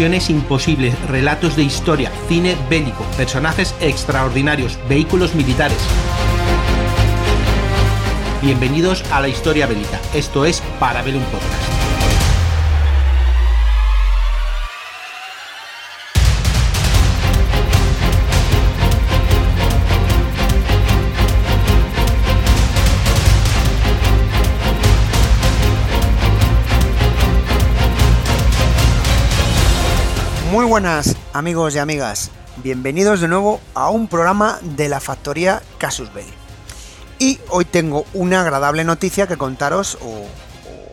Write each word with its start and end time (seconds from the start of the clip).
Imposibles, 0.00 0.98
relatos 1.08 1.56
de 1.56 1.62
historia, 1.62 2.10
cine 2.26 2.56
bélico, 2.70 3.04
personajes 3.18 3.74
extraordinarios, 3.82 4.78
vehículos 4.88 5.34
militares. 5.34 5.76
Bienvenidos 8.40 9.04
a 9.12 9.20
la 9.20 9.28
historia 9.28 9.66
bélica. 9.66 10.00
Esto 10.14 10.46
es 10.46 10.62
Parabellum 10.78 11.22
Podcast. 11.24 11.79
Buenas 30.70 31.16
amigos 31.32 31.74
y 31.74 31.80
amigas, 31.80 32.30
bienvenidos 32.62 33.20
de 33.20 33.26
nuevo 33.26 33.60
a 33.74 33.90
un 33.90 34.06
programa 34.06 34.60
de 34.62 34.88
la 34.88 35.00
factoría 35.00 35.62
Casus 35.78 36.14
Belli. 36.14 36.32
Y 37.18 37.40
hoy 37.48 37.64
tengo 37.64 38.06
una 38.14 38.42
agradable 38.42 38.84
noticia 38.84 39.26
que 39.26 39.36
contaros 39.36 39.98
o, 40.00 40.28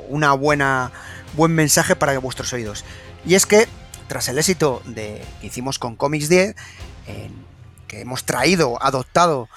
una 0.09 0.33
buena 0.33 0.91
buen 1.33 1.51
mensaje 1.51 1.95
para 1.95 2.17
vuestros 2.17 2.51
oídos. 2.53 2.85
Y 3.23 3.35
es 3.35 3.45
que 3.45 3.67
tras 4.07 4.27
el 4.29 4.39
éxito 4.39 4.81
de 4.83 5.23
que 5.41 5.45
hicimos 5.45 5.77
con 5.77 5.95
Comics 5.95 6.27
10, 6.27 6.55
en, 7.05 7.45
que 7.87 8.01
hemos 8.01 8.23
traído, 8.23 8.81
adoptado 8.81 9.47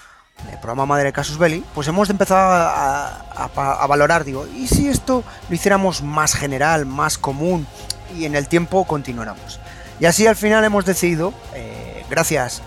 el 0.52 0.58
programa 0.58 0.84
Madre 0.84 1.14
Casus 1.14 1.38
Belli, 1.38 1.64
pues 1.74 1.88
hemos 1.88 2.10
empezado 2.10 2.52
a, 2.52 3.06
a, 3.46 3.82
a, 3.84 3.86
valorar, 3.86 4.24
digo, 4.24 4.46
¿y 4.55 4.66
si 4.66 4.86
esto 4.86 5.24
lo 5.48 5.55
hiciéramos 5.55 6.02
más 6.02 6.34
general, 6.34 6.84
más 6.84 7.16
común 7.16 7.66
y 8.14 8.27
en 8.27 8.36
el 8.36 8.48
tiempo 8.48 8.84
continuáramos? 8.84 9.60
Y 10.00 10.06
así 10.06 10.26
al 10.26 10.36
final 10.36 10.64
hemos 10.64 10.86
decidido, 10.86 11.34
eh, 11.54 12.04
gracias 12.08 12.62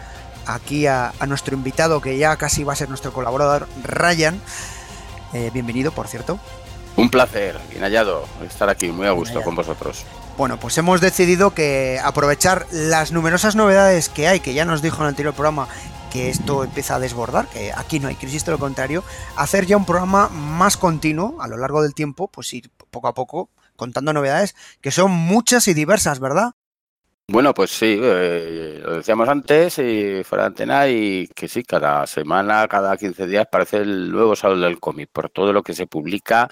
aquí 0.46 0.86
a, 0.86 1.14
a, 1.20 1.26
nuestro 1.26 1.56
invitado 1.56 2.00
que 2.00 2.18
ya 2.18 2.36
casi 2.38 2.64
va 2.64 2.74
a 2.74 2.76
ser 2.76 2.90
nuestro 2.90 3.12
colaborador, 3.12 3.68
Ryan, 3.84 4.40
eh, 5.34 5.50
bienvenido 5.52 5.92
por 5.92 6.08
cierto. 6.08 6.40
Un 6.96 7.10
placer, 7.10 7.58
bien 7.72 7.82
hallado, 7.82 8.28
estar 8.48 8.70
aquí 8.70 8.92
muy 8.92 9.08
a 9.08 9.12
gusto 9.12 9.42
con 9.42 9.56
vosotros. 9.56 10.06
Bueno, 10.38 10.60
pues 10.60 10.78
hemos 10.78 11.02
decidido 11.02 11.56
que 11.56 12.00
aprovechar 12.04 12.68
las 12.72 13.12
numerosas 13.12 13.56
novedades 13.56 14.10
que 14.10 14.28
hay, 14.28 14.40
que 14.40 14.54
ya 14.54 14.64
nos 14.64 14.84
dijo 14.84 14.98
en 14.98 15.04
el 15.04 15.10
anterior 15.10 15.34
programa 15.34 15.68
que 16.12 16.30
esto 16.30 16.64
empieza 16.64 16.96
a 16.96 17.00
desbordar, 17.00 17.48
que 17.48 17.74
aquí 17.76 18.00
no 18.00 18.10
hay 18.10 18.16
crisis, 18.16 18.44
todo 18.44 18.54
lo 18.54 18.60
contrario, 18.60 19.04
hacer 19.36 19.66
ya 19.66 19.76
un 19.76 19.86
programa 19.86 20.30
más 20.30 20.78
continuo 20.78 21.42
a 21.42 21.48
lo 21.48 21.58
largo 21.58 21.82
del 21.82 21.96
tiempo, 21.96 22.28
pues 22.28 22.54
ir 22.54 22.70
poco 22.92 23.08
a 23.08 23.16
poco 23.16 23.50
contando 23.76 24.14
novedades 24.14 24.56
que 24.82 24.92
son 24.92 25.10
muchas 25.10 25.68
y 25.68 25.74
diversas, 25.74 26.20
¿verdad? 26.20 26.54
Bueno, 27.30 27.54
pues 27.54 27.72
sí, 27.72 27.98
eh, 28.02 28.82
lo 28.84 28.98
decíamos 28.98 29.30
antes 29.30 29.80
y 29.80 30.24
fuera 30.26 30.44
de 30.44 30.48
antena 30.48 30.90
y 30.90 31.30
que 31.34 31.48
sí, 31.48 31.64
cada 31.64 32.06
semana, 32.06 32.68
cada 32.68 32.98
15 32.98 33.28
días 33.28 33.48
parece 33.50 33.78
el 33.78 34.12
nuevo 34.12 34.36
salón 34.36 34.60
del 34.60 34.78
cómic 34.82 35.10
por 35.10 35.30
todo 35.30 35.54
lo 35.54 35.64
que 35.64 35.74
se 35.74 35.88
publica 35.88 36.50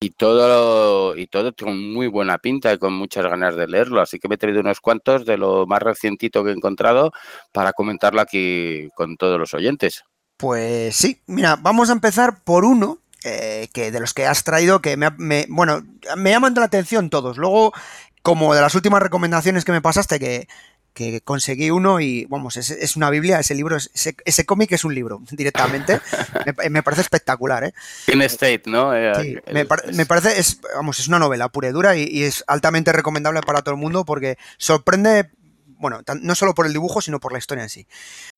y 0.00 0.10
todo 0.10 1.16
y 1.16 1.28
todo 1.28 1.54
con 1.54 1.92
muy 1.92 2.08
buena 2.08 2.38
pinta 2.38 2.72
y 2.72 2.78
con 2.78 2.92
muchas 2.92 3.24
ganas 3.26 3.54
de 3.54 3.68
leerlo, 3.68 4.00
así 4.00 4.18
que 4.18 4.26
me 4.26 4.34
he 4.34 4.38
traído 4.38 4.60
unos 4.60 4.80
cuantos 4.80 5.24
de 5.24 5.38
lo 5.38 5.64
más 5.68 5.80
recientito 5.80 6.42
que 6.42 6.50
he 6.50 6.54
encontrado 6.54 7.12
para 7.52 7.72
comentarlo 7.72 8.20
aquí 8.20 8.88
con 8.96 9.16
todos 9.16 9.38
los 9.38 9.54
oyentes. 9.54 10.02
Pues 10.36 10.96
sí, 10.96 11.22
mira, 11.26 11.54
vamos 11.54 11.88
a 11.88 11.92
empezar 11.92 12.42
por 12.42 12.64
uno 12.64 12.98
eh, 13.22 13.68
que 13.74 13.90
de 13.90 14.00
los 14.00 14.14
que 14.14 14.26
has 14.26 14.44
traído 14.44 14.80
que 14.80 14.96
me, 14.96 15.10
me, 15.18 15.44
bueno 15.50 15.82
me 16.16 16.30
llaman 16.30 16.54
la 16.54 16.64
atención 16.64 17.10
todos. 17.10 17.36
Luego 17.36 17.74
como 18.22 18.54
de 18.54 18.60
las 18.60 18.74
últimas 18.74 19.02
recomendaciones 19.02 19.64
que 19.64 19.72
me 19.72 19.80
pasaste, 19.80 20.18
que, 20.18 20.48
que 20.92 21.20
conseguí 21.20 21.70
uno 21.70 22.00
y, 22.00 22.26
vamos, 22.26 22.56
es, 22.56 22.70
es 22.70 22.96
una 22.96 23.10
Biblia, 23.10 23.40
ese 23.40 23.54
libro, 23.54 23.76
ese, 23.76 24.16
ese 24.24 24.44
cómic 24.44 24.72
es 24.72 24.84
un 24.84 24.94
libro 24.94 25.22
directamente. 25.30 26.00
me, 26.44 26.70
me, 26.70 26.82
parece 26.82 27.02
espectacular, 27.02 27.64
¿eh? 27.64 27.74
In 28.08 28.22
State, 28.22 28.62
¿no? 28.66 28.94
Eh, 28.94 29.12
sí, 29.20 29.36
me, 29.52 29.64
par 29.64 29.82
me, 29.92 30.06
parece, 30.06 30.38
es, 30.38 30.60
vamos, 30.74 30.98
es 30.98 31.08
una 31.08 31.18
novela 31.18 31.48
pura 31.48 31.68
y 31.68 31.72
dura 31.72 31.96
y, 31.96 32.04
y, 32.04 32.24
es 32.24 32.44
altamente 32.46 32.92
recomendable 32.92 33.40
para 33.42 33.62
todo 33.62 33.74
el 33.74 33.80
mundo 33.80 34.04
porque 34.04 34.36
sorprende, 34.58 35.30
bueno, 35.78 36.00
no 36.20 36.34
solo 36.34 36.54
por 36.54 36.66
el 36.66 36.72
dibujo, 36.72 37.00
sino 37.00 37.20
por 37.20 37.32
la 37.32 37.38
historia 37.38 37.62
en 37.62 37.70
sí. 37.70 37.86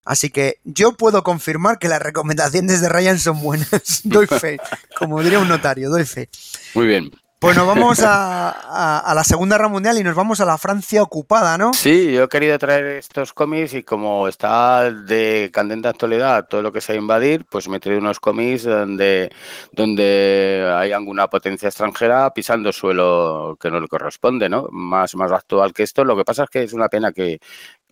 Así 0.05 0.31
que 0.31 0.61
yo 0.65 0.93
puedo 0.93 1.23
confirmar 1.23 1.79
que 1.79 1.89
las 1.89 2.03
recomendaciones 2.03 2.81
de 2.81 2.89
Ryan 2.89 3.19
son 3.19 3.41
buenas. 3.41 4.01
doy 4.05 4.27
fe, 4.27 4.59
como 4.97 5.23
diría 5.23 5.39
un 5.39 5.49
notario, 5.49 5.91
doy 5.91 6.05
fe. 6.05 6.29
Muy 6.75 6.87
bien. 6.87 7.11
Pues 7.43 7.57
nos 7.57 7.67
vamos 7.67 7.99
a, 8.05 8.51
a, 8.51 8.99
a, 9.01 9.15
la 9.17 9.25
Segunda 9.25 9.57
Guerra 9.57 9.69
Mundial 9.69 9.99
y 9.99 10.05
nos 10.05 10.15
vamos 10.15 10.41
a 10.41 10.45
la 10.45 10.59
Francia 10.59 11.03
ocupada, 11.03 11.59
¿no? 11.59 11.73
Sí, 11.73 12.13
yo 12.13 12.23
he 12.23 12.29
querido 12.29 12.57
traer 12.57 12.87
estos 12.87 13.33
cómics 13.33 13.75
y 13.75 13.83
como 13.83 14.29
está 14.29 14.93
de 14.93 15.51
candente 15.53 15.89
actualidad 15.89 16.47
todo 16.47 16.63
lo 16.63 16.71
que 16.71 16.81
sea 16.81 16.95
invadir, 16.95 17.45
pues 17.51 17.69
me 17.69 17.79
he 17.79 17.81
traído 17.81 18.01
unos 18.01 18.21
cómics 18.21 18.63
donde, 18.63 19.33
donde 19.73 20.73
hay 20.73 20.93
alguna 20.93 21.27
potencia 21.27 21.67
extranjera 21.67 22.33
pisando 22.33 22.73
suelo 22.73 23.59
que 23.61 23.73
no 23.73 23.81
le 23.81 23.89
corresponde, 23.89 24.49
¿no? 24.49 24.69
Más, 24.71 25.17
más 25.17 25.33
actual 25.33 25.73
que 25.73 25.83
esto. 25.83 26.05
Lo 26.05 26.17
que 26.17 26.25
pasa 26.25 26.45
es 26.45 26.51
que 26.51 26.63
es 26.63 26.73
una 26.73 26.89
pena 26.89 27.11
que, 27.11 27.41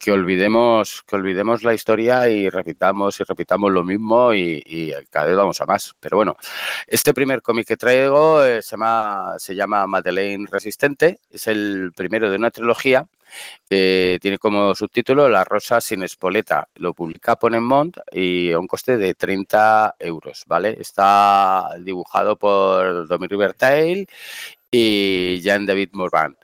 que 0.00 0.10
olvidemos, 0.10 1.02
que 1.06 1.16
olvidemos 1.16 1.62
la 1.62 1.74
historia 1.74 2.26
y 2.28 2.48
repitamos 2.48 3.20
y 3.20 3.24
repitamos 3.24 3.70
lo 3.70 3.84
mismo 3.84 4.32
y, 4.32 4.94
cada 5.10 5.26
vez 5.26 5.36
vamos 5.36 5.60
a 5.60 5.66
más. 5.66 5.94
Pero 6.00 6.16
bueno, 6.16 6.36
este 6.86 7.12
primer 7.12 7.42
cómic 7.42 7.68
que 7.68 7.76
traigo 7.76 8.42
eh, 8.42 8.62
se, 8.62 8.70
llama, 8.72 9.34
se 9.38 9.54
llama 9.54 9.86
Madeleine 9.86 10.48
Resistente, 10.50 11.20
es 11.30 11.46
el 11.48 11.92
primero 11.94 12.30
de 12.30 12.36
una 12.36 12.50
trilogía. 12.50 13.06
Tiene 13.68 14.38
como 14.38 14.74
subtítulo 14.74 15.28
La 15.28 15.44
Rosa 15.44 15.80
sin 15.80 16.02
espoleta. 16.02 16.66
Lo 16.76 16.94
publica 16.94 17.36
Ponemont 17.36 17.96
y 18.10 18.50
a 18.50 18.58
un 18.58 18.66
coste 18.66 18.96
de 18.96 19.14
30 19.14 19.96
euros, 20.00 20.44
¿vale? 20.48 20.76
Está 20.80 21.68
dibujado 21.78 22.36
por 22.36 23.06
Dominic 23.06 23.38
Bertail 23.38 24.08
y 24.70 25.40
Jean 25.42 25.66
David 25.66 25.90
Morvan. 25.92 26.36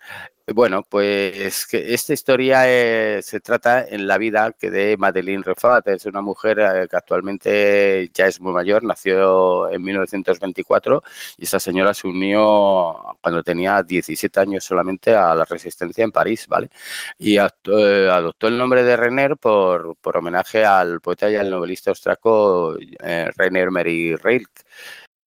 Bueno, 0.54 0.84
pues 0.88 1.66
que 1.66 1.92
esta 1.92 2.12
historia 2.12 2.62
eh, 2.68 3.20
se 3.20 3.40
trata 3.40 3.84
en 3.84 4.06
la 4.06 4.16
vida 4.16 4.52
que 4.52 4.70
de 4.70 4.96
Madeleine 4.96 5.42
Refat, 5.42 5.88
es 5.88 6.06
una 6.06 6.20
mujer 6.20 6.60
eh, 6.60 6.86
que 6.88 6.96
actualmente 6.96 8.08
ya 8.14 8.28
es 8.28 8.40
muy 8.40 8.52
mayor, 8.52 8.84
nació 8.84 9.68
en 9.68 9.82
1924 9.82 11.02
y 11.36 11.44
esa 11.44 11.58
señora 11.58 11.94
se 11.94 12.06
unió 12.06 13.16
cuando 13.20 13.42
tenía 13.42 13.82
17 13.82 14.38
años 14.38 14.64
solamente 14.64 15.16
a 15.16 15.34
la 15.34 15.44
resistencia 15.44 16.04
en 16.04 16.12
París, 16.12 16.46
¿vale? 16.46 16.70
Y 17.18 17.38
adoptó, 17.38 18.46
el 18.46 18.56
nombre 18.56 18.84
de 18.84 18.96
Renner 18.96 19.36
por, 19.36 19.96
por, 19.96 20.16
homenaje 20.16 20.64
al 20.64 21.00
poeta 21.00 21.28
y 21.28 21.34
al 21.34 21.50
novelista 21.50 21.90
austriaco 21.90 22.76
eh, 22.78 23.30
Rainer 23.36 23.72
Mary 23.72 24.14
Rilke. 24.14 24.62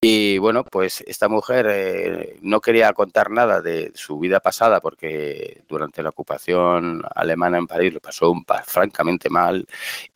Y 0.01 0.37
bueno, 0.37 0.63
pues 0.63 1.01
esta 1.07 1.27
mujer 1.27 1.67
eh, 1.69 2.37
no 2.41 2.61
quería 2.61 2.93
contar 2.93 3.31
nada 3.31 3.61
de 3.61 3.91
su 3.95 4.17
vida 4.17 4.39
pasada 4.39 4.79
porque 4.79 5.63
durante 5.67 6.01
la 6.01 6.09
ocupación 6.09 7.01
alemana 7.15 7.57
en 7.57 7.67
París 7.67 7.93
lo 7.93 7.99
pasó 7.99 8.31
un, 8.31 8.45
francamente 8.65 9.29
mal 9.29 9.67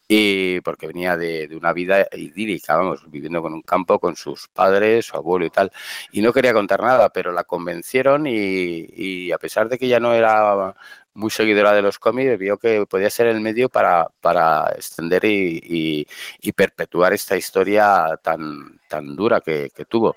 y 0.08 0.62
porque 0.62 0.88
venía 0.88 1.18
de, 1.18 1.50
una 1.58 1.74
vida 1.74 2.08
idílica, 2.14 2.78
vamos, 2.78 3.04
viviendo 3.12 3.42
con 3.42 3.54
un 3.54 3.62
campo 3.62 4.00
con 4.00 4.16
sus 4.16 4.48
padres, 4.48 5.08
su 5.08 5.18
abuelo 5.18 5.46
y 5.46 5.50
tal. 5.50 5.70
Y 6.14 6.22
no 6.22 6.32
quería 6.32 6.54
contar 6.54 6.82
nada, 6.82 7.10
pero 7.10 7.34
la 7.34 7.44
convencieron 7.44 8.26
y 8.28 9.32
a 9.34 9.38
pesar 9.38 9.68
de 9.68 9.78
que 9.78 9.88
ya 9.90 10.00
no 10.00 10.14
era 10.14 10.76
muy 11.14 11.30
seguidora 11.30 11.74
de 11.74 11.82
los 11.82 12.00
cómics, 12.00 12.38
vio 12.38 12.58
que 12.58 12.86
podía 12.86 13.10
ser 13.10 13.28
el 13.28 13.42
medio 13.42 13.70
para, 13.70 14.08
para 14.22 14.72
extender 14.76 15.26
y, 15.26 16.08
y, 16.42 16.52
perpetuar 16.54 17.14
esta 17.14 17.38
historia 17.38 18.20
tan, 18.22 18.80
tan 18.88 19.16
dura 19.16 19.42
que, 19.42 19.70
que 19.76 19.86
tuvo. 19.86 20.16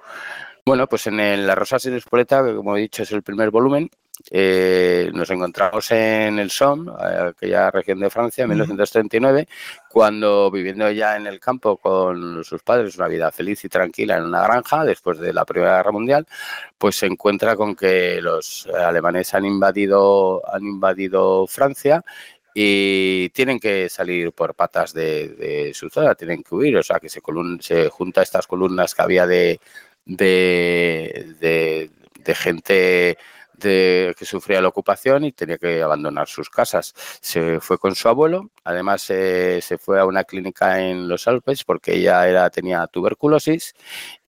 Bueno, 0.65 0.89
pues 0.89 1.07
en 1.07 1.21
el 1.21 1.47
La 1.47 1.55
Rosa 1.55 1.79
sin 1.79 1.95
Espoleta, 1.95 2.45
que 2.45 2.55
como 2.55 2.77
he 2.77 2.81
dicho 2.81 3.03
es 3.03 3.13
el 3.13 3.23
primer 3.23 3.51
volumen, 3.51 3.91
eh, 4.31 5.11
nos 5.13 5.31
encontramos 5.31 5.91
en 5.91 6.39
el 6.39 6.51
Somme, 6.51 6.91
aquella 6.99 7.71
región 7.71 8.01
de 8.01 8.11
Francia, 8.11 8.43
en 8.45 8.51
1939, 8.51 9.47
cuando 9.89 10.51
viviendo 10.51 10.91
ya 10.91 11.17
en 11.17 11.27
el 11.27 11.39
campo 11.39 11.77
con 11.77 12.43
sus 12.45 12.63
padres, 12.63 12.97
una 12.97 13.09
vida 13.09 13.31
feliz 13.31 13.65
y 13.65 13.69
tranquila 13.69 14.17
en 14.17 14.25
una 14.25 14.43
granja, 14.43 14.85
después 14.85 15.19
de 15.19 15.33
la 15.33 15.45
Primera 15.45 15.77
Guerra 15.77 15.93
Mundial, 15.93 16.27
pues 16.79 16.97
se 16.97 17.07
encuentra 17.07 17.57
con 17.57 17.77
que 17.77 18.21
los 18.23 18.67
alemanes 18.67 19.35
han 19.35 19.45
invadido, 19.45 20.43
han 20.53 20.65
invadido 20.65 21.47
Francia 21.47 22.03
y 22.55 23.29
tienen 23.31 23.61
que 23.61 23.89
salir 23.91 24.33
por 24.33 24.55
patas 24.55 24.95
de, 24.95 25.29
de, 25.29 25.75
su 25.75 25.91
zona, 25.91 26.15
tienen 26.15 26.43
que 26.43 26.55
huir, 26.55 26.77
o 26.79 26.83
sea 26.83 26.99
que 26.99 27.11
se, 27.11 27.21
se 27.61 27.89
junta 27.91 28.23
estas 28.23 28.47
columnas 28.47 28.95
que 28.95 29.03
había 29.03 29.27
de, 29.27 29.61
de 30.07 31.91
gente 32.35 33.19
de 33.59 34.15
que 34.19 34.25
sufría 34.25 34.61
la 34.61 34.69
ocupación 34.69 35.25
y 35.25 35.33
tenía 35.33 35.59
que 35.59 35.83
abandonar 35.83 36.29
sus 36.29 36.51
casas. 36.51 36.95
Se 37.21 37.61
fue 37.61 37.79
con 37.79 37.95
su 37.95 38.09
abuelo, 38.09 38.51
además 38.65 39.09
eh, 39.11 39.61
se 39.63 39.79
fue 39.79 40.01
a 40.01 40.07
una 40.07 40.25
clínica 40.25 40.81
en 40.81 41.09
los 41.09 41.27
Alpes 41.29 41.65
porque 41.65 41.95
ella 41.95 42.29
era, 42.29 42.49
tenía 42.51 42.87
tuberculosis 42.87 43.75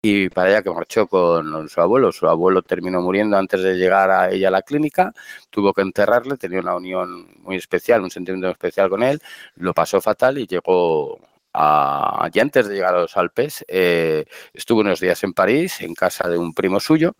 y 0.00 0.28
para 0.30 0.50
ella 0.50 0.62
que 0.62 0.70
marchó 0.70 1.06
con 1.06 1.68
su 1.68 1.80
abuelo. 1.80 2.12
Su 2.12 2.28
abuelo 2.28 2.62
terminó 2.62 3.00
muriendo 3.00 3.36
antes 3.36 3.62
de 3.62 3.76
llegar 3.76 4.10
a 4.10 4.30
ella 4.30 4.48
a 4.48 4.50
la 4.52 4.62
clínica, 4.62 5.12
tuvo 5.50 5.72
que 5.72 5.82
enterrarle, 5.82 6.36
tenía 6.36 6.60
una 6.60 6.76
unión 6.76 7.28
muy 7.42 7.56
especial, 7.56 8.02
un 8.02 8.10
sentimiento 8.10 8.48
especial 8.50 8.88
con 8.88 9.02
él, 9.02 9.20
lo 9.56 9.74
pasó 9.74 10.00
fatal 10.00 10.38
y 10.38 10.46
llegó 10.46 11.18
a, 11.60 12.30
y 12.32 12.38
antes 12.38 12.68
de 12.68 12.74
llegar 12.74 12.94
a 12.94 13.00
los 13.00 13.16
Alpes, 13.16 13.64
eh, 13.66 14.24
estuvo 14.54 14.80
unos 14.80 15.00
días 15.00 15.22
en 15.24 15.32
París, 15.32 15.80
en 15.80 15.92
casa 15.94 16.28
de 16.28 16.38
un 16.38 16.54
primo 16.54 16.78
suyo, 16.78 17.16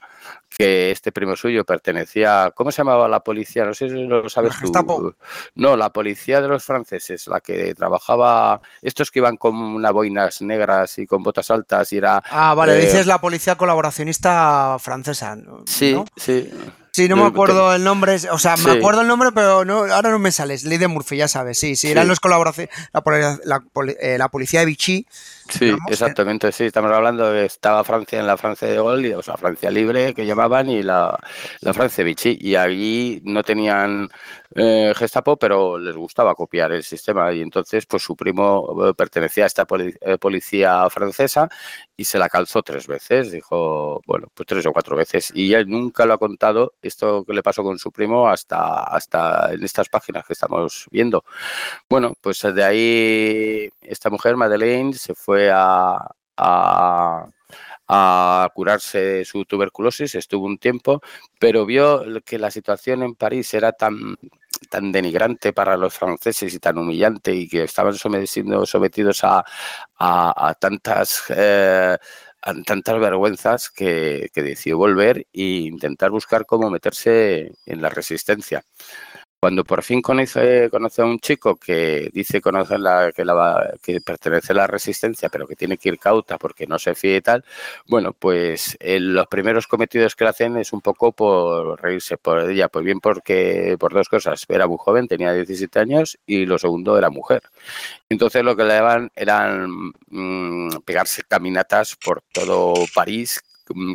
que 0.48 0.92
este 0.92 1.10
primo 1.10 1.34
suyo 1.34 1.64
pertenecía, 1.64 2.52
¿cómo 2.54 2.70
se 2.70 2.78
llamaba 2.78 3.08
la 3.08 3.20
policía? 3.20 3.64
No 3.64 3.74
sé 3.74 3.88
si 3.88 4.06
lo 4.06 4.28
sabes 4.28 4.52
tú. 4.60 5.14
No, 5.56 5.76
la 5.76 5.90
policía 5.90 6.40
de 6.40 6.46
los 6.46 6.64
franceses, 6.64 7.26
la 7.26 7.40
que 7.40 7.74
trabajaba, 7.74 8.60
estos 8.80 9.10
que 9.10 9.18
iban 9.18 9.36
con 9.36 9.56
unas 9.56 9.92
boinas 9.92 10.40
negras 10.40 10.98
y 10.98 11.06
con 11.06 11.22
botas 11.22 11.50
altas 11.50 11.92
y 11.92 11.96
era... 11.96 12.22
Ah, 12.30 12.54
vale, 12.54 12.78
eh, 12.78 12.86
dices 12.86 13.06
la 13.06 13.20
policía 13.20 13.56
colaboracionista 13.56 14.76
francesa. 14.78 15.36
Sí, 15.66 16.00
sí. 16.16 16.48
Sí, 16.92 17.08
no 17.08 17.16
me 17.16 17.26
acuerdo 17.26 17.74
el 17.74 17.84
nombre, 17.84 18.16
o 18.30 18.38
sea, 18.38 18.56
me 18.56 18.72
acuerdo 18.72 19.02
el 19.02 19.08
nombre, 19.08 19.30
pero 19.34 19.64
no, 19.64 19.84
ahora 19.92 20.10
no 20.10 20.18
me 20.18 20.32
sales. 20.32 20.64
Ley 20.64 20.78
de 20.78 20.88
Murphy, 20.88 21.16
ya 21.16 21.28
sabes, 21.28 21.58
sí, 21.58 21.76
sí, 21.76 21.90
eran 21.90 22.08
los 22.08 22.20
colaboradores, 22.20 22.68
la, 22.92 23.62
eh, 24.00 24.18
la, 24.18 24.28
policía 24.28 24.60
de 24.60 24.66
Vichy. 24.66 25.06
Sí, 25.50 25.74
exactamente, 25.88 26.52
sí, 26.52 26.64
estamos 26.64 26.92
hablando 26.92 27.30
de 27.32 27.46
estaba 27.46 27.82
Francia 27.82 28.20
en 28.20 28.26
la 28.26 28.36
Francia 28.36 28.68
de 28.68 28.74
Gaulle, 28.76 29.16
o 29.16 29.22
sea, 29.22 29.36
Francia 29.36 29.70
libre 29.70 30.12
que 30.12 30.26
llamaban 30.26 30.68
y 30.68 30.82
la, 30.82 31.18
la 31.60 31.72
Francia 31.72 32.04
Vichy, 32.04 32.36
y 32.38 32.54
allí 32.54 33.20
no 33.24 33.42
tenían 33.42 34.08
eh, 34.54 34.92
Gestapo, 34.96 35.36
pero 35.36 35.78
les 35.78 35.94
gustaba 35.96 36.34
copiar 36.34 36.72
el 36.72 36.82
sistema 36.82 37.32
y 37.32 37.40
entonces 37.42 37.86
pues 37.86 38.02
su 38.02 38.16
primo 38.16 38.88
eh, 38.88 38.94
pertenecía 38.94 39.44
a 39.44 39.46
esta 39.46 39.66
eh, 40.00 40.18
policía 40.18 40.88
francesa 40.90 41.48
y 41.96 42.04
se 42.04 42.18
la 42.18 42.28
calzó 42.28 42.62
tres 42.62 42.86
veces, 42.86 43.30
dijo, 43.30 44.00
bueno, 44.06 44.28
pues 44.34 44.46
tres 44.46 44.66
o 44.66 44.72
cuatro 44.72 44.96
veces 44.96 45.30
y 45.34 45.52
él 45.54 45.68
nunca 45.68 46.06
lo 46.06 46.14
ha 46.14 46.18
contado 46.18 46.74
esto 46.82 47.24
que 47.24 47.34
le 47.34 47.42
pasó 47.42 47.62
con 47.62 47.78
su 47.78 47.92
primo 47.92 48.28
hasta, 48.28 48.84
hasta 48.84 49.52
en 49.52 49.62
estas 49.64 49.88
páginas 49.88 50.26
que 50.26 50.32
estamos 50.32 50.86
viendo. 50.90 51.24
Bueno, 51.88 52.14
pues 52.20 52.42
de 52.42 52.64
ahí 52.64 53.70
esta 53.82 54.10
mujer, 54.10 54.36
Madeleine, 54.36 54.94
se 54.94 55.14
fue 55.14 55.37
a, 55.52 55.98
a 56.36 57.28
a 57.88 58.50
curarse 58.54 58.98
de 58.98 59.24
su 59.24 59.44
tuberculosis, 59.46 60.14
estuvo 60.14 60.46
un 60.46 60.58
tiempo, 60.58 61.00
pero 61.38 61.64
vio 61.64 62.04
que 62.24 62.38
la 62.38 62.50
situación 62.50 63.02
en 63.02 63.14
París 63.14 63.52
era 63.54 63.72
tan, 63.72 64.16
tan 64.70 64.92
denigrante 64.92 65.52
para 65.54 65.76
los 65.76 65.94
franceses 65.94 66.52
y 66.54 66.58
tan 66.58 66.76
humillante 66.78 67.34
y 67.34 67.48
que 67.48 67.64
estaban 67.64 67.94
siendo 68.26 68.66
sometidos 68.66 69.24
a, 69.24 69.44
a, 69.98 70.54
tantas... 70.60 71.24
Eh, 71.30 71.96
tantas 72.64 73.00
vergüenzas 73.00 73.68
que, 73.68 74.30
que, 74.32 74.42
decidió 74.42 74.78
volver 74.78 75.26
e 75.32 75.42
intentar 75.42 76.10
buscar 76.10 76.46
cómo 76.46 76.70
meterse 76.70 77.52
en 77.66 77.82
la 77.82 77.90
resistencia. 77.90 78.62
Cuando 79.40 79.62
por 79.62 79.84
fin 79.84 80.02
conoce, 80.02 80.68
conoce 80.68 81.00
a 81.00 81.04
un 81.04 81.20
chico 81.20 81.54
que 81.54 82.10
dice 82.12 82.40
conocer 82.40 82.80
la, 82.80 83.12
que, 83.12 83.24
la, 83.24 83.72
que 83.80 84.00
pertenece 84.00 84.52
a 84.52 84.56
la 84.56 84.66
resistencia, 84.66 85.28
pero 85.28 85.46
que 85.46 85.54
tiene 85.54 85.78
que 85.78 85.90
ir 85.90 85.98
cauta 86.00 86.38
porque 86.38 86.66
no 86.66 86.76
se 86.76 86.96
fíe 86.96 87.18
y 87.18 87.20
tal, 87.20 87.44
bueno, 87.86 88.12
pues 88.12 88.76
los 88.80 89.28
primeros 89.28 89.68
cometidos 89.68 90.16
que 90.16 90.24
le 90.24 90.30
hacen 90.30 90.56
es 90.56 90.72
un 90.72 90.80
poco 90.80 91.12
por 91.12 91.80
reírse 91.80 92.16
por 92.16 92.50
ella, 92.50 92.68
pues 92.68 92.84
bien 92.84 92.98
porque 92.98 93.76
por 93.78 93.94
dos 93.94 94.08
cosas, 94.08 94.44
era 94.48 94.66
muy 94.66 94.78
joven, 94.80 95.06
tenía 95.06 95.32
17 95.32 95.78
años 95.78 96.18
y 96.26 96.44
lo 96.44 96.58
segundo 96.58 96.98
era 96.98 97.08
mujer. 97.08 97.42
Entonces 98.08 98.42
lo 98.42 98.56
que 98.56 98.64
le 98.64 98.74
daban 98.74 99.12
eran 99.14 99.92
mm, 100.08 100.80
pegarse 100.84 101.22
caminatas 101.22 101.94
por 101.94 102.22
todo 102.32 102.74
París 102.92 103.40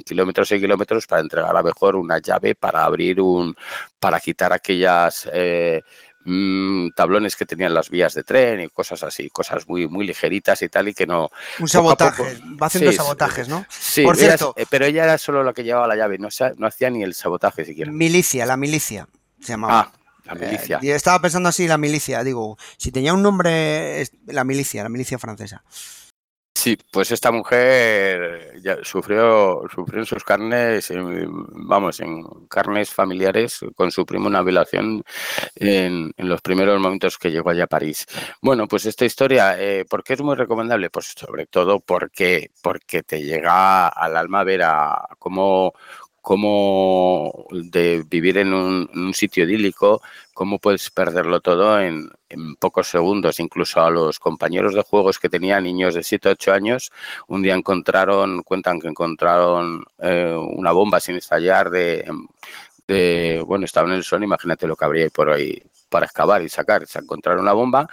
kilómetros 0.05 0.51
y 0.51 0.59
kilómetros 0.59 1.07
para 1.07 1.21
entregar 1.21 1.55
a 1.55 1.63
mejor 1.63 1.95
una 1.95 2.19
llave 2.19 2.55
para 2.55 2.83
abrir 2.83 3.21
un, 3.21 3.55
para 3.99 4.19
quitar 4.19 4.53
aquellas 4.53 5.29
eh, 5.33 5.81
mm, 6.25 6.89
tablones 6.95 7.35
que 7.35 7.45
tenían 7.45 7.73
las 7.73 7.89
vías 7.89 8.13
de 8.13 8.23
tren 8.23 8.61
y 8.61 8.69
cosas 8.69 9.03
así, 9.03 9.29
cosas 9.29 9.67
muy, 9.67 9.87
muy 9.87 10.05
ligeritas 10.05 10.61
y 10.61 10.69
tal 10.69 10.89
y 10.89 10.93
que 10.93 11.07
no... 11.07 11.29
Un 11.59 11.67
sabotaje, 11.67 12.39
va 12.61 12.67
haciendo 12.67 12.91
sabotajes, 12.91 13.47
¿no? 13.47 13.65
Sí, 13.69 14.03
Por 14.03 14.17
cierto, 14.17 14.53
eh, 14.57 14.65
pero 14.69 14.85
ella 14.85 15.03
era 15.03 15.17
solo 15.17 15.43
la 15.43 15.53
que 15.53 15.63
llevaba 15.63 15.87
la 15.87 15.95
llave, 15.95 16.17
no, 16.17 16.29
no 16.57 16.67
hacía 16.67 16.89
ni 16.89 17.03
el 17.03 17.13
sabotaje 17.13 17.65
siquiera. 17.65 17.91
Milicia, 17.91 18.45
la 18.45 18.57
milicia 18.57 19.07
se 19.39 19.53
llamaba. 19.53 19.91
Ah, 19.91 19.91
la 20.25 20.35
milicia. 20.35 20.79
y 20.81 20.89
estaba 20.89 21.19
pensando 21.19 21.49
así, 21.49 21.67
la 21.67 21.77
milicia, 21.77 22.23
digo, 22.23 22.57
si 22.77 22.91
tenía 22.91 23.13
un 23.13 23.21
nombre, 23.21 24.05
la 24.27 24.43
milicia, 24.43 24.83
la 24.83 24.89
milicia 24.89 25.19
francesa. 25.19 25.63
Sí, 26.55 26.77
pues 26.91 27.11
esta 27.11 27.31
mujer 27.31 28.61
ya 28.61 28.77
sufrió, 28.83 29.63
sufrió 29.73 29.99
en 29.99 30.05
sus 30.05 30.23
carnes, 30.23 30.93
vamos, 30.95 31.99
en 31.99 32.23
carnes 32.47 32.89
familiares 32.93 33.59
con 33.75 33.91
su 33.91 34.05
primo 34.05 34.27
una 34.27 34.41
violación 34.43 35.03
en, 35.55 36.13
los 36.17 36.41
primeros 36.41 36.79
momentos 36.79 37.17
que 37.17 37.31
llegó 37.31 37.49
allá 37.49 37.65
a 37.65 37.67
París. 37.67 38.05
Bueno, 38.41 38.67
pues 38.67 38.85
esta 38.85 39.03
historia, 39.03 39.59
eh, 39.59 39.83
¿por 39.89 40.03
qué 40.03 40.13
es 40.13 40.21
muy 40.21 40.35
recomendable? 40.35 40.89
Pues 40.89 41.13
sobre 41.17 41.47
todo 41.47 41.81
porque, 41.81 42.51
porque 42.61 43.03
te 43.03 43.21
llega 43.21 43.89
al 43.89 44.15
alma 44.15 44.43
ver 44.45 44.63
a 44.63 45.07
cómo, 45.19 45.73
cómo 46.23 47.45
de 47.51 48.03
vivir 48.07 48.37
en 48.37 48.53
un, 48.53 49.13
sitio 49.13 49.43
idílico, 49.43 50.01
cómo 50.33 50.57
puedes 50.57 50.89
perderlo 50.89 51.41
todo 51.41 51.79
en, 51.81 52.09
pocos 52.59 52.87
segundos. 52.87 53.39
Incluso 53.41 53.81
a 53.81 53.91
los 53.91 54.19
compañeros 54.19 54.73
de 54.73 54.83
juegos 54.83 55.19
que 55.19 55.29
tenían 55.29 55.65
niños 55.65 55.93
de 55.95 56.01
7 56.01 56.29
o 56.29 56.31
8 56.31 56.53
años, 56.53 56.91
un 57.27 57.43
día 57.43 57.55
encontraron, 57.55 58.41
cuentan 58.43 58.79
que 58.79 58.87
encontraron 58.87 59.83
eh, 59.99 60.33
una 60.55 60.71
bomba 60.71 61.01
sin 61.01 61.17
estallar 61.17 61.69
de, 61.69 62.09
de, 62.87 63.43
bueno, 63.45 63.65
estaban 63.65 63.91
en 63.91 63.97
el 63.97 64.03
sol, 64.05 64.23
imagínate 64.23 64.65
lo 64.65 64.77
que 64.77 64.85
habría 64.85 65.09
por 65.09 65.29
ahí 65.29 65.61
para 65.89 66.05
excavar 66.05 66.41
y 66.41 66.49
sacar. 66.49 66.87
Se 66.87 66.99
encontraron 66.99 67.43
una 67.43 67.53
bomba 67.53 67.87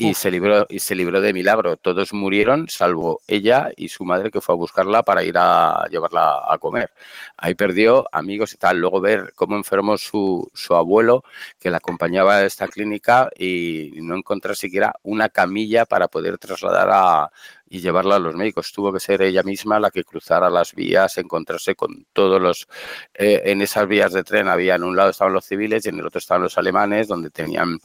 y 0.00 0.14
se 0.14 0.30
libró 0.30 0.66
y 0.70 0.78
se 0.78 0.94
libró 0.94 1.20
de 1.20 1.34
milagro. 1.34 1.76
Todos 1.76 2.14
murieron, 2.14 2.68
salvo 2.68 3.20
ella 3.28 3.70
y 3.76 3.88
su 3.88 4.04
madre 4.04 4.30
que 4.30 4.40
fue 4.40 4.54
a 4.54 4.56
buscarla 4.56 5.02
para 5.02 5.22
ir 5.24 5.34
a 5.36 5.86
llevarla 5.90 6.42
a 6.48 6.56
comer. 6.58 6.90
Ahí 7.36 7.54
perdió 7.54 8.08
amigos 8.10 8.54
y 8.54 8.56
tal. 8.56 8.78
Luego 8.78 9.00
ver 9.02 9.32
cómo 9.36 9.56
enfermó 9.56 9.98
su, 9.98 10.50
su 10.54 10.74
abuelo 10.74 11.22
que 11.58 11.70
la 11.70 11.76
acompañaba 11.76 12.36
a 12.36 12.46
esta 12.46 12.66
clínica 12.68 13.28
y 13.38 13.92
no 13.96 14.16
encontrar 14.16 14.56
siquiera 14.56 14.94
una 15.02 15.28
camilla 15.28 15.84
para 15.84 16.08
poder 16.08 16.38
trasladar 16.38 16.88
a 16.90 17.30
y 17.70 17.80
llevarla 17.80 18.16
a 18.16 18.18
los 18.18 18.34
médicos. 18.34 18.72
Tuvo 18.72 18.92
que 18.92 19.00
ser 19.00 19.22
ella 19.22 19.44
misma 19.44 19.78
la 19.78 19.90
que 19.92 20.02
cruzara 20.04 20.50
las 20.50 20.74
vías, 20.74 21.16
encontrarse 21.18 21.76
con 21.76 22.04
todos 22.12 22.42
los... 22.42 22.68
Eh, 23.14 23.42
en 23.44 23.62
esas 23.62 23.86
vías 23.86 24.12
de 24.12 24.24
tren 24.24 24.48
había, 24.48 24.74
en 24.74 24.82
un 24.82 24.96
lado 24.96 25.10
estaban 25.10 25.32
los 25.32 25.46
civiles 25.46 25.86
y 25.86 25.90
en 25.90 26.00
el 26.00 26.06
otro 26.06 26.18
estaban 26.18 26.42
los 26.42 26.58
alemanes, 26.58 27.06
donde 27.06 27.30
tenían 27.30 27.78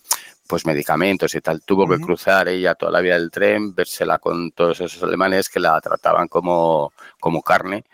pues 0.47 0.65
medicamentos 0.65 1.33
y 1.35 1.41
tal. 1.41 1.61
Tuvo 1.63 1.87
que 1.87 1.99
cruzar 1.99 2.47
ella 2.47 2.75
toda 2.75 2.91
la 2.91 3.01
vía 3.01 3.15
del 3.15 3.31
tren, 3.31 3.73
vérsela 3.73 4.19
con 4.19 4.51
todos 4.51 4.81
esos 4.81 5.01
alemanes 5.03 5.49
que 5.49 5.59
la 5.59 5.79
trataban 5.81 6.27
como, 6.27 6.93
como 7.19 7.41
carne. 7.41 7.85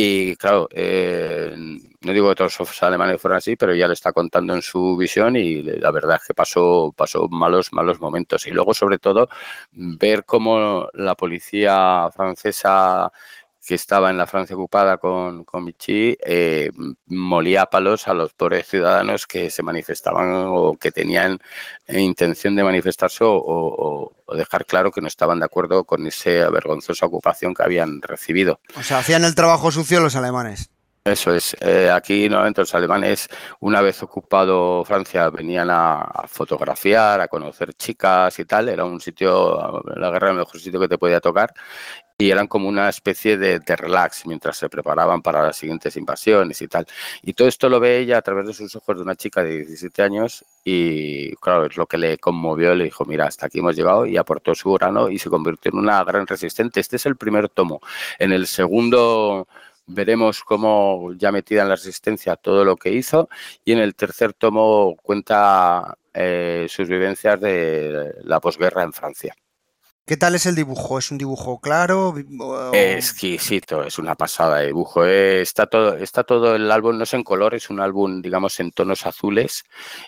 Y 0.00 0.36
claro, 0.36 0.68
eh, 0.70 1.52
no 1.56 2.12
digo 2.12 2.28
que 2.28 2.36
todos 2.36 2.56
los 2.60 2.82
alemanes 2.84 3.20
fueran 3.20 3.38
así, 3.38 3.56
pero 3.56 3.74
ya 3.74 3.88
le 3.88 3.94
está 3.94 4.12
contando 4.12 4.54
en 4.54 4.62
su 4.62 4.96
visión 4.96 5.34
y 5.34 5.62
la 5.62 5.90
verdad 5.90 6.18
es 6.20 6.28
que 6.28 6.34
pasó, 6.34 6.94
pasó 6.96 7.26
malos, 7.28 7.72
malos 7.72 8.00
momentos. 8.00 8.46
Y 8.46 8.52
luego, 8.52 8.74
sobre 8.74 8.98
todo, 8.98 9.28
ver 9.72 10.24
cómo 10.24 10.88
la 10.94 11.16
policía 11.16 12.08
francesa 12.14 13.10
que 13.68 13.74
estaba 13.74 14.08
en 14.08 14.16
la 14.16 14.26
Francia 14.26 14.56
ocupada 14.56 14.96
con, 14.96 15.44
con 15.44 15.66
Vichy, 15.66 16.16
eh, 16.24 16.70
molía 17.04 17.66
palos 17.66 18.08
a 18.08 18.14
los 18.14 18.32
pobres 18.32 18.66
ciudadanos 18.66 19.26
que 19.26 19.50
se 19.50 19.62
manifestaban 19.62 20.46
o 20.48 20.78
que 20.80 20.90
tenían 20.90 21.38
intención 21.86 22.56
de 22.56 22.64
manifestarse 22.64 23.24
o, 23.24 24.10
dejar 24.34 24.64
claro 24.64 24.90
que 24.90 25.02
no 25.02 25.06
estaban 25.06 25.38
de 25.40 25.44
acuerdo 25.44 25.84
con 25.84 26.06
esa 26.06 26.48
vergonzosa 26.48 27.04
ocupación 27.04 27.52
que 27.52 27.62
habían 27.62 28.00
recibido. 28.00 28.58
O 28.74 28.82
sea, 28.82 29.00
hacían 29.00 29.24
el 29.24 29.34
trabajo 29.34 29.70
sucio 29.70 30.00
los 30.00 30.16
alemanes. 30.16 30.70
Eso 31.12 31.34
es. 31.34 31.56
Eh, 31.60 31.90
aquí 31.90 32.28
normalmente 32.28 32.60
los 32.60 32.74
alemanes, 32.74 33.28
una 33.60 33.80
vez 33.80 34.02
ocupado 34.02 34.84
Francia, 34.84 35.30
venían 35.30 35.68
a, 35.70 36.24
fotografiar, 36.28 37.20
a 37.20 37.28
conocer 37.28 37.72
chicas 37.74 38.38
y 38.38 38.44
tal. 38.44 38.68
Era 38.68 38.84
un 38.84 39.00
sitio, 39.00 39.82
la 39.96 40.10
guerra, 40.10 40.30
el 40.30 40.36
mejor 40.36 40.60
sitio 40.60 40.78
que 40.80 40.88
te 40.88 40.98
podía 40.98 41.20
tocar 41.20 41.54
y 42.20 42.30
eran 42.32 42.48
como 42.48 42.68
una 42.68 42.88
especie 42.88 43.38
de, 43.38 43.60
relax 43.60 44.26
mientras 44.26 44.56
se 44.56 44.68
preparaban 44.68 45.22
para 45.22 45.40
las 45.42 45.56
siguientes 45.56 45.96
invasiones 45.96 46.60
y 46.60 46.66
tal. 46.66 46.84
Y 47.22 47.32
todo 47.32 47.46
esto 47.46 47.68
lo 47.68 47.78
ve 47.78 47.98
ella 47.98 48.18
a 48.18 48.22
través 48.22 48.46
de 48.48 48.54
sus 48.54 48.74
ojos 48.74 48.96
de 48.96 49.02
una 49.02 49.14
chica 49.14 49.44
de 49.44 49.58
17 49.58 50.02
años 50.02 50.44
y 50.64 51.34
claro, 51.36 51.66
es 51.66 51.76
lo 51.76 51.86
que 51.86 51.96
le 51.96 52.18
conmovió, 52.18 52.74
le 52.74 52.84
dijo, 52.84 53.04
mira, 53.04 53.26
hasta 53.26 53.46
aquí 53.46 53.60
hemos 53.60 53.76
llegado 53.76 54.04
y 54.04 54.16
aportó 54.16 54.54
su 54.56 54.72
grano 54.72 55.08
y 55.08 55.18
se 55.20 55.30
convirtió 55.30 55.70
en 55.70 55.78
una 55.78 56.02
gran 56.02 56.26
resistente. 56.26 56.80
Este 56.80 56.96
es 56.96 57.06
el 57.06 57.16
primer 57.16 57.48
tomo. 57.48 57.80
En 58.18 58.32
el 58.32 58.48
segundo 58.48 59.46
veremos 59.88 60.44
cómo 60.44 61.12
ya 61.14 61.32
metida 61.32 61.62
en 61.62 61.70
la 61.70 61.76
resistencia 61.76 62.36
todo 62.36 62.64
lo 62.64 62.76
que 62.76 62.92
hizo 62.92 63.28
y 63.64 63.72
en 63.72 63.78
el 63.78 63.94
tercer 63.94 64.32
tomo 64.34 64.96
cuenta 65.02 65.96
eh, 66.14 66.66
sus 66.68 66.88
vivencias 66.88 67.40
de 67.40 68.14
la 68.24 68.40
posguerra 68.40 68.82
en 68.82 68.92
Francia. 68.92 69.34
¿Qué 70.06 70.16
tal 70.16 70.34
es 70.34 70.46
el 70.46 70.54
dibujo? 70.54 70.98
¿Es 70.98 71.10
un 71.10 71.18
dibujo 71.18 71.60
claro? 71.60 72.14
Exquisito, 72.72 73.84
es 73.84 73.98
una 73.98 74.14
pasada 74.14 74.60
de 74.60 74.68
dibujo. 74.68 75.04
Eh, 75.04 75.42
está, 75.42 75.66
todo, 75.66 75.96
está 75.96 76.24
todo 76.24 76.54
el 76.56 76.70
álbum, 76.70 76.96
no 76.96 77.04
es 77.04 77.12
en 77.12 77.22
color, 77.22 77.54
es 77.54 77.68
un 77.68 77.78
álbum, 77.78 78.22
digamos, 78.22 78.58
en 78.60 78.70
tonos 78.70 79.04
azules 79.04 79.64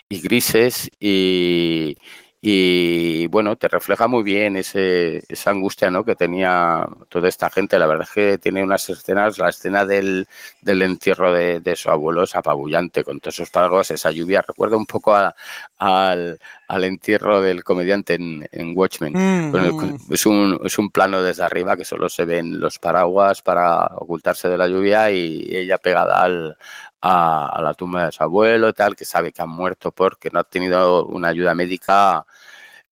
y 0.08 0.22
grises 0.22 0.90
y, 0.98 1.98
y 2.42 3.26
bueno, 3.26 3.56
te 3.56 3.68
refleja 3.68 4.08
muy 4.08 4.22
bien 4.22 4.56
ese, 4.56 5.22
esa 5.28 5.50
angustia 5.50 5.90
¿no? 5.90 6.04
que 6.04 6.16
tenía 6.16 6.86
toda 7.10 7.28
esta 7.28 7.50
gente. 7.50 7.78
La 7.78 7.86
verdad 7.86 8.06
es 8.08 8.14
que 8.14 8.38
tiene 8.38 8.62
unas 8.62 8.88
escenas, 8.88 9.36
la 9.36 9.50
escena 9.50 9.84
del, 9.84 10.26
del 10.62 10.80
entierro 10.80 11.34
de, 11.34 11.60
de, 11.60 11.76
su 11.76 11.90
abuelo 11.90 12.22
es 12.22 12.34
apabullante, 12.34 13.04
con 13.04 13.20
todos 13.20 13.34
esos 13.34 13.50
paraguas, 13.50 13.90
esa 13.90 14.10
lluvia. 14.10 14.40
Recuerda 14.40 14.78
un 14.78 14.86
poco 14.86 15.14
a, 15.14 15.34
al, 15.76 16.38
al, 16.66 16.84
entierro 16.84 17.42
del 17.42 17.62
comediante 17.62 18.14
en, 18.14 18.48
en 18.52 18.72
Watchmen. 18.74 19.12
Mm, 19.12 19.52
mm. 19.54 19.98
es, 20.10 20.24
un, 20.24 20.60
es 20.64 20.78
un 20.78 20.90
plano 20.90 21.22
desde 21.22 21.42
arriba 21.42 21.76
que 21.76 21.84
solo 21.84 22.08
se 22.08 22.24
ven 22.24 22.58
los 22.58 22.78
paraguas 22.78 23.42
para 23.42 23.84
ocultarse 23.96 24.48
de 24.48 24.56
la 24.56 24.66
lluvia 24.66 25.10
y 25.10 25.46
ella 25.54 25.76
pegada 25.76 26.22
al, 26.22 26.56
a, 27.02 27.60
la 27.62 27.74
tumba 27.74 28.06
de 28.06 28.12
su 28.12 28.22
abuelo 28.22 28.68
y 28.68 28.72
tal, 28.72 28.96
que 28.96 29.04
sabe 29.04 29.32
que 29.32 29.42
ha 29.42 29.46
muerto 29.46 29.92
porque 29.92 30.30
no 30.30 30.40
ha 30.40 30.44
tenido 30.44 31.06
una 31.06 31.28
ayuda 31.28 31.54
médica 31.54 32.26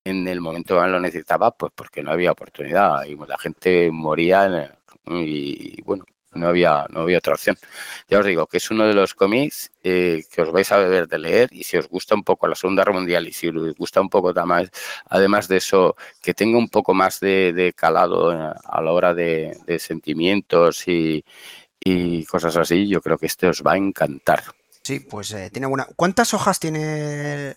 en 0.04 0.26
el 0.28 0.40
momento 0.40 0.80
que 0.80 0.88
lo 0.88 1.00
necesitaba, 1.00 1.50
pues 1.52 1.72
porque 1.74 2.02
no 2.02 2.12
había 2.12 2.32
oportunidad 2.32 3.04
y 3.04 3.16
la 3.16 3.38
gente 3.38 3.90
moría 3.90 4.74
y, 5.06 5.82
bueno, 5.82 6.04
no 6.32 6.48
había, 6.48 6.86
no 6.90 7.00
había 7.00 7.18
otra 7.18 7.34
opción. 7.34 7.56
Ya 8.08 8.18
os 8.20 8.26
digo 8.26 8.46
que 8.46 8.58
es 8.58 8.70
uno 8.70 8.86
de 8.86 8.94
los 8.94 9.14
cómics 9.14 9.70
eh, 9.82 10.22
que 10.32 10.42
os 10.42 10.52
vais 10.52 10.70
a 10.72 10.78
beber 10.78 11.08
de 11.08 11.18
leer 11.18 11.48
y 11.52 11.64
si 11.64 11.76
os 11.76 11.88
gusta 11.88 12.14
un 12.14 12.22
poco 12.24 12.46
la 12.48 12.54
Segunda 12.54 12.82
Guerra 12.82 12.94
Mundial 12.94 13.26
y 13.28 13.32
si 13.32 13.48
os 13.48 13.74
gusta 13.76 14.00
un 14.00 14.08
poco 14.10 14.32
más, 14.46 14.70
además 15.06 15.48
de 15.48 15.56
eso, 15.58 15.96
que 16.22 16.34
tenga 16.34 16.58
un 16.58 16.68
poco 16.68 16.94
más 16.94 17.20
de, 17.20 17.74
calado 17.76 18.32
eh, 18.32 18.54
a 18.64 18.82
la 18.82 18.92
hora 18.92 19.14
de 19.14 19.78
sentimientos 19.78 20.86
y, 20.88 21.24
y 21.80 22.24
cosas 22.24 22.56
así, 22.56 22.88
yo 22.88 23.00
creo 23.00 23.18
que 23.18 23.26
este 23.26 23.48
os 23.48 23.62
va 23.62 23.72
a 23.72 23.76
encantar. 23.76 24.42
Sí, 24.88 25.00
pues 25.00 25.32
eh, 25.32 25.50
tiene 25.52 25.66
buena. 25.66 25.86
¿Cuántas 25.96 26.32
hojas 26.32 26.58
tiene 26.58 27.56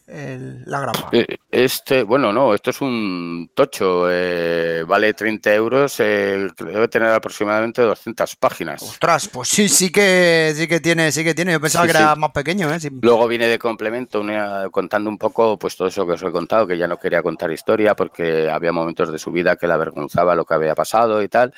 la 0.65 0.81
grapa? 0.81 1.07
Eh, 1.13 1.37
este, 1.49 2.03
bueno, 2.03 2.33
no, 2.33 2.53
esto 2.53 2.71
es 2.71 2.81
un 2.81 3.51
tocho, 3.53 4.11
eh, 4.11 4.83
vale 4.85 5.13
30 5.13 5.53
euros, 5.53 5.95
debe 5.95 6.87
tener 6.89 7.07
aproximadamente 7.07 7.83
200 7.83 8.35
páginas. 8.35 8.83
Ostras, 8.83 9.29
pues 9.29 9.47
sí, 9.47 9.69
sí 9.69 9.93
que, 9.93 10.51
sí 10.53 10.67
que 10.67 10.81
tiene, 10.81 11.09
sí 11.13 11.23
que 11.23 11.33
tiene. 11.33 11.53
Yo 11.53 11.61
pensaba 11.61 11.85
que 11.85 11.91
era 11.91 12.17
más 12.17 12.31
pequeño, 12.31 12.69
¿eh? 12.69 12.79
Luego 13.01 13.29
viene 13.29 13.47
de 13.47 13.57
complemento, 13.57 14.21
contando 14.69 15.09
un 15.09 15.17
poco, 15.17 15.57
pues 15.57 15.77
todo 15.77 15.87
eso 15.87 16.05
que 16.05 16.11
os 16.11 16.23
he 16.23 16.31
contado, 16.31 16.67
que 16.67 16.77
ya 16.77 16.89
no 16.89 16.99
quería 16.99 17.23
contar 17.23 17.49
historia 17.49 17.95
porque 17.95 18.49
había 18.49 18.73
momentos 18.73 19.09
de 19.09 19.17
su 19.17 19.31
vida 19.31 19.55
que 19.55 19.67
le 19.67 19.73
avergonzaba 19.73 20.35
lo 20.35 20.43
que 20.43 20.55
había 20.55 20.75
pasado 20.75 21.23
y 21.23 21.29
tal 21.29 21.53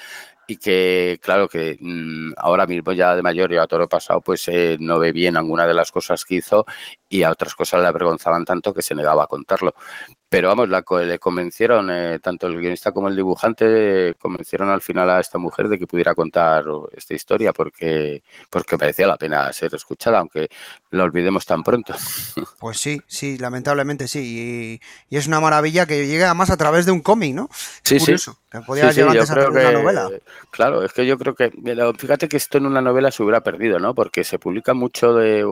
y 0.48 0.58
que 0.58 1.20
claro 1.22 1.48
que 1.48 1.78
mm, 1.80 2.34
ahora 2.38 2.66
mismo 2.66 2.92
ya 2.92 3.16
de 3.16 3.22
mayor 3.22 3.52
y 3.52 3.58
a 3.58 3.68
todo 3.68 3.82
lo 3.82 3.90
pasado 3.90 4.22
pues 4.22 4.48
eh, 4.48 4.78
no 4.80 5.00
ve 5.00 5.12
bien 5.12 5.38
alguna 5.38 5.66
de 5.66 5.74
las 5.74 5.92
cosas 5.92 6.26
que 6.26 6.36
hizo 6.36 6.66
y 7.10 7.24
a 7.24 7.32
otras 7.32 7.56
cosas 7.56 7.82
le 7.82 7.88
avergonzaban 7.88 8.46
tanto 8.46 8.74
que 8.74 8.82
se 8.82 8.96
negaba 8.96 9.24
a 9.24 9.28
contarlo. 9.28 9.76
Pero 10.34 10.48
vamos, 10.48 10.68
la, 10.68 10.84
le 11.06 11.20
convencieron, 11.20 11.92
eh, 11.92 12.18
tanto 12.18 12.48
el 12.48 12.60
guionista 12.60 12.92
como 12.92 13.08
el 13.08 13.16
dibujante, 13.16 14.16
convencieron 14.18 14.68
al 14.72 14.82
final 14.82 15.08
a 15.12 15.20
esta 15.20 15.38
mujer 15.38 15.68
de 15.68 15.78
que 15.78 15.86
pudiera 15.86 16.16
contar 16.16 16.66
esta 16.98 17.13
historia 17.13 17.54
porque, 17.54 18.24
porque 18.50 18.75
merecía 18.75 19.06
la 19.06 19.18
pena 19.18 19.54
ser 19.54 19.75
escuchada, 19.75 20.18
aunque 20.18 20.50
la 20.90 21.04
olvidemos 21.04 21.46
tan 21.46 21.62
pronto. 21.62 21.94
Pues 22.60 22.80
sí, 22.80 23.02
sí, 23.08 23.38
lamentablemente 23.38 24.08
sí. 24.08 24.80
Y, 25.10 25.16
es 25.16 25.28
una 25.28 25.42
maravilla 25.42 25.86
que 25.86 26.08
llega 26.08 26.34
más 26.34 26.50
a 26.50 26.58
través 26.58 26.86
de 26.86 26.94
un 26.94 27.02
cómic, 27.02 27.36
¿no? 27.36 27.50
Sí, 27.84 28.00
sí. 28.00 28.16
Que 28.50 28.62
podía 28.62 28.92
llegar 28.92 29.10
antes 29.10 29.30
a 29.30 29.50
una 29.50 29.72
novela. 29.72 30.10
Claro, 30.50 30.84
es 30.84 30.94
que 30.94 31.06
yo 31.06 31.18
creo 31.18 31.36
que, 31.36 31.52
fíjate 31.98 32.28
que 32.30 32.38
esto 32.38 32.58
en 32.58 32.68
una 32.68 32.82
novela 32.82 33.12
se 33.12 33.22
hubiera 33.22 33.42
perdido, 33.42 33.80
¿no? 33.80 33.94
Porque 33.94 34.24
se 34.24 34.40
publica 34.40 34.74
mucho 34.74 35.13
de, 35.13 35.46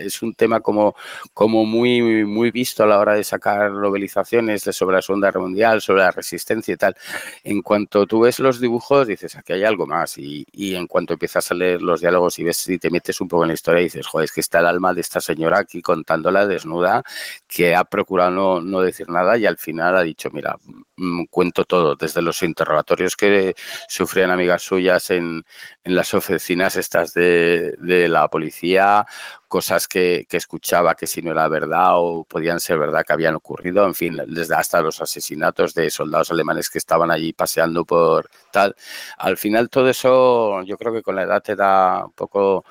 es 0.00 0.20
un 0.22 0.34
tema 0.34 0.60
como, 0.60 0.96
como 1.32 1.64
muy, 1.64 2.24
muy 2.24 2.50
visto 2.50 2.82
a 2.82 2.86
la 2.86 2.98
hora 2.98 3.14
de 3.14 3.24
sacar 3.24 3.70
novelas 3.70 4.01
sobre 4.08 4.96
la 4.96 5.02
Segunda 5.02 5.32
Mundial, 5.32 5.80
sobre 5.80 6.02
la 6.02 6.10
resistencia 6.10 6.74
y 6.74 6.76
tal. 6.76 6.96
En 7.44 7.62
cuanto 7.62 8.06
tú 8.06 8.20
ves 8.20 8.38
los 8.38 8.60
dibujos, 8.60 9.06
dices, 9.06 9.36
aquí 9.36 9.52
hay 9.52 9.64
algo 9.64 9.86
más. 9.86 10.18
Y, 10.18 10.44
en 10.74 10.86
cuanto 10.86 11.14
empiezas 11.14 11.50
a 11.50 11.54
leer 11.54 11.82
los 11.82 12.00
diálogos 12.00 12.38
y 12.38 12.44
ves 12.44 12.68
y 12.68 12.78
te 12.78 12.90
metes 12.90 13.20
un 13.20 13.28
poco 13.28 13.44
en 13.44 13.48
la 13.48 13.54
historia, 13.54 13.82
dices, 13.82 14.06
joder, 14.06 14.24
es 14.24 14.32
que 14.32 14.40
está 14.40 14.60
el 14.60 14.66
alma 14.66 14.94
de 14.94 15.00
esta 15.00 15.20
señora 15.20 15.58
aquí 15.58 15.82
contándola 15.82 16.46
desnuda, 16.46 17.02
que 17.46 17.74
ha 17.74 17.84
procurado 17.84 18.30
no, 18.30 18.60
no 18.60 18.80
decir 18.80 19.08
nada 19.08 19.36
y 19.36 19.46
al 19.46 19.58
final 19.58 19.96
ha 19.96 20.02
dicho, 20.02 20.30
mira, 20.32 20.56
mm, 20.96 21.24
cuento 21.30 21.64
todo, 21.64 21.96
desde 21.96 22.22
los 22.22 22.42
interrogatorios 22.42 23.16
que 23.16 23.54
sufrían 23.88 24.30
amigas 24.30 24.62
suyas 24.62 25.10
en, 25.10 25.44
en 25.84 25.94
las 25.94 26.14
oficinas 26.14 26.76
estas 26.76 27.14
de, 27.14 27.74
de 27.78 28.08
la 28.08 28.28
policía, 28.28 29.06
cosas 29.52 29.86
que, 29.86 30.26
escuchaba 30.30 30.94
que 30.94 31.06
si 31.06 31.20
no 31.20 31.30
era 31.30 31.46
verdad 31.46 31.98
o 31.98 32.24
podían 32.24 32.58
ser 32.58 32.78
verdad 32.78 33.04
que 33.06 33.12
habían 33.12 33.34
ocurrido, 33.34 33.84
en 33.84 33.94
fin, 33.94 34.16
desde 34.26 34.54
hasta 34.54 34.80
los 34.80 35.02
asesinatos 35.02 35.74
de 35.74 35.90
soldados 35.90 36.30
alemanes 36.30 36.70
que 36.70 36.78
estaban 36.78 37.10
allí 37.10 37.34
paseando 37.34 37.84
por 37.84 38.30
tal. 38.50 38.74
Al 39.18 39.36
final 39.36 39.68
todo 39.68 39.90
eso 39.90 40.62
yo 40.62 40.78
creo 40.78 40.94
que 40.94 41.02
con 41.02 41.16
la 41.16 41.24
edad 41.24 41.42
te 41.42 41.54
da 41.54 42.06
un 42.06 42.12
poco 42.12 42.64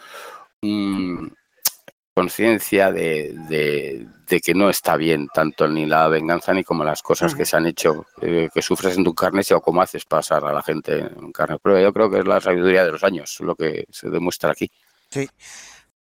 mm, 0.64 1.28
conciencia 2.16 2.92
de, 2.92 4.08
que 4.44 4.54
no 4.56 4.68
está 4.68 4.98
bien 4.98 5.28
tanto 5.32 5.68
ni 5.68 5.86
la 5.86 6.08
venganza 6.08 6.52
ni 6.52 6.64
como 6.64 6.84
las 6.84 7.04
cosas 7.04 7.36
que 7.36 7.46
se 7.46 7.58
han 7.58 7.68
hecho, 7.68 8.08
eh, 8.24 8.50
que 8.52 8.62
sufres 8.64 8.98
en 8.98 9.04
tu 9.04 9.14
carne 9.14 9.44
o 9.52 9.62
cómo 9.62 9.84
haces 9.84 10.06
pasar 10.06 10.44
a 10.46 10.52
la 10.52 10.64
gente 10.64 10.98
en 10.98 11.32
carne. 11.32 11.60
Pero 11.62 11.80
yo 11.80 11.94
creo 11.94 12.10
que 12.10 12.22
es 12.22 12.26
la 12.26 12.42
sabiduría 12.42 12.84
de 12.86 12.92
los 12.92 13.04
años 13.04 13.38
lo 13.42 13.54
que 13.56 13.86
se 13.92 14.10
demuestra 14.10 14.50
aquí. 14.50 14.72
Sí. 15.12 15.30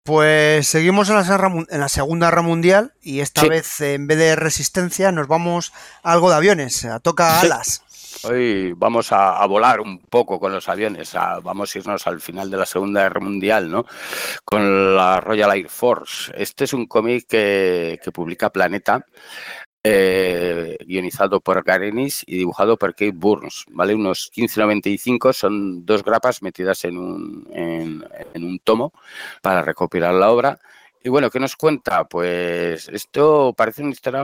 Pues 0.04 0.68
seguimos 0.68 1.10
en 1.10 1.16
la, 1.16 1.88
Segunda 1.88 2.28
Guerra 2.28 2.42
Mundial 2.42 2.92
y 3.04 3.20
esta 3.20 3.46
vez 3.46 3.82
en 3.82 4.08
vez 4.08 4.18
de 4.18 4.36
resistencia 4.36 5.12
nos 5.12 5.28
vamos 5.28 5.74
a 6.02 6.14
algo 6.14 6.32
de 6.32 6.38
aviones, 6.38 6.86
a 6.86 7.00
toca 7.00 7.40
alas. 7.40 7.84
Hoy 8.24 8.74
vamos 8.74 9.12
a, 9.12 9.46
volar 9.46 9.80
un 9.80 10.00
poco 10.00 10.40
con 10.40 10.54
los 10.54 10.68
aviones, 10.70 11.14
vamos 11.44 11.76
a 11.76 11.78
irnos 11.78 12.08
al 12.08 12.20
final 12.20 12.50
de 12.50 12.58
la 12.58 12.66
Segunda 12.66 13.04
Guerra 13.04 13.20
Mundial, 13.20 13.70
¿no? 13.70 13.86
Con 14.44 14.96
la 14.96 15.22
Royal 15.22 15.52
Air 15.52 15.70
Force. 15.70 16.32
Este 16.36 16.64
es 16.64 16.74
un 16.74 16.88
cómic 16.88 17.28
que, 17.28 18.00
que 18.04 18.12
publica 18.12 18.50
Planeta 18.50 19.06
eh, 19.84 20.78
guionizado 20.86 21.42
por 21.42 21.64
Garenis 21.64 22.24
y 22.28 22.38
dibujado 22.38 22.78
por 22.78 22.92
Kate 22.92 23.14
Burns, 23.14 23.66
¿vale? 23.70 23.96
Unos 23.96 24.32
15.95, 24.32 25.34
son 25.34 25.86
dos 25.86 26.04
grapas 26.04 26.42
metidas 26.44 26.86
en 26.86 26.98
un, 26.98 27.48
en, 27.52 28.04
un 28.36 28.60
tomo 28.60 28.94
para 29.42 29.64
recopilar 29.64 30.14
la 30.14 30.32
obra. 30.32 30.60
Y 31.04 31.10
bueno, 31.10 31.32
¿qué 31.32 31.40
nos 31.40 31.56
cuenta? 31.56 32.04
Pues 32.04 32.88
esto 32.90 33.54
parece 33.58 33.82
una 33.82 33.92
historia 33.92 34.24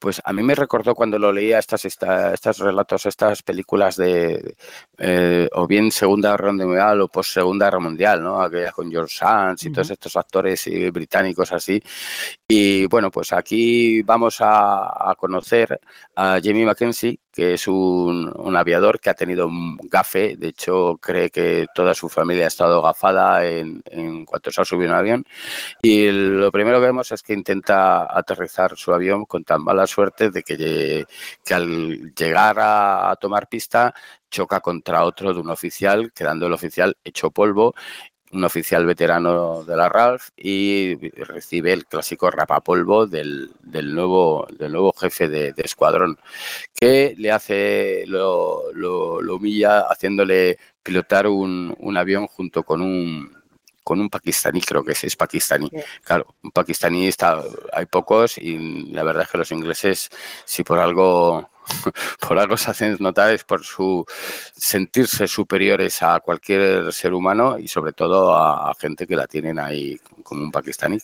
pues 0.00 0.20
a 0.24 0.32
mí 0.32 0.42
me 0.42 0.54
recordó 0.54 0.94
cuando 0.94 1.18
lo 1.18 1.30
leía 1.30 1.58
estas, 1.58 1.84
estos 1.84 2.58
relatos, 2.58 3.04
estas 3.04 3.42
películas 3.42 3.96
de 3.96 4.56
eh, 4.96 5.48
o 5.52 5.66
bien 5.66 5.92
Segunda 5.92 6.30
Guerra 6.30 6.52
Mundial 6.52 7.02
o 7.02 7.08
post 7.08 7.34
Segunda 7.34 7.66
Guerra 7.66 7.80
Mundial, 7.80 8.22
¿no? 8.22 8.40
Aquellas 8.40 8.72
con 8.72 8.90
George 8.90 9.14
Sands 9.14 9.64
y 9.64 9.70
todos 9.70 9.90
estos 9.90 10.16
actores 10.16 10.66
eh, 10.68 10.90
británicos 10.90 11.52
así. 11.52 11.82
Y 12.48 12.86
bueno, 12.86 13.10
pues 13.10 13.32
aquí 13.34 14.02
vamos 14.02 14.38
a, 14.40 15.14
conocer 15.18 15.78
a 16.16 16.40
Jamie 16.42 16.64
Mackenzie, 16.64 17.20
que 17.40 17.54
es 17.54 17.66
un, 17.68 18.54
aviador 18.54 19.00
que 19.00 19.08
ha 19.08 19.14
tenido 19.14 19.46
un 19.46 19.78
gafe, 19.84 20.36
de 20.36 20.48
hecho 20.48 20.98
cree 21.00 21.30
que 21.30 21.68
toda 21.74 21.94
su 21.94 22.10
familia 22.10 22.44
ha 22.44 22.48
estado 22.48 22.82
gafada 22.82 23.46
en, 23.46 23.82
en 23.86 24.26
cuanto 24.26 24.50
se 24.50 24.60
ha 24.60 24.64
subido 24.66 24.90
un 24.90 24.96
avión. 24.98 25.24
Y 25.80 26.10
lo 26.10 26.52
primero 26.52 26.80
que 26.80 26.86
vemos 26.88 27.10
es 27.12 27.22
que 27.22 27.32
intenta 27.32 28.14
aterrizar 28.14 28.76
su 28.76 28.92
avión 28.92 29.24
con 29.24 29.42
tan 29.44 29.64
mala 29.64 29.86
suerte 29.86 30.30
de 30.30 30.42
que, 30.42 31.06
que 31.42 31.54
al 31.54 32.12
llegar 32.14 32.58
a, 32.60 33.16
tomar 33.18 33.48
pista 33.48 33.94
choca 34.30 34.60
contra 34.60 35.04
otro 35.04 35.32
de 35.32 35.40
un 35.40 35.48
oficial, 35.48 36.12
quedando 36.12 36.46
el 36.46 36.52
oficial 36.52 36.94
hecho 37.02 37.30
polvo 37.30 37.74
un 38.32 38.44
oficial 38.44 38.86
veterano 38.86 39.64
de 39.64 39.76
la 39.76 39.88
RALF 39.88 40.30
y 40.36 40.96
recibe 41.10 41.72
el 41.72 41.86
clásico 41.86 42.30
rapapolvo 42.30 43.06
del, 43.06 43.50
del, 43.62 43.94
nuevo, 43.94 44.46
del 44.56 44.72
nuevo 44.72 44.92
jefe 44.92 45.28
de, 45.28 45.54
escuadrón, 45.56 46.18
que 46.74 47.14
le 47.18 47.32
hace, 47.32 48.04
lo, 48.06 48.72
lo, 48.72 49.20
lo 49.20 49.36
humilla 49.36 49.80
haciéndole 49.80 50.58
pilotar 50.82 51.26
un, 51.26 51.74
un, 51.78 51.96
avión 51.96 52.26
junto 52.26 52.62
con 52.62 52.80
un, 52.80 53.36
con 53.82 54.00
un 54.00 54.08
pakistaní, 54.08 54.60
creo 54.60 54.84
que 54.84 54.92
es, 54.92 55.16
pakistaní. 55.16 55.68
Claro, 56.04 56.34
un 56.42 56.52
pakistaní 56.52 57.08
está, 57.08 57.42
hay 57.72 57.86
pocos 57.86 58.38
y 58.38 58.92
la 58.92 59.02
verdad 59.02 59.24
es 59.24 59.28
que 59.30 59.38
los 59.38 59.52
ingleses, 59.52 60.08
si 60.44 60.62
por 60.62 60.78
algo 60.78 61.49
por 62.28 62.38
algo 62.38 62.56
se 62.56 62.70
hacen 62.70 62.96
notar 63.00 63.32
es 63.32 63.44
por 63.44 63.64
su 63.64 64.04
sentirse 64.56 65.26
superiores 65.28 66.02
a 66.02 66.20
cualquier 66.20 66.92
ser 66.92 67.14
humano 67.14 67.58
y 67.58 67.68
sobre 67.68 67.92
todo 67.92 68.34
a, 68.36 68.74
gente 68.78 69.06
que 69.06 69.16
la 69.16 69.26
tienen 69.26 69.58
ahí 69.58 69.98
como 70.30 70.44
un 70.44 70.52
pakistaní. 70.52 70.98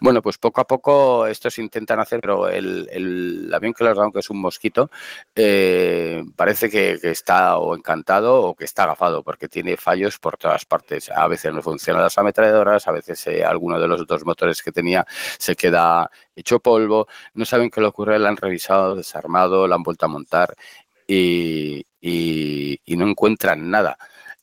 Bueno, 0.00 0.20
pues 0.20 0.36
poco 0.36 0.60
a 0.60 0.66
poco 0.66 1.26
estos 1.26 1.58
intentan 1.58 1.98
hacer, 1.98 2.20
pero 2.20 2.48
el, 2.48 3.50
avión 3.54 3.72
que 3.72 3.84
les 3.84 3.96
dado, 3.96 4.12
que 4.12 4.20
es 4.20 4.28
un 4.28 4.40
mosquito, 4.40 4.90
eh, 5.34 6.22
parece 6.36 6.68
que, 6.68 6.98
está 7.02 7.56
o 7.56 7.74
encantado 7.74 8.42
o 8.42 8.54
que 8.54 8.66
está 8.66 8.84
agafado 8.84 9.22
porque 9.22 9.48
tiene 9.48 9.76
fallos 9.78 10.18
por 10.18 10.36
todas 10.36 10.64
partes. 10.66 11.10
A 11.10 11.26
veces 11.26 11.54
no 11.54 11.62
funcionan 11.62 12.02
las 12.02 12.18
ametralladoras, 12.18 12.86
a 12.86 12.92
veces 12.92 13.26
eh, 13.28 13.44
alguno 13.44 13.80
de 13.80 13.88
los 13.88 14.06
dos 14.06 14.24
motores 14.26 14.62
que 14.62 14.72
tenía 14.72 15.06
se 15.38 15.56
queda 15.56 16.10
hecho 16.36 16.60
polvo, 16.60 17.08
no 17.34 17.44
saben 17.46 17.70
qué 17.70 17.80
le 17.80 17.86
ocurre, 17.88 18.18
la 18.18 18.28
han 18.28 18.36
revisado, 18.36 18.94
desarmado, 18.94 19.66
la 19.66 19.76
han 19.76 19.82
vuelto 19.82 20.04
a 20.06 20.08
montar 20.08 20.54
y, 21.10 21.86
no 22.96 23.08
encuentran 23.08 23.70
nada. 23.70 23.96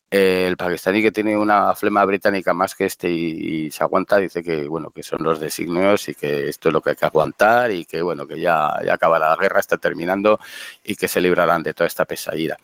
El 0.10 0.56
pakistaní 0.56 1.02
que 1.02 1.12
tiene 1.12 1.38
una 1.38 1.76
flema 1.76 2.06
británica 2.06 2.54
más 2.54 2.76
que 2.76 2.86
este 2.86 3.10
y, 3.10 3.70
se 3.72 3.84
aguanta 3.84 4.18
dice 4.18 4.42
que 4.42 4.66
bueno 4.66 4.90
que 4.90 5.04
son 5.04 5.22
los 5.22 5.40
designios 5.40 6.08
y 6.08 6.16
que 6.16 6.48
esto 6.48 6.70
es 6.70 6.74
lo 6.74 6.82
que 6.82 6.92
hay 6.92 6.96
que 6.96 7.06
aguantar 7.06 7.72
y 7.72 7.84
que 7.86 8.02
bueno 8.02 8.26
que 8.26 8.40
ya, 8.40 8.74
ya 8.86 8.94
acaba 8.94 9.20
la 9.20 9.36
guerra 9.36 9.60
está 9.60 9.78
terminando 9.78 10.40
y 10.84 10.96
que 10.96 11.10
se 11.10 11.20
librarán 11.20 11.62
de 11.62 11.74
toda 11.74 11.88
esta 11.88 12.06
pesadilla. 12.06 12.58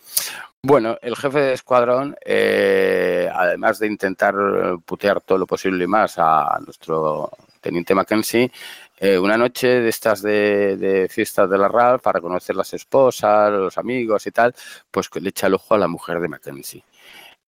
Bueno, 0.61 0.97
el 1.01 1.17
jefe 1.17 1.39
de 1.39 1.53
escuadrón, 1.53 2.15
eh, 2.23 3.29
además 3.33 3.79
de 3.79 3.87
intentar 3.87 4.33
putear 4.85 5.19
todo 5.19 5.37
lo 5.37 5.45
posible 5.45 5.83
y 5.83 5.87
más 5.87 6.15
a 6.17 6.57
nuestro 6.65 7.29
teniente 7.59 7.93
Mackenzie, 7.93 8.49
eh, 8.97 9.17
una 9.17 9.37
noche 9.37 9.67
de 9.81 9.89
estas 9.89 10.21
de, 10.21 10.77
de 10.77 11.09
fiestas 11.09 11.49
de 11.49 11.57
la 11.57 11.67
RAL 11.67 11.99
para 11.99 12.21
conocer 12.21 12.55
las 12.55 12.73
esposas, 12.73 13.51
los 13.51 13.77
amigos 13.77 14.25
y 14.27 14.31
tal, 14.31 14.55
pues 14.89 15.09
le 15.15 15.29
echa 15.29 15.47
el 15.47 15.55
ojo 15.55 15.75
a 15.75 15.77
la 15.77 15.89
mujer 15.89 16.21
de 16.21 16.29
Mackenzie. 16.29 16.83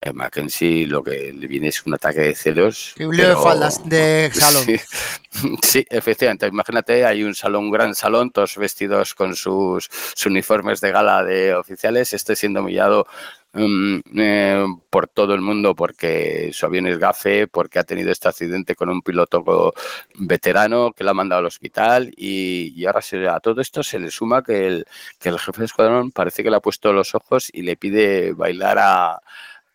Eh, 0.05 0.11
Mackenzie 0.11 0.85
lo 0.85 1.01
que 1.01 1.31
le 1.31 1.47
viene 1.47 1.69
es 1.69 1.85
un 1.85 1.93
ataque 1.93 2.19
de 2.19 2.35
celos. 2.35 2.93
un 2.99 3.15
lío 3.15 3.29
de 3.29 3.35
faldas 3.35 3.87
de 3.87 4.29
salón. 4.33 4.65
Sí, 5.63 5.83
efectivamente. 5.89 6.45
Imagínate, 6.45 7.05
hay 7.05 7.23
un 7.23 7.33
salón, 7.33 7.65
un 7.65 7.71
gran 7.71 7.95
salón, 7.95 8.29
todos 8.29 8.55
vestidos 8.57 9.15
con 9.15 9.35
sus, 9.35 9.89
uniformes 10.25 10.79
de 10.79 10.91
gala 10.91 11.23
de 11.23 11.55
oficiales. 11.55 12.13
Este 12.13 12.35
siendo 12.35 12.59
humillado 12.59 13.07
mm, 13.53 13.99
eh, 14.15 14.65
por 14.89 15.07
todo 15.07 15.33
el 15.33 15.41
mundo 15.41 15.73
porque 15.73 16.51
su 16.53 16.65
avión 16.65 16.85
es 16.87 16.99
gafe, 16.99 17.47
porque 17.47 17.79
ha 17.79 17.83
tenido 17.83 18.11
este 18.11 18.27
accidente 18.27 18.75
con 18.75 18.89
un 18.89 19.01
piloto 19.01 19.73
veterano 20.15 20.91
que 20.91 21.03
lo 21.03 21.11
ha 21.11 21.15
mandado 21.15 21.39
al 21.39 21.45
hospital 21.47 22.11
y, 22.15 22.85
ahora 22.85 23.01
a 23.33 23.39
todo 23.39 23.61
esto 23.61 23.81
se 23.81 23.99
le 23.99 24.11
suma 24.11 24.43
que 24.43 24.67
el, 24.67 24.85
que 25.17 25.29
el 25.29 25.39
jefe 25.39 25.59
de 25.59 25.65
escuadrón 25.65 26.11
parece 26.11 26.43
que 26.43 26.49
le 26.51 26.57
ha 26.57 26.61
puesto 26.61 26.93
los 26.93 27.15
ojos 27.15 27.49
y 27.51 27.63
le 27.63 27.75
pide 27.75 28.33
bailar 28.33 28.77
a, 28.79 29.21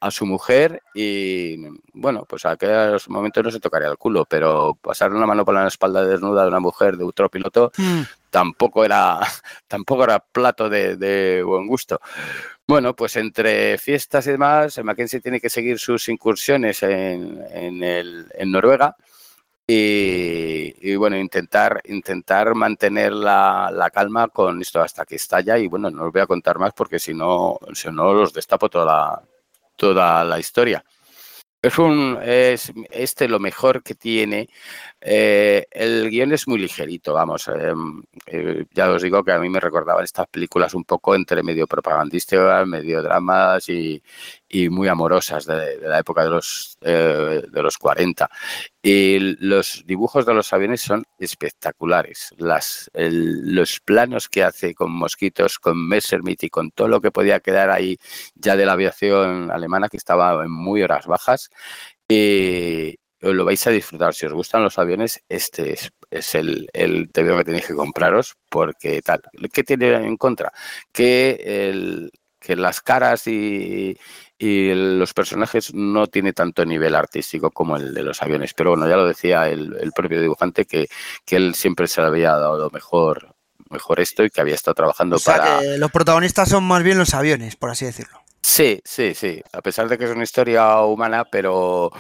a 0.01 0.11
su 0.11 0.27
mujer 0.27 0.83
y 0.95 1.57
bueno, 1.93 2.25
pues 2.29 2.45
a 2.45 2.53
aquellos 2.53 3.09
momentos 3.09 3.45
no 3.45 3.51
se 3.51 3.61
tocaría 3.61 3.89
el 3.89 3.99
culo, 3.99 4.25
pero 4.25 4.79
pasar 4.81 5.13
una 5.13 5.27
mano 5.27 5.45
por 5.45 5.55
la 5.55 5.67
espalda 5.67 6.05
desnuda 6.05 6.43
de 6.43 6.49
una 6.49 6.61
mujer 6.61 6.97
de 6.97 7.05
otro 7.05 7.29
piloto 7.29 7.73
mm. 7.77 8.03
tampoco 8.31 8.85
era 8.85 9.21
tampoco 9.69 10.05
era 10.05 10.21
plato 10.21 10.69
de, 10.69 11.43
buen 11.45 11.67
gusto. 11.67 12.01
Bueno, 12.67 12.95
pues 12.95 13.17
entre 13.17 13.79
fiestas 13.79 14.27
y 14.27 14.33
demás, 14.33 14.79
Mackenzie 14.85 15.21
tiene 15.21 15.41
que 15.41 15.51
seguir 15.51 15.79
sus 15.79 16.09
incursiones 16.09 16.83
en, 16.83 17.43
en, 17.51 17.83
el, 17.83 18.27
en 18.35 18.51
Noruega. 18.53 18.95
Y, 19.71 20.97
bueno, 20.97 21.19
intentar, 21.19 21.83
intentar 21.85 22.55
mantener 22.55 23.13
la, 23.13 23.71
la, 23.71 23.91
calma 23.91 24.29
con 24.29 24.63
esto 24.63 24.81
hasta 24.81 25.05
que 25.05 25.17
estalla. 25.17 25.59
Y 25.59 25.67
bueno, 25.69 25.91
no 25.91 26.07
os 26.07 26.13
voy 26.13 26.23
a 26.23 26.27
contar 26.27 26.59
más 26.59 26.73
porque 26.73 26.99
si 26.99 27.13
no, 27.13 27.59
si 27.75 27.91
no 27.91 28.15
los 28.15 28.33
destapo 28.33 28.71
toda 28.71 28.87
la, 28.87 29.23
toda 29.79 30.25
la 30.25 30.39
historia. 30.39 30.85
Es 31.61 31.77
un, 31.79 32.19
es 32.23 32.73
este 32.91 33.27
lo 33.27 33.41
mejor 33.41 33.83
que 33.83 33.97
tiene. 33.97 34.49
Eh, 35.01 35.67
el 35.73 36.09
guion 36.09 36.33
es 36.33 36.47
muy 36.47 36.59
ligerito, 36.61 37.15
vamos. 37.15 37.49
Em, 37.49 38.01
eh, 38.27 38.65
ya 38.73 38.91
os 38.91 39.03
digo 39.03 39.25
que 39.25 39.33
a 39.33 39.41
mí 39.41 39.49
me 39.49 39.59
recordaban 39.59 40.05
estas 40.05 40.29
películas 40.29 40.75
un 40.75 40.85
poco 40.85 41.17
entre 41.17 41.43
medio 41.43 41.67
propagandísticas, 41.67 42.67
medio 42.67 43.03
dramas 43.03 43.69
y, 43.69 44.01
y 44.49 44.69
muy 44.69 44.89
amorosas 44.89 45.45
de, 45.45 45.79
la 45.83 45.99
época 45.99 46.25
de 46.25 46.31
los, 46.31 46.79
eh, 46.81 47.43
de 47.49 47.63
los 47.63 47.77
40. 47.77 48.29
Y 48.83 49.19
los 49.41 49.83
dibujos 49.87 50.25
de 50.25 50.35
los 50.35 50.53
aviones 50.53 50.81
son 50.81 51.05
espectaculares. 51.19 52.35
Las, 52.39 52.91
los 52.95 53.81
planos 53.81 54.29
que 54.29 54.43
hace 54.43 54.75
con 54.75 54.93
mosquitos, 54.93 55.59
con 55.59 55.87
Messerschmitt 55.87 56.45
y 56.45 56.51
con 56.51 56.71
todo 56.71 56.89
lo 56.89 57.01
que 57.01 57.11
podía 57.11 57.41
quedar 57.41 57.71
ahí 57.71 57.99
ya 58.35 58.57
de 58.57 58.65
la 58.65 58.73
aviación 58.73 59.51
alemana, 59.51 59.89
que 59.89 59.99
estaba 59.99 60.43
en 60.45 60.51
muy 60.51 60.83
horas 60.83 61.07
bajas. 61.07 61.51
Y 62.09 62.97
lo 63.21 63.45
vais 63.45 63.67
a 63.67 63.71
disfrutar. 63.71 64.15
Si 64.15 64.27
os 64.27 64.33
gustan 64.33 64.63
los 64.63 64.79
aviones, 64.79 65.23
este 65.29 65.73
es, 65.73 65.91
es 66.11 66.35
el, 66.35 66.69
el 66.73 67.11
TVO 67.11 67.39
que 67.39 67.45
tenéis 67.45 67.67
que 67.67 67.75
compraros 67.75 68.37
porque 68.49 69.03
tal. 69.03 69.23
¿Qué 69.53 69.65
tiene 69.65 69.95
en 69.95 70.17
contra? 70.17 70.53
Que, 70.93 71.69
el, 71.69 72.13
que 72.41 72.57
las 72.57 72.81
caras 72.81 73.27
y, 73.27 73.99
y 74.39 74.73
los 74.73 75.13
personajes 75.15 75.75
no 75.75 76.07
tiene 76.07 76.33
tanto 76.33 76.65
nivel 76.65 76.95
artístico 76.95 77.51
como 77.51 77.77
el 77.77 77.93
de 77.93 78.03
los 78.03 78.23
aviones. 78.23 78.55
Pero 78.55 78.71
bueno, 78.71 78.89
ya 78.89 78.97
lo 78.97 79.07
decía 79.07 79.49
el, 79.49 79.93
propio 79.95 80.21
dibujante 80.21 80.65
que, 80.65 80.89
que, 81.25 81.37
él 81.37 81.55
siempre 81.55 81.89
se 81.89 82.01
le 82.01 82.07
había 82.07 82.31
dado 82.31 82.71
mejor, 82.71 83.35
mejor 83.69 84.01
esto 84.01 84.25
y 84.25 84.31
que 84.31 84.41
había 84.41 84.55
estado 84.55 84.77
trabajando 84.77 85.17
o 85.17 85.19
sea 85.19 85.37
para. 85.37 85.59
Que 85.61 85.79
los 85.79 85.91
protagonistas 85.91 86.49
son 86.49 86.65
más 86.65 86.85
bien 86.85 86.99
los 86.99 87.15
aviones, 87.15 87.57
por 87.57 87.71
así 87.71 87.85
decirlo. 87.85 88.21
Sí, 88.41 88.81
sí, 88.85 89.15
sí. 89.15 89.43
A 89.53 89.61
pesar 89.61 89.89
de 89.89 89.99
que 89.99 90.05
es 90.05 90.11
una 90.11 90.23
historia 90.23 90.81
humana, 90.83 91.25
pero, 91.25 91.91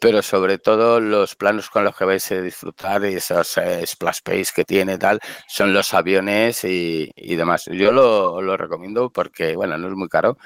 pero 0.00 0.22
sobre 0.22 0.58
todo 0.58 1.00
los 1.00 1.34
planos 1.34 1.70
con 1.70 1.84
los 1.84 1.96
que 1.96 2.04
vais 2.04 2.32
a 2.32 2.40
disfrutar 2.40 3.04
y 3.04 3.14
esos 3.14 3.56
eh, 3.58 3.86
splash 3.86 4.20
pace 4.22 4.46
que 4.54 4.64
tiene 4.64 4.98
tal 4.98 5.20
son 5.48 5.72
los 5.72 5.94
aviones 5.94 6.64
y, 6.64 7.12
demás. 7.36 7.66
Yo 7.66 7.92
lo, 7.92 8.56
recomiendo 8.56 9.10
porque, 9.10 9.54
bueno, 9.54 9.76
no 9.76 9.88
es 9.88 9.94
muy 9.94 10.08
caro. 10.08 10.38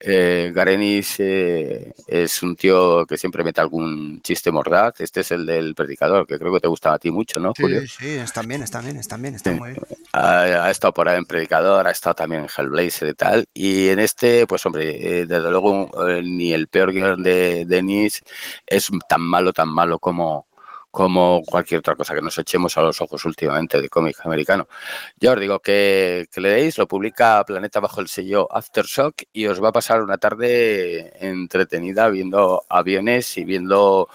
Eh, 0.00 0.50
Garenis 0.54 1.16
eh, 1.18 1.92
es 2.06 2.42
un 2.42 2.56
tío 2.56 3.04
que 3.06 3.18
siempre 3.18 3.44
mete 3.44 3.60
algún 3.60 4.20
chiste 4.22 4.50
mordaz. 4.50 5.00
Este 5.00 5.20
es 5.20 5.30
el 5.30 5.44
del 5.44 5.74
predicador, 5.74 6.26
que 6.26 6.38
creo 6.38 6.52
que 6.52 6.60
te 6.60 6.68
gusta 6.68 6.94
a 6.94 6.98
ti 6.98 7.10
mucho, 7.10 7.38
¿no, 7.40 7.52
Julio? 7.54 7.82
Sí, 7.82 7.88
sí, 7.98 8.08
está 8.16 8.42
bien, 8.42 8.62
está 8.62 8.80
bien, 8.80 8.96
está 8.96 9.16
bien, 9.16 9.34
está 9.34 9.50
muy 9.52 9.72
bien. 9.72 9.82
Ha, 10.12 10.70
estado 10.70 10.94
por 10.94 11.08
ahí 11.08 11.18
en 11.18 11.26
predicador, 11.26 11.86
ha 11.86 11.90
estado 11.90 12.14
también 12.14 12.42
en 12.42 12.48
Hellblazer 12.48 13.08
y 13.08 13.14
tal. 13.14 13.44
Y 13.52 13.88
en 13.88 13.98
este, 13.98 14.46
pues 14.46 14.64
hombre, 14.64 15.26
desde 15.26 15.50
luego 15.50 15.90
ni 16.22 16.52
el 16.52 16.68
peor 16.68 16.92
guion 16.92 17.22
de 17.22 17.64
Denis 17.66 18.22
es 18.66 18.90
tan 19.08 19.20
malo, 19.22 19.52
tan 19.52 19.68
malo 19.68 19.98
como, 19.98 20.48
como 20.90 21.42
cualquier 21.44 21.80
otra 21.80 21.94
cosa 21.94 22.14
que 22.14 22.22
nos 22.22 22.38
echemos 22.38 22.76
a 22.76 22.82
los 22.82 23.00
ojos 23.00 23.24
últimamente 23.24 23.80
de 23.80 23.88
cómic 23.88 24.24
americano. 24.24 24.68
Ya 25.20 25.32
os 25.32 25.40
digo 25.40 25.60
que, 25.60 26.26
que, 26.32 26.40
le 26.40 26.50
deis, 26.50 26.78
lo 26.78 26.88
publica 26.88 27.44
Planeta 27.46 27.80
bajo 27.80 28.00
el 28.00 28.08
sello 28.08 28.48
Aftershock 28.50 29.22
y 29.32 29.46
os 29.46 29.62
va 29.62 29.68
a 29.68 29.72
pasar 29.72 30.02
una 30.02 30.18
tarde 30.18 31.12
entretenida 31.24 32.08
viendo 32.08 32.64
aviones 32.68 33.36
y 33.38 33.44
viendo 33.44 34.08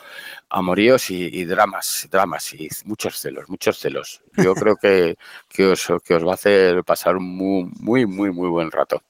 amoríos 0.50 1.10
y, 1.10 1.46
dramas, 1.46 2.08
dramas 2.12 2.54
y 2.54 2.70
muchos 2.86 3.20
celos, 3.20 3.50
muchos 3.50 3.78
celos. 3.80 4.22
Yo 4.38 4.54
creo 4.56 4.76
que, 4.76 5.18
que, 5.50 5.68
os, 5.68 5.88
que 6.04 6.16
os 6.16 6.26
va 6.26 6.32
a 6.32 6.36
hacer 6.36 6.84
pasar 6.84 7.18
un 7.18 7.26
muy, 7.26 7.70
muy, 7.80 8.06
muy, 8.06 8.32
muy 8.32 8.50
buen 8.50 8.72
rato. 8.72 9.02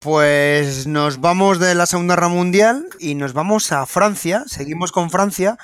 Pues 0.00 0.86
nos 0.86 1.20
vamos 1.20 1.58
de 1.58 1.74
la 1.74 1.84
Segunda 1.84 2.14
Guerra 2.14 2.28
Mundial 2.28 2.86
y 3.00 3.16
nos 3.16 3.32
vamos 3.32 3.72
a 3.72 3.84
Francia, 3.84 4.44
seguimos 4.46 4.92
con 4.92 5.10
Francia, 5.10 5.58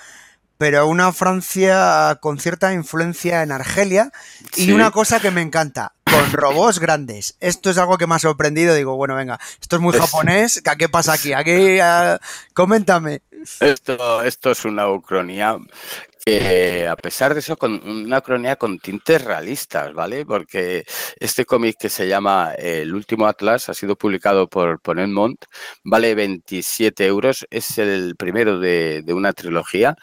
pero 0.58 0.88
una 0.88 1.12
Francia 1.12 2.18
con 2.20 2.40
cierta 2.40 2.72
influencia 2.72 3.44
en 3.44 3.52
Argelia 3.52 4.10
y 4.56 4.72
una 4.72 4.90
cosa 4.90 5.20
que 5.20 5.30
me 5.30 5.40
encanta, 5.40 5.94
con 6.02 6.32
robots 6.32 6.80
grandes. 6.80 7.36
Esto 7.38 7.70
es 7.70 7.78
algo 7.78 7.96
que 7.96 8.08
me 8.08 8.16
ha 8.16 8.18
sorprendido, 8.18 8.74
digo, 8.74 8.96
bueno, 8.96 9.14
venga, 9.14 9.38
esto 9.60 9.76
es 9.76 9.82
muy 9.82 9.96
japonés, 9.96 10.60
¿qué 10.78 10.88
pasa 10.88 11.12
aquí? 11.12 11.32
Aquí, 11.32 11.78
uh, 11.80 12.18
coméntame. 12.54 13.22
Esto, 13.60 14.20
esto 14.24 14.50
es 14.50 14.64
una 14.64 14.90
ucronía 14.90 15.58
que 16.24 16.88
a 16.88 16.96
pesar 16.96 17.34
de 17.34 17.40
eso, 17.40 17.56
con 17.56 17.86
una 17.86 18.20
cronía 18.22 18.56
con 18.56 18.78
tintes 18.78 19.22
realistas, 19.22 19.92
¿vale? 19.92 20.24
Porque 20.24 20.84
este 21.20 21.44
cómic 21.44 21.76
que 21.78 21.90
se 21.90 22.08
llama 22.08 22.54
El 22.56 22.94
último 22.94 23.26
Atlas 23.26 23.68
ha 23.68 23.74
sido 23.74 23.96
publicado 23.96 24.48
por 24.48 24.80
Ponenmont, 24.80 25.44
vale 25.84 26.14
27 26.14 27.06
euros, 27.06 27.46
es 27.50 27.78
el 27.78 28.16
primero 28.16 28.58
de, 28.58 29.04
una 29.08 29.32
trilogía 29.32 29.96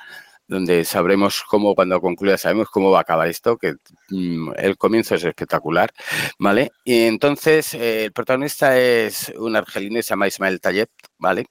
donde 0.47 0.83
sabremos 0.85 1.43
cómo, 1.49 1.73
cuando 1.75 2.01
concluya, 2.01 2.37
sabemos 2.37 2.67
cómo 2.69 2.91
va 2.91 2.99
a 2.99 3.01
acabar 3.01 3.27
esto, 3.29 3.57
que 3.57 3.75
mm, 4.09 4.51
el 4.57 4.77
comienzo 4.77 5.15
es 5.15 5.23
espectacular, 5.23 5.91
¿vale? 6.39 6.71
Y 6.83 7.05
entonces 7.05 7.73
eh, 7.73 8.05
el 8.05 8.11
protagonista 8.11 8.77
es 8.77 9.31
un 9.37 9.55
argelino 9.55 10.01
se 10.01 10.09
llama 10.09 10.27
Ismael 10.27 10.59
Tayeb, 10.59 10.89
¿vale? 11.17 11.45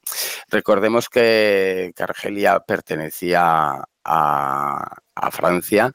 Recordemos 0.50 1.08
que, 1.08 1.92
Argelia 1.98 2.60
pertenecía 2.60 3.82
a, 4.04 4.96
Francia. 5.32 5.92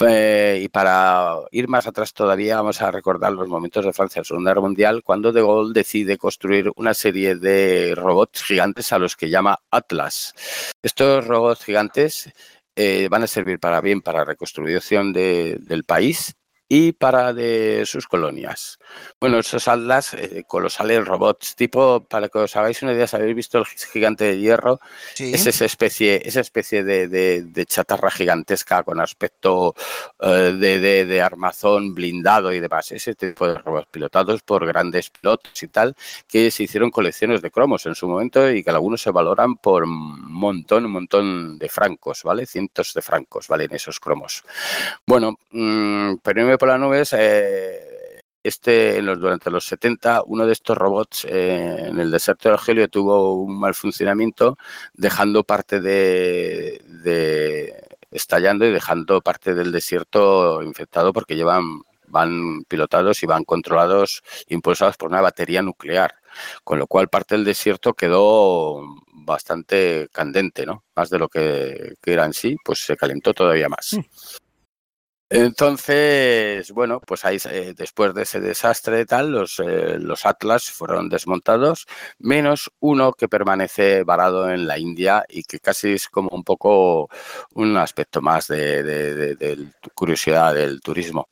y 0.00 0.68
para 0.68 1.34
ir 1.50 1.68
más 1.68 1.86
atrás 1.86 2.14
todavía, 2.14 2.56
vamos 2.56 2.80
a 2.80 2.90
recordar 2.90 3.32
los 3.32 3.48
momentos 3.48 3.84
de 3.84 3.92
Francia 3.92 4.20
en 4.20 4.22
la 4.22 4.24
Segunda 4.24 4.50
Guerra 4.50 4.60
Mundial, 4.60 5.02
cuando 5.02 5.32
De 5.32 5.42
Gaulle 5.42 5.72
decide 5.72 6.18
construir 6.18 6.70
una 6.76 6.94
serie 6.94 7.34
de 7.34 7.94
robots 7.96 8.42
gigantes 8.42 8.92
a 8.92 8.98
los 8.98 9.16
que 9.16 9.28
llama 9.28 9.58
Atlas. 9.70 10.34
Estos 10.82 11.26
robots 11.26 11.64
gigantes 11.64 12.32
eh, 12.76 13.08
van 13.10 13.24
a 13.24 13.26
servir 13.26 13.58
para 13.58 13.80
bien 13.80 14.00
para 14.00 14.20
la 14.20 14.24
reconstrucción 14.26 15.12
del 15.12 15.84
país 15.84 16.36
y 16.72 16.92
para 16.92 17.32
de 17.32 17.82
sus 17.84 18.06
colonias. 18.06 18.78
Bueno, 19.18 19.40
esos 19.40 19.66
atlas 19.66 20.14
eh, 20.14 20.44
colosales 20.46 21.04
robots, 21.04 21.56
tipo, 21.56 21.98
para 22.04 22.28
que 22.28 22.38
os 22.38 22.54
hagáis 22.54 22.80
una 22.82 22.92
idea, 22.92 23.08
si 23.08 23.16
habéis 23.16 23.34
visto 23.34 23.58
el 23.58 23.66
gigante 23.66 24.24
de 24.24 24.38
hierro, 24.38 24.80
es 25.18 25.46
esa 25.46 25.64
especie, 25.64 26.22
esa 26.24 26.38
especie 26.38 26.84
de, 26.84 27.66
chatarra 27.66 28.08
gigantesca 28.12 28.84
con 28.84 29.00
aspecto 29.00 29.74
eh, 30.20 30.54
de, 30.56 31.20
armazón 31.20 31.92
blindado 31.92 32.52
y 32.52 32.60
demás. 32.60 32.92
Ese 32.92 33.16
tipo 33.16 33.48
de 33.48 33.58
robots 33.58 33.88
pilotados 33.90 34.42
por 34.42 34.64
grandes 34.64 35.10
pilotos 35.10 35.60
y 35.60 35.66
tal, 35.66 35.96
que 36.28 36.52
se 36.52 36.62
hicieron 36.62 36.92
colecciones 36.92 37.42
de 37.42 37.50
cromos 37.50 37.84
en 37.86 37.96
su 37.96 38.06
momento 38.06 38.48
y 38.48 38.62
que 38.62 38.70
algunos 38.70 39.02
se 39.02 39.10
valoran 39.10 39.56
por 39.56 39.82
un 39.82 40.32
montón, 40.32 40.84
un 40.84 40.92
montón 40.92 41.58
de 41.58 41.68
francos, 41.68 42.22
¿vale? 42.22 42.46
Cientos 42.46 42.94
de 42.94 43.02
francos 43.02 43.48
valen 43.48 43.74
esos 43.74 43.98
cromos. 43.98 44.44
Bueno, 45.04 45.36
mmm, 45.50 46.14
pero 46.22 46.59
por 46.60 46.68
las 46.68 46.78
nubes, 46.78 47.14
eh, 47.16 48.20
este, 48.42 49.00
los, 49.00 49.18
durante 49.18 49.50
los 49.50 49.64
70, 49.64 50.24
uno 50.26 50.46
de 50.46 50.52
estos 50.52 50.76
robots 50.76 51.24
eh, 51.24 51.86
en 51.88 51.98
el 51.98 52.10
desierto 52.10 52.50
de 52.50 52.54
Argelio 52.54 52.88
tuvo 52.88 53.34
un 53.34 53.58
mal 53.58 53.74
funcionamiento, 53.74 54.58
dejando 54.92 55.42
parte 55.42 55.80
de, 55.80 56.82
estallando 58.10 58.66
y 58.66 58.72
dejando 58.72 59.22
parte 59.22 59.54
del 59.54 59.72
desierto 59.72 60.62
infectado 60.62 61.14
porque 61.14 61.34
llevan 61.34 61.80
van 62.08 62.64
pilotados 62.64 63.22
y 63.22 63.26
van 63.26 63.44
controlados, 63.44 64.22
impulsados 64.48 64.96
por 64.96 65.10
una 65.10 65.20
batería 65.20 65.62
nuclear, 65.62 66.16
con 66.64 66.78
lo 66.80 66.88
cual 66.88 67.08
parte 67.08 67.36
del 67.36 67.44
desierto 67.44 67.94
quedó 67.94 68.82
bastante 69.12 70.08
candente, 70.12 70.66
¿no? 70.66 70.84
Más 70.96 71.08
de 71.08 71.18
lo 71.20 71.28
que, 71.28 71.94
era 72.04 72.24
en 72.24 72.32
sí, 72.34 72.56
pues 72.64 72.80
se 72.80 72.96
calentó 72.96 73.32
todavía 73.32 73.68
más. 73.68 73.94
Mm. 73.94 74.49
Entonces, 75.32 76.72
bueno, 76.72 76.98
pues 76.98 77.24
ahí 77.24 77.38
eh, 77.48 77.72
después 77.76 78.12
de 78.14 78.22
ese 78.22 78.40
desastre 78.40 79.06
tal, 79.06 79.30
los, 79.30 79.60
eh, 79.60 79.96
los 80.00 80.26
Atlas 80.26 80.68
fueron 80.72 81.08
desmontados, 81.08 81.86
menos 82.18 82.72
uno 82.80 83.12
que 83.12 83.28
permanece 83.28 84.02
varado 84.02 84.50
en 84.50 84.66
la 84.66 84.76
India 84.76 85.24
y 85.28 85.44
que 85.44 85.60
casi 85.60 85.92
es 85.92 86.08
como 86.08 86.30
un 86.30 86.42
poco 86.42 87.08
un 87.54 87.76
aspecto 87.76 88.20
más 88.20 88.48
de, 88.48 89.68
curiosidad 89.94 90.52
del 90.52 90.80
turismo. 90.80 91.28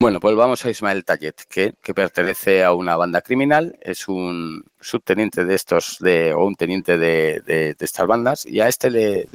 Bueno, 0.00 0.18
pues 0.18 0.34
vamos 0.34 0.64
a 0.64 0.70
Ismael 0.70 1.04
Tayet, 1.04 1.44
que, 1.46 1.74
que, 1.82 1.92
pertenece 1.92 2.64
a 2.64 2.72
una 2.72 2.96
banda 2.96 3.20
criminal, 3.20 3.78
es 3.82 4.08
un 4.08 4.64
subteniente 4.80 5.44
de 5.44 5.54
estos, 5.54 5.98
de, 6.00 6.32
o 6.32 6.46
un 6.46 6.54
teniente 6.54 6.96
de, 6.96 7.76
estas 7.78 8.06
bandas, 8.06 8.46
y 8.46 8.60
a 8.60 8.68
este 8.68 8.90
le, 8.90 9.28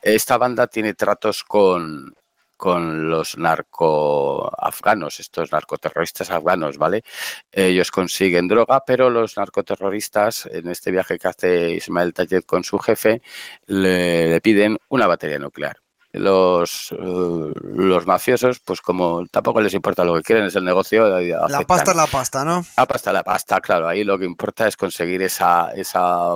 esta 0.00 0.38
banda 0.38 0.68
tiene 0.68 0.94
tratos 0.94 1.42
con 1.42 2.14
con 2.60 3.08
los 3.08 3.38
narcoafganos, 3.38 5.18
estos 5.18 5.50
narcoterroristas 5.50 6.30
afganos, 6.30 6.76
¿vale? 6.76 7.02
Ellos 7.50 7.90
consiguen 7.90 8.48
droga, 8.48 8.84
pero 8.86 9.08
los 9.08 9.38
narcoterroristas, 9.38 10.44
en 10.44 10.68
este 10.68 10.90
viaje 10.90 11.18
que 11.18 11.28
hace 11.28 11.70
Ismael 11.70 12.12
Tayed 12.12 12.44
con 12.44 12.62
su 12.62 12.78
jefe, 12.78 13.22
le 13.66 14.42
piden 14.42 14.76
una 14.90 15.06
batería 15.06 15.38
nuclear 15.38 15.78
los, 16.12 16.92
eh, 16.92 17.52
los 17.62 18.06
mafiosos, 18.06 18.58
pues 18.60 18.80
como 18.80 19.26
tampoco 19.26 19.60
les 19.60 19.74
importa 19.74 20.04
lo 20.04 20.14
que 20.16 20.22
quieren, 20.22 20.44
es 20.44 20.56
el 20.56 20.64
negocio. 20.64 21.08
La 21.20 21.62
pasta 21.62 21.92
es 21.92 21.96
la 21.96 22.06
pasta, 22.06 22.44
¿no? 22.44 22.64
La 22.76 22.86
pasta 22.86 23.10
es 23.10 23.14
la 23.14 23.22
pasta, 23.22 23.60
claro. 23.60 23.88
Ahí 23.88 24.02
lo 24.02 24.18
que 24.18 24.24
importa 24.24 24.66
es 24.66 24.76
conseguir 24.76 25.22
esa, 25.22 25.70
esa, 25.74 26.30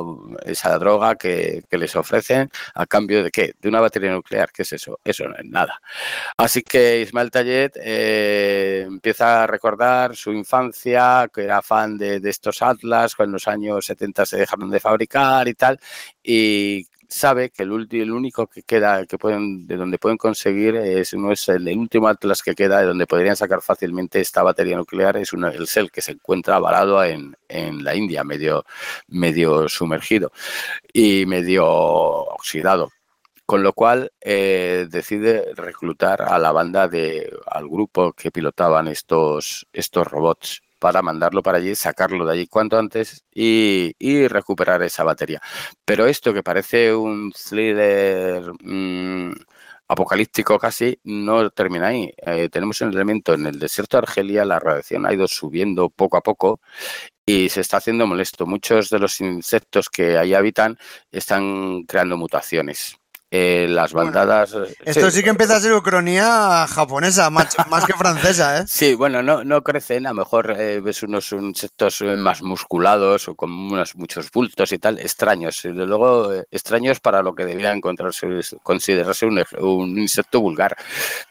esa 0.44 0.78
droga 0.78 1.16
que, 1.16 1.64
les 1.70 1.96
ofrecen 1.96 2.50
a 2.74 2.86
cambio 2.86 3.24
de 3.24 3.32
qué? 3.32 3.54
De 3.60 3.68
una 3.68 3.80
batería 3.80 4.12
nuclear. 4.12 4.52
¿Qué 4.52 4.62
es 4.62 4.72
eso? 4.72 5.00
Eso 5.04 5.26
no 5.26 5.34
es 5.36 5.44
nada. 5.44 5.80
Así 6.36 6.62
que 6.62 7.00
Ismael 7.00 7.32
Tayet 7.32 7.76
eh, 7.82 8.84
empieza 8.86 9.42
a 9.42 9.46
recordar 9.48 10.14
su 10.14 10.32
infancia, 10.32 11.28
que 11.34 11.42
era 11.42 11.62
fan 11.62 11.98
de, 11.98 12.20
de 12.20 12.30
estos 12.30 12.62
Atlas, 12.62 13.16
cuando 13.16 13.30
en 13.30 13.32
los 13.32 13.48
años 13.48 13.86
70 13.86 14.24
se 14.24 14.36
dejaron 14.36 14.70
de 14.70 14.78
fabricar 14.78 15.48
y 15.48 15.54
tal, 15.54 15.80
y 16.22 16.86
sabe 17.08 17.50
que 17.50 17.62
el, 17.62 17.88
el 17.90 18.10
único 18.12 18.46
que 18.46 18.62
queda, 18.62 19.06
que 19.06 19.18
pueden, 19.18 19.66
de 19.66 19.76
donde 19.76 19.98
pueden 19.98 20.18
conseguir, 20.18 20.76
es, 20.76 21.14
no 21.14 21.32
es 21.32 21.48
el, 21.48 21.68
último 21.78 22.08
Atlas 22.08 22.42
que 22.42 22.54
queda, 22.54 22.80
de 22.80 22.86
donde 22.86 23.06
podrían 23.06 23.36
sacar 23.36 23.62
fácilmente 23.62 24.20
esta 24.20 24.42
batería 24.42 24.76
nuclear, 24.76 25.16
es 25.16 25.32
el 25.32 25.66
CEL, 25.68 25.90
que 25.90 26.00
se 26.00 26.12
encuentra 26.12 26.58
varado 26.58 27.02
en, 27.04 27.36
en 27.48 27.84
la 27.84 27.94
India, 27.94 28.24
medio, 28.24 28.64
medio 29.08 29.68
sumergido 29.68 30.32
y 30.92 31.26
medio 31.26 31.66
oxidado. 31.66 32.90
Con 33.46 33.62
lo 33.62 33.74
cual 33.74 34.10
eh, 34.22 34.86
decide 34.90 35.52
reclutar 35.54 36.22
a 36.22 36.38
la 36.38 36.50
banda 36.50 36.88
de 36.88 37.30
al 37.46 37.68
grupo 37.68 38.14
que 38.14 38.30
pilotaban 38.30 38.88
estos 38.88 39.66
estos 39.70 40.06
robots 40.06 40.62
para 40.84 41.00
mandarlo 41.00 41.42
para 41.42 41.56
allí, 41.56 41.74
sacarlo 41.74 42.26
de 42.26 42.34
allí 42.34 42.46
cuanto 42.46 42.78
antes 42.78 43.24
y, 43.32 44.28
recuperar 44.28 44.82
esa 44.82 45.02
batería. 45.02 45.40
Pero 45.82 46.04
esto 46.06 46.34
que 46.34 46.42
parece 46.42 46.94
un 46.94 47.32
thriller 47.32 48.52
mm, 48.62 49.32
apocalíptico 49.88 50.58
casi, 50.58 50.98
no 51.04 51.48
termina 51.48 51.86
ahí. 51.88 52.12
Eh, 52.26 52.50
tenemos 52.50 52.82
un 52.82 52.90
elemento 52.90 53.32
en 53.32 53.46
el 53.46 53.58
desierto 53.58 53.96
de 53.96 54.02
Argelia, 54.02 54.44
la 54.44 54.58
radiación 54.58 55.06
ha 55.06 55.14
ido 55.14 55.26
subiendo 55.26 55.88
poco 55.88 56.18
a 56.18 56.20
poco 56.20 56.60
y 57.24 57.48
se 57.48 57.62
está 57.62 57.78
haciendo 57.78 58.06
molesto. 58.06 58.44
Muchos 58.44 58.90
de 58.90 58.98
los 58.98 59.22
insectos 59.22 59.88
que 59.88 60.18
ahí 60.18 60.34
habitan 60.34 60.76
están 61.10 61.84
creando 61.84 62.18
mutaciones. 62.18 62.98
Eh, 63.36 63.66
las 63.68 63.92
bandadas. 63.92 64.54
Eh, 64.54 64.76
esto 64.84 65.10
sí, 65.10 65.24
que 65.24 65.30
empieza 65.30 65.56
a 65.56 65.60
ser 65.60 65.72
ucronía 65.72 66.68
japonesa, 66.68 67.30
más, 67.30 67.56
que 67.84 67.92
francesa, 67.94 68.60
¿eh? 68.60 68.64
Sí, 68.68 68.94
bueno, 68.94 69.24
no, 69.24 69.42
no 69.42 69.64
crecen, 69.64 70.06
a 70.06 70.10
lo 70.10 70.14
mejor 70.18 70.54
eh, 70.56 70.78
ves 70.78 71.02
unos 71.02 71.32
insectos 71.32 72.00
más 72.16 72.42
musculados 72.42 73.26
o 73.26 73.34
con 73.34 73.50
unos, 73.50 73.96
muchos 73.96 74.30
bultos 74.30 74.70
y 74.70 74.78
tal, 74.78 75.00
extraños. 75.00 75.64
Y 75.64 75.70
luego, 75.70 76.32
extraños 76.48 77.00
para 77.00 77.22
lo 77.22 77.34
que 77.34 77.44
debería 77.44 77.72
encontrarse, 77.72 78.28
considerarse 78.62 79.26
un, 79.26 79.42
un, 79.58 79.98
insecto 79.98 80.40
vulgar. 80.40 80.76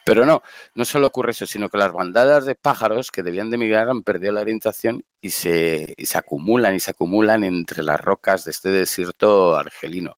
Pero 0.04 0.26
no, 0.26 0.44
no 0.76 0.84
solo 0.84 1.08
ocurre 1.08 1.32
eso, 1.32 1.46
sino 1.48 1.70
que 1.70 1.78
las 1.78 1.94
bandadas 1.94 2.46
de 2.46 2.56
pájaros 2.56 3.12
que 3.12 3.24
debían 3.24 3.50
de 3.50 3.58
migrar 3.58 3.88
han 3.90 4.04
perdido 4.04 4.34
la 4.34 4.42
orientación 4.42 5.06
y 5.22 5.30
se, 5.30 5.94
y 5.96 6.06
se 6.06 6.18
acumulan 6.18 6.76
y 6.76 6.82
se 6.82 6.92
acumulan 6.92 7.46
entre 7.46 7.82
las 7.82 8.02
rocas 8.02 8.44
de 8.44 8.52
este 8.52 8.72
desierto 8.72 9.56
argelino. 9.56 10.18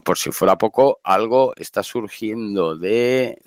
Por 0.00 0.18
si 0.18 0.30
fuera 0.32 0.56
poco, 0.56 1.00
algo 1.04 1.52
está 1.56 1.82
surgiendo 1.82 2.76
de, 2.76 3.38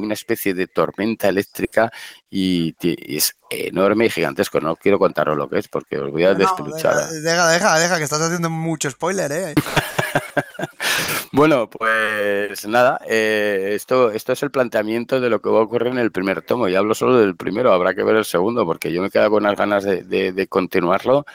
una 0.00 0.14
especie 0.14 0.54
de 0.54 0.66
tormenta 0.66 1.28
eléctrica 1.28 1.90
y, 2.30 2.74
es 2.80 3.36
enorme 3.50 4.06
y 4.06 4.10
gigantesco. 4.10 4.60
No 4.60 4.76
quiero 4.76 4.98
contaros 4.98 5.36
lo 5.36 5.48
que 5.48 5.58
es 5.58 5.68
porque 5.68 5.98
os 5.98 6.10
voy 6.10 6.24
a 6.24 6.34
despeluchar. 6.34 7.08
deja, 7.10 7.48
deja, 7.48 7.78
deja, 7.78 7.98
que 7.98 8.04
estás 8.04 8.20
haciendo 8.20 8.50
mucho 8.50 8.90
spoiler, 8.90 9.32
¿eh? 9.32 9.54
bueno, 11.32 11.68
pues 11.68 12.66
nada, 12.66 13.00
eh, 13.06 13.72
esto, 13.74 14.10
esto 14.10 14.32
es 14.32 14.42
el 14.42 14.50
planteamiento 14.50 15.20
de 15.20 15.30
lo 15.30 15.40
que 15.40 15.50
va 15.50 15.58
a 15.58 15.62
ocurrir 15.62 15.88
en 15.88 15.98
el 15.98 16.12
primer 16.12 16.42
tomo. 16.42 16.68
Y 16.68 16.74
hablo 16.74 16.94
solo 16.94 17.18
del 17.18 17.36
primero, 17.36 17.72
habrá 17.72 17.94
que 17.94 18.02
ver 18.02 18.16
el 18.16 18.24
segundo 18.24 18.64
porque 18.64 18.92
yo 18.92 19.02
me 19.02 19.10
quedo 19.10 19.30
con 19.30 19.42
las 19.42 19.56
ganas 19.56 19.84
de, 19.84 20.02
de 20.04 20.46
continuarlo 20.46 21.26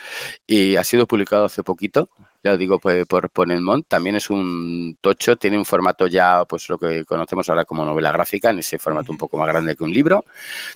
y 0.48 0.76
ha 0.76 0.84
sido 0.84 1.08
publicado 1.08 1.46
hace 1.46 1.64
poquito 1.64 2.10
ya 2.46 2.58
digo, 2.58 2.80
pues, 2.80 3.08
por 3.08 3.32
Ponenmont, 3.32 3.88
también 3.88 4.16
es 4.18 4.30
un 4.30 4.98
tocho, 5.02 5.36
tiene 5.36 5.58
un 5.58 5.66
formato 5.66 6.06
ya, 6.06 6.46
pues 6.46 6.70
lo 6.70 6.78
que 6.78 7.04
conocemos 7.04 7.50
ahora 7.50 7.66
como 7.66 7.84
novela 7.84 8.12
gráfica, 8.12 8.52
en 8.52 8.60
ese 8.60 8.78
formato 8.78 9.12
un 9.12 9.18
poco 9.18 9.38
más 9.38 9.48
grande 9.48 9.76
que 9.76 9.84
un 9.84 9.92
libro, 9.92 10.26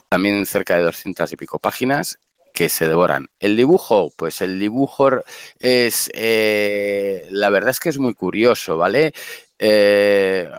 también 0.10 0.46
cerca 0.48 0.76
de 0.76 0.82
200 0.84 1.32
y 1.32 1.36
pico 1.38 1.60
páginas 1.60 2.20
que 2.56 2.70
se 2.70 2.88
devoran. 2.88 3.28
El 3.40 3.56
dibujo, 3.56 4.12
pues 4.18 4.42
el 4.42 4.60
dibujo 4.60 5.12
es, 5.60 6.10
eh, 6.16 7.28
la 7.30 7.52
verdad 7.52 7.70
es 7.70 7.80
que 7.80 7.90
es 7.90 8.00
muy 8.00 8.16
curioso, 8.16 8.76
¿vale? 8.78 9.14
Eh, 9.60 10.50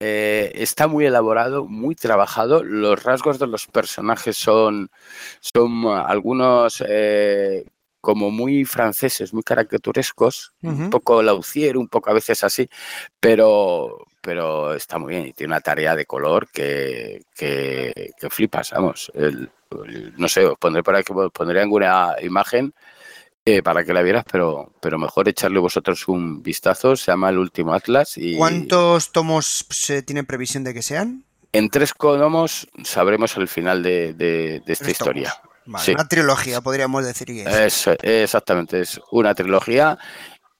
eh, 0.00 0.52
está 0.54 0.86
muy 0.86 1.04
elaborado, 1.04 1.66
muy 1.66 1.94
trabajado. 1.94 2.64
Los 2.64 3.02
rasgos 3.02 3.38
de 3.38 3.46
los 3.46 3.66
personajes 3.66 4.38
son, 4.38 4.90
son 5.40 5.86
algunos 5.86 6.82
como 8.08 8.30
muy 8.30 8.64
franceses, 8.64 9.34
muy 9.34 9.42
caricaturescos, 9.42 10.54
un 10.62 10.88
poco 10.88 11.22
laucier, 11.22 11.76
un 11.76 11.88
poco 11.88 12.08
a 12.08 12.14
veces 12.14 12.42
así, 12.42 12.66
pero, 13.20 14.06
pero 14.22 14.72
está 14.72 14.96
muy 14.98 15.12
bien 15.12 15.26
y 15.26 15.32
tiene 15.34 15.52
una 15.52 15.60
tarea 15.60 15.94
de 15.94 16.06
color 16.06 16.48
que, 16.50 17.20
que, 17.36 18.12
flipas, 18.30 18.70
vamos. 18.70 19.12
no 20.16 20.26
sé, 20.26 20.46
os 20.46 20.56
pondré 20.58 20.82
por 20.82 20.96
aquí, 20.96 21.12
pondré 21.34 21.60
alguna 21.60 22.14
imagen 22.22 22.72
eh, 23.44 23.62
para 23.62 23.84
que 23.84 23.92
la 23.92 24.00
vieras, 24.00 24.24
pero, 24.32 24.72
pero 24.80 24.98
mejor 24.98 25.28
echarle 25.28 25.58
vosotros 25.58 26.08
un 26.08 26.42
vistazo. 26.42 26.96
Se 26.96 27.12
llama 27.12 27.28
El 27.28 27.36
último 27.36 27.74
Atlas. 27.74 28.16
Y 28.16 28.38
¿Cuántos 28.38 29.12
tomos 29.12 29.66
se 29.68 30.02
tiene 30.02 30.24
previsión 30.24 30.64
de 30.64 30.72
que 30.72 30.80
sean? 30.80 31.24
En 31.52 31.68
tres 31.68 31.92
tomos 31.98 32.68
sabremos 32.84 33.36
el 33.36 33.48
final 33.48 33.82
de, 33.82 34.14
de- 34.14 34.62
de 34.64 34.72
esta 34.72 34.90
historia. 34.90 35.34
Tomos. 35.68 35.72
Vale, 35.72 35.84
Sí. 35.84 35.92
Una 35.92 36.08
trilogía, 36.08 36.60
podríamos 36.60 37.04
decir 37.04 37.26
que 37.26 37.42
es. 37.42 37.86
Exactamente, 38.02 38.80
es 38.80 39.00
una 39.10 39.34
trilogía 39.34 39.98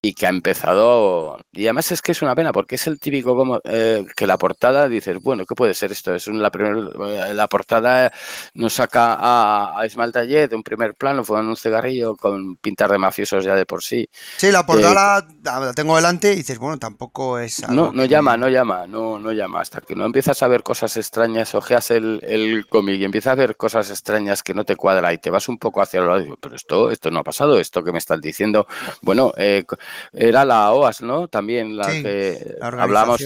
y 0.01 0.15
que 0.15 0.27
ha 0.27 0.31
empezado. 0.31 1.39
Y 1.53 1.65
además 1.67 1.91
es 1.93 2.03
que 2.03 2.13
es 2.13 2.23
una 2.23 2.35
pena, 2.37 2.53
porque 2.53 2.77
es 2.77 2.87
el 2.87 3.01
típico 3.01 3.37
como 3.37 3.61
eh, 3.65 4.05
que 4.17 4.27
la 4.27 4.39
portada 4.39 4.89
dices, 4.89 5.19
bueno, 5.23 5.45
¿qué 5.47 5.55
puede 5.55 5.75
ser 5.75 5.93
esto? 5.93 6.15
Es 6.15 6.27
un- 6.29 6.41
la, 6.43 6.51
primer- 6.51 6.91
eh, 7.31 7.35
la 7.35 7.49
portada 7.49 8.13
nos 8.55 8.75
saca 8.75 9.15
a, 9.19 9.79
a 9.81 9.87
Ismael 9.87 10.13
Tallet 10.13 10.49
de 10.51 10.57
un 10.57 10.63
primer 10.63 10.95
plano, 10.95 11.25
fumando 11.25 11.51
un 11.51 11.57
cigarrillo 11.57 12.17
con 12.17 12.57
pintar 12.59 12.91
de 12.93 12.99
mafiosos 12.99 13.45
ya 13.45 13.55
de 13.57 13.67
por 13.67 13.83
sí. 13.83 14.09
Sí, 14.37 14.53
la 14.53 14.65
portada 14.65 14.95
la, 15.43 15.61
la 15.67 15.73
tengo 15.75 15.97
delante 15.97 16.33
y 16.33 16.37
dices, 16.37 16.59
bueno, 16.59 16.79
tampoco 16.79 17.39
es 17.41 17.65
algo 17.65 17.75
No, 17.77 17.93
no 17.93 18.03
que 18.05 18.09
llama, 18.09 18.37
no 18.37 18.49
llama, 18.49 18.87
no, 18.87 19.19
no 19.19 19.33
llama. 19.33 19.61
Hasta 19.61 19.81
que 19.81 19.95
no 19.97 20.05
empiezas 20.07 20.43
a 20.43 20.49
ver 20.49 20.63
cosas 20.63 20.97
extrañas, 20.97 21.55
ojeas 21.55 21.91
el, 21.91 22.21
el 22.23 22.67
cómic 22.69 23.01
y 23.01 23.05
empiezas 23.05 23.33
a 23.33 23.35
ver 23.35 23.57
cosas 23.57 23.91
extrañas 23.91 24.43
que 24.45 24.55
no 24.55 24.65
te 24.65 24.77
cuadra 24.77 25.13
y 25.13 25.19
te 25.19 25.29
vas 25.31 25.49
un 25.49 25.59
poco 25.59 25.83
hacia 25.83 26.01
el 26.01 26.07
lado 26.07 26.37
pero 26.41 26.55
esto, 26.55 26.91
esto 26.91 27.11
no 27.11 27.19
ha 27.19 27.25
pasado, 27.25 27.59
esto 27.59 27.83
que 27.85 27.93
me 27.93 27.99
están 27.99 28.21
diciendo. 28.21 28.67
Bueno, 29.03 29.33
eh, 29.37 29.65
era 30.13 30.45
la 30.45 30.73
OAS, 30.73 31.03
¿no? 31.03 31.29
También 31.29 31.77
la 31.77 31.91
Sí, 31.91 32.03
que 32.03 32.57
la 32.61 32.67
hablamos, 32.83 33.21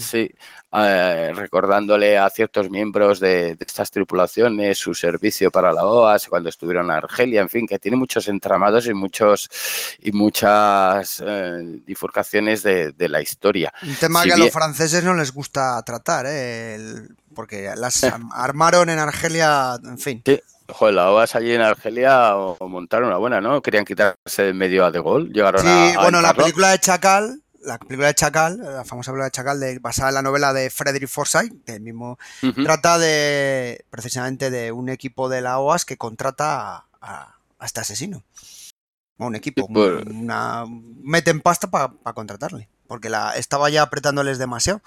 sí, 0.00 0.30
eh, 0.72 1.32
recordándole 1.34 2.18
a 2.18 2.28
ciertos 2.30 2.68
miembros 2.70 3.20
de, 3.20 3.54
de 3.56 3.64
estas 3.66 3.90
tripulaciones 3.90 4.78
su 4.78 4.94
servicio 4.94 5.50
para 5.50 5.72
la 5.72 5.84
OAS 5.86 6.28
cuando 6.28 6.48
estuvieron 6.48 6.86
en 6.86 6.90
Argelia, 6.92 7.40
en 7.40 7.48
fin, 7.48 7.66
que 7.66 7.78
tiene 7.78 7.96
muchos 7.96 8.28
entramados 8.28 8.86
y 8.86 8.94
muchos 8.94 9.48
y 10.00 10.12
muchas 10.12 11.22
eh, 11.26 11.80
bifurcaciones 11.86 12.62
de, 12.62 12.92
de 12.92 13.08
la 13.08 13.20
historia. 13.22 13.72
Un 13.82 13.94
tema 13.96 14.22
Si 14.22 14.28
que 14.28 14.34
a 14.34 14.38
los 14.38 14.50
franceses 14.50 15.02
no 15.04 15.14
les 15.14 15.32
gusta 15.32 15.80
tratar, 15.82 16.26
¿eh? 16.26 16.74
El- 16.74 17.08
porque 17.34 17.70
las 17.76 18.02
armaron 18.32 18.88
en 18.90 18.98
Argelia, 18.98 19.76
en 19.84 19.98
fin. 19.98 20.22
Sí, 20.26 20.40
joder, 20.68 20.94
la 20.94 21.10
OAS 21.10 21.34
allí 21.34 21.52
en 21.52 21.60
Argelia 21.60 22.36
o, 22.36 22.56
o 22.58 22.68
montaron 22.68 23.08
una 23.08 23.16
buena, 23.18 23.40
¿no? 23.40 23.60
Querían 23.62 23.84
quitarse 23.84 24.42
de 24.42 24.52
medio 24.54 24.84
a 24.84 24.90
De 24.90 25.00
Gaulle, 25.00 25.30
llegaron 25.32 25.62
Sí, 25.62 25.68
a, 25.68 25.94
a 26.00 26.02
bueno, 26.02 26.20
la 26.20 26.34
película 26.34 26.70
de 26.70 26.78
Chacal, 26.78 27.42
la 27.60 27.78
película 27.78 28.08
de 28.08 28.14
Chacal, 28.14 28.58
la 28.58 28.84
famosa 28.84 29.10
película 29.10 29.24
de 29.26 29.30
Chacal, 29.32 29.60
de- 29.60 29.78
basada 29.78 30.08
en 30.10 30.14
la 30.14 30.22
novela 30.22 30.52
de 30.52 30.70
Frederick 30.70 31.08
Forsyth, 31.08 31.64
que 31.64 31.74
el 31.74 31.80
mismo 31.80 32.18
trata 32.64 32.98
de 32.98 33.84
precisamente 33.90 34.50
de 34.50 34.72
un 34.72 34.88
equipo 34.88 35.28
de 35.28 35.40
la 35.40 35.58
OAS 35.58 35.84
que 35.84 35.96
contrata 35.96 36.76
a, 36.76 36.86
a- 37.00 37.34
a 37.58 37.66
este 37.66 37.80
asesino. 37.80 38.22
Un 39.18 39.34
equipo, 39.34 39.66
pues- 39.66 40.04
una, 40.06 40.64
meten 41.02 41.40
pasta 41.40 41.68
para 41.68 41.92
contratarle, 42.14 42.68
porque 42.86 43.08
la, 43.08 43.34
estaba 43.36 43.68
ya 43.68 43.82
apretándoles 43.82 44.38
demasiado. 44.38 44.80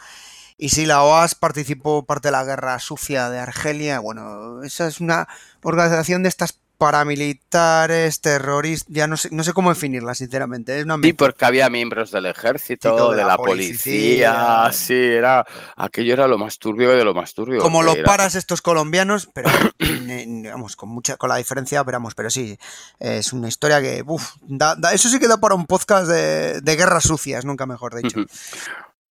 Y 0.63 0.69
sí, 0.69 0.85
la 0.85 1.01
OAS 1.01 1.33
participó 1.33 2.05
parte 2.05 2.27
de 2.27 2.33
la 2.33 2.43
guerra 2.43 2.77
sucia 2.77 3.31
de 3.31 3.39
Argelia. 3.39 3.99
Bueno, 3.99 4.61
esa 4.61 4.85
es 4.87 4.99
una 5.01 5.27
organización 5.63 6.21
de 6.21 6.29
estas 6.29 6.59
paramilitares, 6.77 8.21
terroristas, 8.21 8.87
ya 8.93 9.07
no 9.07 9.17
sé, 9.17 9.29
no 9.31 9.43
sé 9.43 9.53
cómo 9.53 9.69
definirla, 9.69 10.13
sinceramente. 10.15 10.77
Es 10.79 10.85
una 10.85 10.97
Sí, 11.01 11.13
porque 11.13 11.45
había 11.45 11.69
miembros 11.69 12.11
del 12.11 12.25
ejército, 12.27 13.11
de, 13.11 13.17
de 13.17 13.21
la, 13.23 13.27
la 13.29 13.37
policía, 13.37 14.33
policía. 14.33 14.69
sí, 14.71 14.93
era 14.95 15.45
aquello 15.77 16.13
era 16.13 16.27
lo 16.27 16.37
más 16.37 16.57
turbio 16.59 16.91
de 16.91 17.03
lo 17.03 17.13
más 17.13 17.33
turbio. 17.33 17.59
como 17.61 17.81
los 17.83 17.95
era- 17.97 18.05
paras 18.05 18.35
estos 18.35 18.61
colombianos, 18.61 19.29
pero 19.33 19.49
vamos, 20.51 20.75
con 20.75 20.89
mucha, 20.89 21.17
con 21.17 21.29
la 21.29 21.37
diferencia, 21.37 21.81
veramos, 21.83 22.13
pero 22.15 22.29
sí, 22.29 22.57
es 22.99 23.33
una 23.33 23.47
historia 23.47 23.81
que, 23.81 24.03
uf, 24.05 24.33
da- 24.41 24.75
da- 24.75 24.93
eso 24.93 25.09
sí 25.09 25.19
que 25.19 25.27
da 25.27 25.37
para 25.37 25.55
un 25.55 25.65
podcast 25.65 26.07
de, 26.07 26.61
de 26.61 26.75
guerras 26.75 27.03
sucias, 27.03 27.45
nunca 27.45 27.65
mejor 27.65 27.95
dicho. 27.95 28.25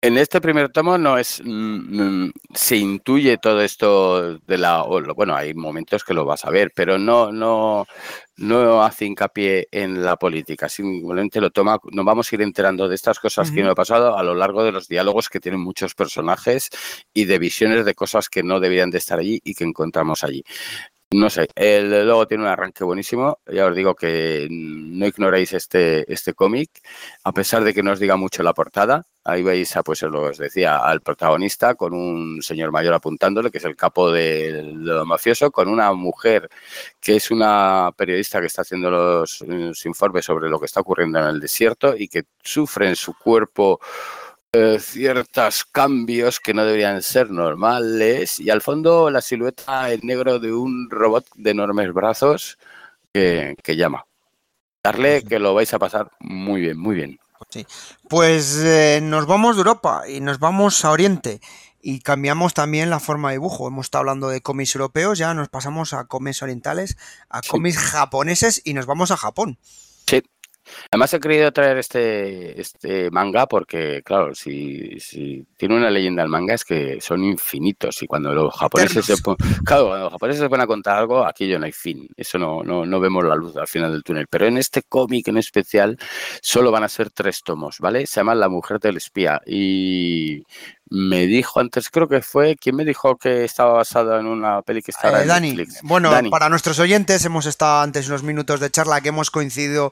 En 0.05 0.19
este 0.19 0.39
primer 0.39 0.69
tomo 0.69 0.99
no 0.99 1.17
es 1.17 1.41
mm, 1.43 2.25
mm, 2.25 2.31
se 2.53 2.77
intuye 2.77 3.39
todo 3.39 3.61
esto 3.61 4.37
de 4.37 4.57
la 4.59 4.83
bueno 4.83 5.35
hay 5.35 5.55
momentos 5.55 6.03
que 6.03 6.13
lo 6.13 6.25
vas 6.25 6.45
a 6.45 6.51
ver 6.51 6.71
pero 6.75 6.99
no 6.99 7.31
no 7.31 7.87
no 8.37 8.83
hace 8.83 9.05
hincapié 9.05 9.67
en 9.71 10.03
la 10.03 10.15
política 10.15 10.69
simplemente 10.69 11.41
lo 11.41 11.49
toma 11.49 11.79
nos 11.91 12.05
vamos 12.05 12.31
a 12.31 12.35
ir 12.35 12.43
enterando 12.43 12.87
de 12.87 12.93
estas 12.93 13.17
cosas 13.17 13.49
que 13.49 13.63
no 13.63 13.71
ha 13.71 13.75
pasado 13.75 14.15
a 14.15 14.21
lo 14.21 14.35
largo 14.35 14.63
de 14.63 14.71
los 14.71 14.87
diálogos 14.87 15.27
que 15.27 15.39
tienen 15.39 15.61
muchos 15.61 15.95
personajes 15.95 16.69
y 17.11 17.25
de 17.25 17.39
visiones 17.39 17.83
de 17.83 17.95
cosas 17.95 18.29
que 18.29 18.43
no 18.43 18.59
debían 18.59 18.91
de 18.91 18.99
estar 18.99 19.17
allí 19.17 19.41
y 19.43 19.55
que 19.55 19.63
encontramos 19.63 20.23
allí 20.23 20.43
no 21.15 21.29
sé, 21.29 21.47
el 21.55 22.07
logo 22.07 22.27
tiene 22.27 22.43
un 22.43 22.49
arranque 22.49 22.83
buenísimo. 22.83 23.39
Ya 23.47 23.65
os 23.65 23.75
digo 23.75 23.95
que 23.95 24.47
no 24.49 25.05
ignoréis 25.07 25.53
este, 25.53 26.11
este 26.11 26.33
cómic, 26.33 26.69
a 27.23 27.31
pesar 27.31 27.63
de 27.63 27.73
que 27.73 27.83
no 27.83 27.91
os 27.91 27.99
diga 27.99 28.15
mucho 28.17 28.43
la 28.43 28.53
portada. 28.53 29.05
Ahí 29.23 29.41
veis, 29.41 29.75
a, 29.75 29.83
pues 29.83 30.03
os 30.03 30.37
decía, 30.37 30.77
al 30.77 31.01
protagonista 31.01 31.75
con 31.75 31.93
un 31.93 32.41
señor 32.43 32.71
mayor 32.71 32.93
apuntándole, 32.93 33.49
que 33.49 33.57
es 33.57 33.65
el 33.65 33.75
capo 33.75 34.11
de, 34.11 34.51
de 34.53 35.05
mafioso, 35.05 35.51
con 35.51 35.67
una 35.67 35.91
mujer 35.93 36.49
que 37.01 37.15
es 37.15 37.31
una 37.31 37.91
periodista 37.97 38.39
que 38.39 38.47
está 38.47 38.61
haciendo 38.61 38.91
los, 38.91 39.41
los 39.41 39.85
informes 39.85 40.25
sobre 40.25 40.49
lo 40.49 40.59
que 40.59 40.67
está 40.67 40.81
ocurriendo 40.81 41.19
en 41.19 41.25
el 41.25 41.39
desierto 41.39 41.95
y 41.97 42.07
que 42.07 42.25
sufre 42.43 42.87
en 42.89 42.95
su 42.95 43.13
cuerpo 43.17 43.79
eh, 44.57 44.79
ciertos 44.79 45.65
cambios 45.65 46.39
que 46.39 46.53
no 46.53 46.63
deberían 46.65 47.01
ser 47.01 47.29
normales 47.29 48.39
y 48.39 48.49
al 48.49 48.61
fondo 48.61 49.09
la 49.09 49.21
silueta 49.21 49.91
en 49.91 49.99
negro 50.03 50.39
de 50.39 50.53
un 50.53 50.89
robot 50.89 51.25
de 51.35 51.51
enormes 51.51 51.91
brazos 51.93 52.57
que, 53.13 53.55
que 53.61 53.75
llama. 53.75 54.05
Darle 54.83 55.23
que 55.23 55.39
lo 55.39 55.53
vais 55.53 55.73
a 55.73 55.79
pasar 55.79 56.09
muy 56.19 56.61
bien, 56.61 56.77
muy 56.77 56.95
bien. 56.95 57.19
Pues 58.09 58.57
eh, 58.63 58.99
nos 59.03 59.25
vamos 59.25 59.55
de 59.55 59.59
Europa 59.61 60.03
y 60.07 60.19
nos 60.21 60.39
vamos 60.39 60.83
a 60.85 60.91
Oriente 60.91 61.41
y 61.81 61.99
cambiamos 61.99 62.53
también 62.53 62.89
la 62.89 62.99
forma 62.99 63.29
de 63.29 63.35
dibujo. 63.35 63.67
Hemos 63.67 63.87
estado 63.87 64.01
hablando 64.03 64.29
de 64.29 64.41
cómics 64.41 64.73
europeos, 64.75 65.17
ya 65.17 65.33
nos 65.33 65.49
pasamos 65.49 65.93
a 65.93 66.05
cómics 66.05 66.41
orientales, 66.41 66.97
a 67.29 67.41
Sí. 67.41 67.49
cómics 67.49 67.77
japoneses 67.77 68.61
y 68.63 68.73
nos 68.73 68.85
vamos 68.85 69.11
a 69.11 69.17
Japón. 69.17 69.59
Sí. 70.07 70.23
Además 70.91 71.13
he 71.13 71.19
querido 71.19 71.51
traer 71.51 71.77
este, 71.77 72.59
este 72.59 73.09
manga 73.11 73.45
porque, 73.47 74.01
claro, 74.03 74.33
si, 74.35 74.99
si 74.99 75.45
tiene 75.57 75.75
una 75.75 75.89
leyenda 75.89 76.23
el 76.23 76.29
manga 76.29 76.53
es 76.53 76.63
que 76.65 76.99
son 77.01 77.23
infinitos 77.23 78.01
y 78.01 78.07
cuando 78.07 78.33
los 78.33 78.53
japoneses 78.55 79.05
se 79.05 79.17
pon- 79.17 79.37
claro, 79.65 79.87
cuando 79.87 80.03
los 80.05 80.11
japoneses 80.13 80.41
se 80.41 80.49
ponen 80.49 80.63
a 80.63 80.67
contar 80.67 80.97
algo, 80.97 81.25
aquello 81.25 81.59
no 81.59 81.65
hay 81.65 81.71
fin. 81.71 82.07
Eso 82.17 82.37
no, 82.37 82.63
no, 82.63 82.85
no 82.85 82.99
vemos 82.99 83.23
la 83.23 83.35
luz 83.35 83.55
al 83.57 83.67
final 83.67 83.91
del 83.91 84.03
túnel. 84.03 84.27
Pero 84.29 84.47
en 84.47 84.57
este 84.57 84.83
cómic 84.83 85.27
en 85.27 85.37
especial 85.37 85.97
solo 86.41 86.71
van 86.71 86.83
a 86.83 86.89
ser 86.89 87.09
tres 87.11 87.41
tomos, 87.43 87.77
¿vale? 87.79 88.05
Se 88.07 88.15
llama 88.19 88.35
La 88.35 88.49
mujer 88.49 88.79
del 88.79 88.97
espía 88.97 89.41
y 89.45 90.43
me 90.89 91.25
dijo 91.25 91.59
antes, 91.59 91.89
creo 91.89 92.07
que 92.07 92.21
fue, 92.21 92.55
¿quién 92.55 92.75
me 92.75 92.85
dijo 92.85 93.17
que 93.17 93.43
estaba 93.43 93.73
basado 93.73 94.19
en 94.19 94.27
una 94.27 94.61
peli 94.61 94.81
que 94.83 94.91
estaba 94.91 95.19
Eh, 95.19 95.21
en 95.23 95.27
Dani, 95.27 95.47
Netflix? 95.53 95.79
bueno, 95.81 96.11
Dani. 96.11 96.29
para 96.29 96.47
nuestros 96.47 96.77
oyentes 96.79 97.25
hemos 97.25 97.47
estado 97.47 97.81
antes 97.81 98.07
unos 98.07 98.21
minutos 98.23 98.59
de 98.59 98.69
charla 98.69 99.01
que 99.01 99.09
hemos 99.09 99.31
coincidido 99.31 99.91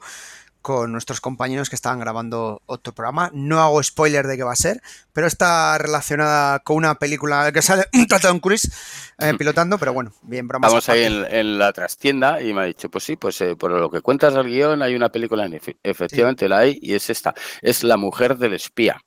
con 0.64 0.92
nuestros 0.92 1.20
compañeros 1.20 1.68
que 1.68 1.76
estaban 1.76 2.00
grabando 2.00 2.62
otro 2.64 2.94
programa. 2.94 3.30
No 3.34 3.60
hago 3.60 3.82
spoiler 3.82 4.26
de 4.26 4.38
qué 4.38 4.44
va 4.44 4.52
a 4.54 4.56
ser, 4.56 4.80
pero 5.12 5.26
está 5.26 5.76
relacionada 5.76 6.60
con 6.60 6.78
una 6.78 6.94
película 6.94 7.52
que 7.52 7.60
sale 7.60 7.84
un 7.92 8.06
Tom 8.06 8.40
Cruise 8.40 8.72
eh, 9.18 9.34
pilotando, 9.36 9.76
pero 9.76 9.92
bueno, 9.92 10.14
bien, 10.22 10.48
bromas 10.48 10.72
Estamos 10.72 10.88
ahí 10.88 11.04
en, 11.04 11.26
en 11.30 11.58
la 11.58 11.70
trastienda 11.74 12.40
y 12.40 12.54
me 12.54 12.62
ha 12.62 12.64
dicho, 12.64 12.88
pues 12.90 13.04
sí, 13.04 13.16
pues 13.16 13.38
eh, 13.42 13.56
por 13.56 13.72
lo 13.72 13.90
que 13.90 14.00
cuentas 14.00 14.32
del 14.32 14.46
guion 14.46 14.80
hay 14.80 14.94
una 14.94 15.10
película, 15.10 15.44
en 15.44 15.52
efe- 15.52 15.76
efectivamente 15.82 16.48
la 16.48 16.60
hay 16.60 16.78
y 16.80 16.94
es 16.94 17.10
esta, 17.10 17.34
es 17.60 17.84
La 17.84 17.98
mujer 17.98 18.38
del 18.38 18.54
espía. 18.54 18.98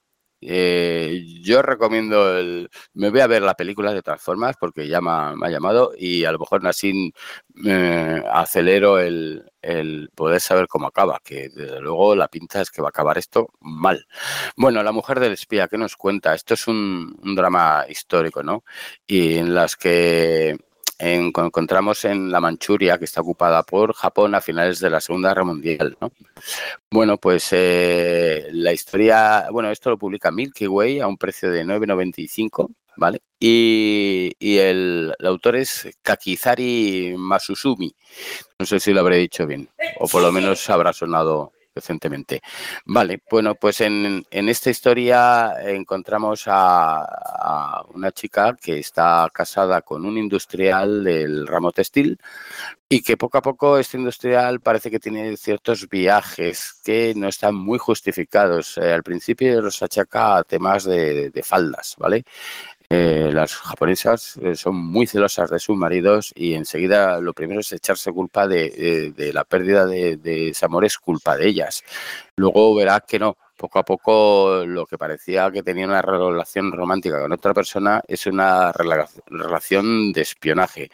Eh, 0.42 1.24
yo 1.42 1.62
recomiendo 1.62 2.38
el, 2.38 2.70
me 2.94 3.10
voy 3.10 3.22
a 3.22 3.28
ver 3.28 3.42
la 3.42 3.56
película 3.56 3.94
de 3.94 4.04
todas 4.04 4.22
formas 4.22 4.56
porque 4.60 4.88
ya 4.88 5.02
me 5.02 5.10
ha, 5.10 5.50
llamado 5.50 5.94
y 5.98 6.26
a 6.26 6.32
lo 6.32 6.40
mejor 6.40 6.66
así 6.68 7.12
acelero 8.32 9.00
el, 9.00 9.52
el 9.62 10.10
poder 10.14 10.40
saber 10.40 10.68
cómo 10.68 10.88
acaba, 10.88 11.20
que 11.24 11.50
desde 11.50 11.82
luego 11.82 12.16
la 12.16 12.28
pinta 12.28 12.62
es 12.62 12.70
que 12.70 12.82
va 12.82 12.90
a 12.90 12.90
acabar 12.90 13.18
esto 13.18 13.50
mal. 13.60 14.06
Bueno, 14.56 14.84
La 14.84 14.92
mujer 14.92 15.20
del 15.20 15.34
espía, 15.34 15.68
¿qué 15.68 15.78
nos 15.78 15.96
cuenta? 15.96 16.34
Esto 16.34 16.54
es 16.54 16.68
un 16.68 17.16
drama 17.36 17.86
histórico, 17.90 18.44
¿no? 18.44 18.64
Y 19.08 19.38
en 19.38 19.56
las 19.56 19.76
que 19.76 20.58
en- 21.00 21.32
encontramos 21.36 22.06
en 22.06 22.32
la 22.32 22.40
Manchuria, 22.40 22.98
que 22.98 23.06
está 23.06 23.22
ocupada 23.22 23.64
por 23.64 23.94
Japón 23.94 24.36
a 24.36 24.42
finales 24.42 24.80
de 24.80 24.90
la 24.90 25.02
Segunda 25.02 25.30
Guerra 25.30 25.44
Mundial. 25.44 25.98
¿no? 26.02 26.12
Bueno, 26.92 27.18
pues 27.18 27.48
eh, 27.52 28.48
la 28.52 28.74
historia, 28.74 29.48
bueno, 29.52 29.70
esto 29.72 29.90
lo 29.90 29.98
publica 29.98 30.32
Milky 30.32 30.68
Way 30.68 31.00
a 31.00 31.08
un 31.08 31.18
precio 31.18 31.52
de 31.52 31.64
9,95, 31.66 32.70
¿vale? 32.96 33.22
Y, 33.40 34.32
y 34.40 34.58
el, 34.58 35.14
el 35.20 35.26
autor 35.28 35.58
es 35.58 35.88
Kakizari 36.02 37.14
Masusumi. 37.18 37.94
No 38.60 38.66
sé 38.66 38.80
si 38.80 38.94
lo 38.94 39.02
habré 39.02 39.18
dicho 39.18 39.46
bien, 39.46 39.70
o 40.00 40.08
por 40.08 40.22
lo 40.22 40.32
menos 40.32 40.68
habrá 40.70 40.94
sonado 40.94 41.52
decentemente. 41.78 42.42
Vale, 42.86 43.22
bueno, 43.30 43.56
pues 43.56 43.82
en, 43.82 44.26
esta 44.32 44.70
historia 44.70 45.54
encontramos 45.64 46.44
a, 46.48 47.84
una 47.94 48.12
chica 48.12 48.56
que 48.60 48.80
está 48.80 49.30
casada 49.34 49.82
con 49.82 50.06
un 50.06 50.18
industrial 50.18 51.04
del 51.04 51.48
ramo 51.48 51.72
textil 51.72 52.20
y 52.90 53.02
que 53.02 53.18
poco 53.18 53.38
a 53.38 53.42
poco 53.42 53.78
este 53.78 53.98
industrial 53.98 54.62
parece 54.62 54.90
que 54.90 55.00
tiene 55.00 55.36
ciertos 55.38 55.90
viajes 55.90 56.80
que 56.84 57.14
no 57.16 57.28
están 57.28 57.56
muy 57.56 57.78
justificados. 57.80 58.78
Eh, 58.78 58.94
al 58.94 59.04
principio 59.04 59.62
los 59.62 59.82
achaca 59.84 60.38
a 60.38 60.44
temas 60.44 60.84
de, 60.86 61.30
de 61.30 61.44
faldas, 61.44 61.96
¿vale? 61.98 62.24
Eh, 62.90 63.32
las 63.34 63.54
japonesas 63.54 64.38
eh, 64.42 64.56
son 64.56 64.78
muy 64.78 65.08
celosas 65.08 65.50
de 65.50 65.60
sus 65.60 65.76
maridos 65.76 66.32
y 66.34 66.54
enseguida 66.54 67.20
lo 67.20 67.34
primero 67.34 67.60
es 67.60 67.74
echarse 67.74 68.14
culpa 68.14 68.48
de, 68.48 69.14
la 69.34 69.44
pérdida 69.44 69.86
de, 69.86 70.50
ese 70.50 70.66
amor, 70.66 70.86
es 70.86 70.98
culpa 70.98 71.36
de 71.36 71.48
ellas. 71.48 71.84
Luego 72.38 72.74
verás 72.76 73.02
que 73.06 73.20
no, 73.20 73.36
poco 73.58 73.80
a 73.80 73.84
poco 73.84 74.64
lo 74.66 74.86
que 74.86 74.98
parecía 74.98 75.52
que 75.52 75.64
tenía 75.64 75.86
una 75.86 76.02
relación 76.02 76.72
romántica 76.72 77.20
con 77.20 77.34
otra 77.34 77.54
persona 77.54 78.02
es 78.08 78.26
una 78.26 78.72
relación 78.72 80.14
de 80.14 80.22
espionaje. 80.22 80.90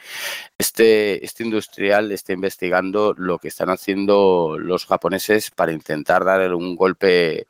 Este, 0.57 1.23
este 1.23 1.43
industrial 1.43 2.11
está 2.11 2.33
investigando 2.33 3.13
lo 3.15 3.37
que 3.37 3.49
están 3.49 3.69
haciendo 3.69 4.57
los 4.57 4.87
japoneses 4.87 5.51
para 5.51 5.71
intentar 5.71 6.25
dar 6.25 6.55
un 6.55 6.75
golpe 6.75 7.45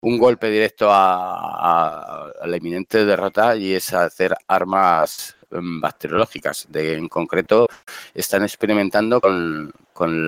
un 0.00 0.18
golpe 0.18 0.50
directo 0.50 0.88
a, 0.90 2.30
la 2.44 2.56
inminente 2.56 3.04
derrota 3.04 3.56
y 3.56 3.74
es 3.74 3.92
hacer 3.92 4.34
armas 4.46 5.36
mm, 5.50 5.80
bacteriológicas. 5.80 6.66
De, 6.68 6.94
en 6.94 7.08
concreto, 7.08 7.68
están 8.14 8.42
experimentando 8.42 9.20
con, 9.20 9.72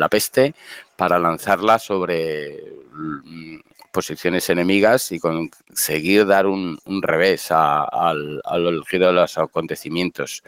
la 0.01 0.09
peste 0.09 0.55
para 0.97 1.19
lanzarla 1.19 1.79
sobre 1.79 2.57
mm, 2.93 3.59
posiciones 3.99 4.49
enemigas 4.49 5.11
y 5.11 5.19
conseguir 5.19 6.25
dar 6.25 6.47
un, 6.47 6.79
revés 7.03 7.49
al, 7.51 8.41
giro 8.89 9.07
de 9.09 9.13
los 9.13 9.37
acontecimios. 9.39 10.45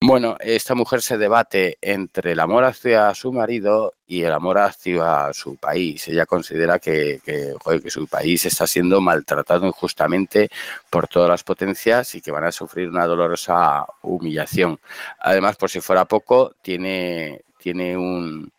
Bueno, 0.00 0.36
esta 0.40 0.74
mujer 0.74 1.00
se 1.00 1.16
debate 1.16 1.78
entre 1.82 2.32
el 2.32 2.40
amor 2.40 2.64
hacia 2.64 3.14
su 3.14 3.32
marido 3.32 3.94
y 4.08 4.22
el 4.22 4.32
amor 4.32 4.58
hacia 4.58 5.32
su 5.32 5.54
país. 5.54 6.08
Ella 6.08 6.26
considera 6.26 6.80
que, 6.80 7.20
que, 7.24 7.54
que 7.80 7.90
su 7.90 8.08
país 8.08 8.44
está 8.44 8.66
siendo 8.66 9.00
maltratado 9.00 9.68
injustamente 9.68 10.48
por 10.90 11.06
todas 11.06 11.28
las 11.28 11.44
potencias 11.44 12.16
y 12.16 12.20
que 12.20 12.32
van 12.32 12.42
a 12.42 12.50
sufrir 12.50 12.88
una 12.88 13.06
dolorosa 13.06 13.86
humillación. 14.02 14.80
Además, 15.20 15.54
por 15.54 15.70
si 15.70 15.80
fuera 15.80 16.06
poco, 16.06 16.56
tiene, 16.60 17.42
tiene 17.56 17.96
un, 17.96 18.50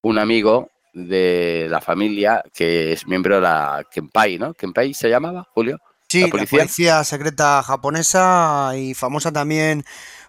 un 0.00 0.18
amigo 0.18 0.70
de 0.92 1.66
la 1.68 1.80
familia 1.80 2.42
que 2.54 2.92
es 2.92 3.06
miembro 3.06 3.36
de 3.36 3.40
la 3.42 3.84
Kenpai, 3.90 4.38
¿no? 4.38 4.54
¿Kenpai 4.54 4.94
se 4.94 5.08
llamaba, 5.08 5.46
Julio? 5.54 5.78
Sí, 6.08 6.22
la 6.22 6.28
policía? 6.28 7.04
secreta 7.04 7.62
japonesa 7.62 8.72
y 8.76 8.94
famosa 8.94 9.32
también 9.32 9.84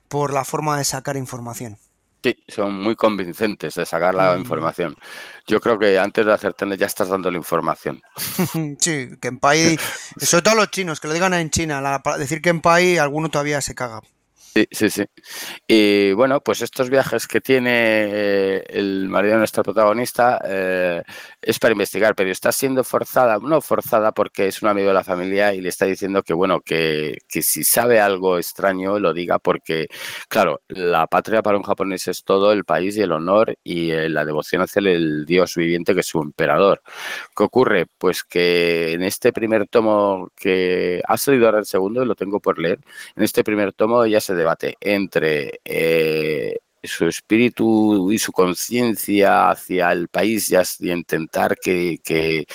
por 0.07 0.33
la 0.33 0.43
forma 0.43 0.77
de 0.77 0.83
sacar 0.83 1.15
información. 1.15 1.77
Sí, 2.21 2.35
son 2.49 2.73
muy 2.81 2.95
convincentes 2.95 3.75
de 3.75 3.85
sacar 3.85 4.13
la 4.13 4.35
mm. 4.35 4.39
información. 4.39 4.97
Yo 5.47 5.61
creo 5.61 5.79
que 5.79 5.97
antes 5.97 6.25
de 6.25 6.33
hacerte 6.33 6.65
ya 6.77 6.85
estás 6.85 7.07
dando 7.07 7.31
la 7.31 7.37
información. 7.37 8.01
sí, 8.79 9.09
Kenpai, 9.21 9.77
sobre 10.17 10.41
todo 10.41 10.55
los 10.55 10.69
chinos, 10.69 10.99
que 10.99 11.07
lo 11.07 11.13
digan 11.13 11.33
en 11.33 11.49
China, 11.49 11.79
la, 11.79 12.01
decir 12.17 12.41
Kenpai, 12.41 12.97
alguno 12.97 13.29
todavía 13.29 13.61
se 13.61 13.73
caga. 13.73 14.01
Sí, 14.59 14.67
sí, 14.71 14.89
sí. 14.89 15.05
Y 15.67 16.11
bueno, 16.13 16.41
pues 16.41 16.61
estos 16.61 16.89
viajes 16.89 17.27
que 17.27 17.39
tiene 17.39 17.69
eh, 17.73 18.63
el 18.69 19.07
marido 19.07 19.33
de 19.35 19.39
nuestro 19.39 19.63
protagonista 19.63 20.41
eh, 20.45 21.01
es 21.41 21.59
para 21.59 21.71
investigar, 21.71 22.15
pero 22.15 22.31
está 22.31 22.51
siendo 22.51 22.83
forzada, 22.83 23.37
no 23.41 23.61
forzada 23.61 24.11
porque 24.11 24.47
es 24.47 24.61
un 24.61 24.69
amigo 24.69 24.89
de 24.89 24.93
la 24.93 25.03
familia 25.03 25.53
y 25.53 25.61
le 25.61 25.69
está 25.69 25.85
diciendo 25.85 26.23
que, 26.23 26.33
bueno, 26.33 26.59
que, 26.61 27.17
que 27.27 27.41
si 27.41 27.63
sabe 27.63 27.99
algo 27.99 28.37
extraño 28.37 28.99
lo 28.99 29.13
diga 29.13 29.39
porque, 29.39 29.87
claro, 30.27 30.61
la 30.67 31.07
patria 31.07 31.41
para 31.41 31.57
un 31.57 31.63
japonés 31.63 32.07
es 32.07 32.23
todo, 32.23 32.51
el 32.51 32.65
país 32.65 32.97
y 32.97 33.01
el 33.01 33.11
honor 33.11 33.55
y 33.63 33.91
eh, 33.91 34.09
la 34.09 34.25
devoción 34.25 34.61
hacia 34.61 34.79
el 34.81 35.25
dios 35.25 35.55
viviente 35.55 35.93
que 35.93 36.01
es 36.01 36.07
su 36.07 36.21
emperador. 36.21 36.81
¿Qué 37.35 37.43
ocurre? 37.43 37.87
Pues 37.97 38.23
que 38.23 38.93
en 38.93 39.03
este 39.03 39.33
primer 39.33 39.67
tomo 39.67 40.31
que 40.35 41.01
ha 41.07 41.17
salido 41.17 41.45
ahora 41.45 41.59
el 41.59 41.65
segundo, 41.65 42.05
lo 42.05 42.15
tengo 42.15 42.39
por 42.39 42.59
leer, 42.59 42.79
en 43.15 43.23
este 43.23 43.43
primer 43.43 43.73
tomo 43.73 44.05
ya 44.05 44.19
se 44.21 44.35
debate 44.35 44.77
entre 44.81 45.59
eh, 45.65 46.59
su 46.83 47.07
espíritu 47.07 48.11
y 48.11 48.19
su 48.19 48.31
conciencia 48.31 49.49
hacia 49.49 49.91
el 49.91 50.07
país 50.07 50.49
y, 50.49 50.91
intentar 50.91 51.57
que, 51.57 51.99
que, 52.03 52.45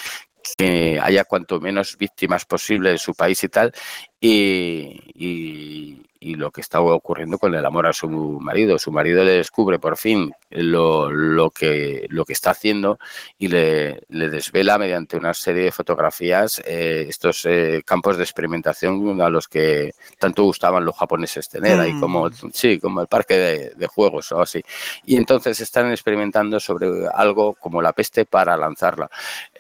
haya 1.01 1.25
cuanto 1.25 1.61
menos 1.61 1.97
víctimas 1.97 2.45
posible 2.45 2.91
de 2.91 2.99
su 2.99 3.15
país 3.15 3.43
y 3.45 3.49
tal, 3.49 3.73
y, 4.21 5.01
y 5.15 6.03
lo 6.35 6.51
que 6.51 6.63
está 6.63 6.81
ocurriendo 6.81 7.39
con 7.39 7.55
el 7.55 7.65
amor 7.67 7.87
a 7.87 7.93
su 7.93 8.09
marido. 8.09 8.79
Su 8.79 8.91
marido 8.91 9.23
le 9.23 9.33
descubre 9.33 9.79
por 9.79 9.99
fin 9.99 10.33
lo, 10.51 11.11
lo, 11.11 11.51
que, 11.51 12.07
lo 12.09 12.25
que 12.25 12.33
está 12.33 12.51
haciendo 12.51 12.99
y 13.39 13.49
le, 13.49 14.03
le, 14.09 14.31
desvela 14.31 14.79
mediante 14.79 15.19
una 15.19 15.35
serie 15.35 15.65
de 15.65 15.73
fotografías 15.73 16.63
eh, 16.65 17.07
estos 17.09 17.45
eh, 17.45 17.83
campos 17.85 18.17
de 18.17 18.23
experimentación 18.23 19.21
a 19.21 19.29
los 19.29 19.49
que 19.49 19.93
tanto 20.19 20.45
gustaban 20.45 20.85
los 20.85 20.97
japoneses 20.97 21.49
tener, 21.49 21.79
ahí 21.79 21.99
como, 22.01 22.29
mm. 22.29 22.51
sí, 22.53 22.79
como 22.79 23.03
el 23.03 23.07
parque 23.07 23.35
de, 23.37 23.71
de, 23.75 23.87
juegos 23.87 24.33
o 24.33 24.41
así. 24.41 24.63
Y 25.05 25.17
entonces 25.17 25.61
están 25.61 25.91
experimentando 25.91 26.59
sobre 26.59 26.89
algo 27.15 27.55
como 27.55 27.83
la 27.83 27.93
peste 27.93 28.25
para 28.25 28.57
lanzarla. 28.57 29.11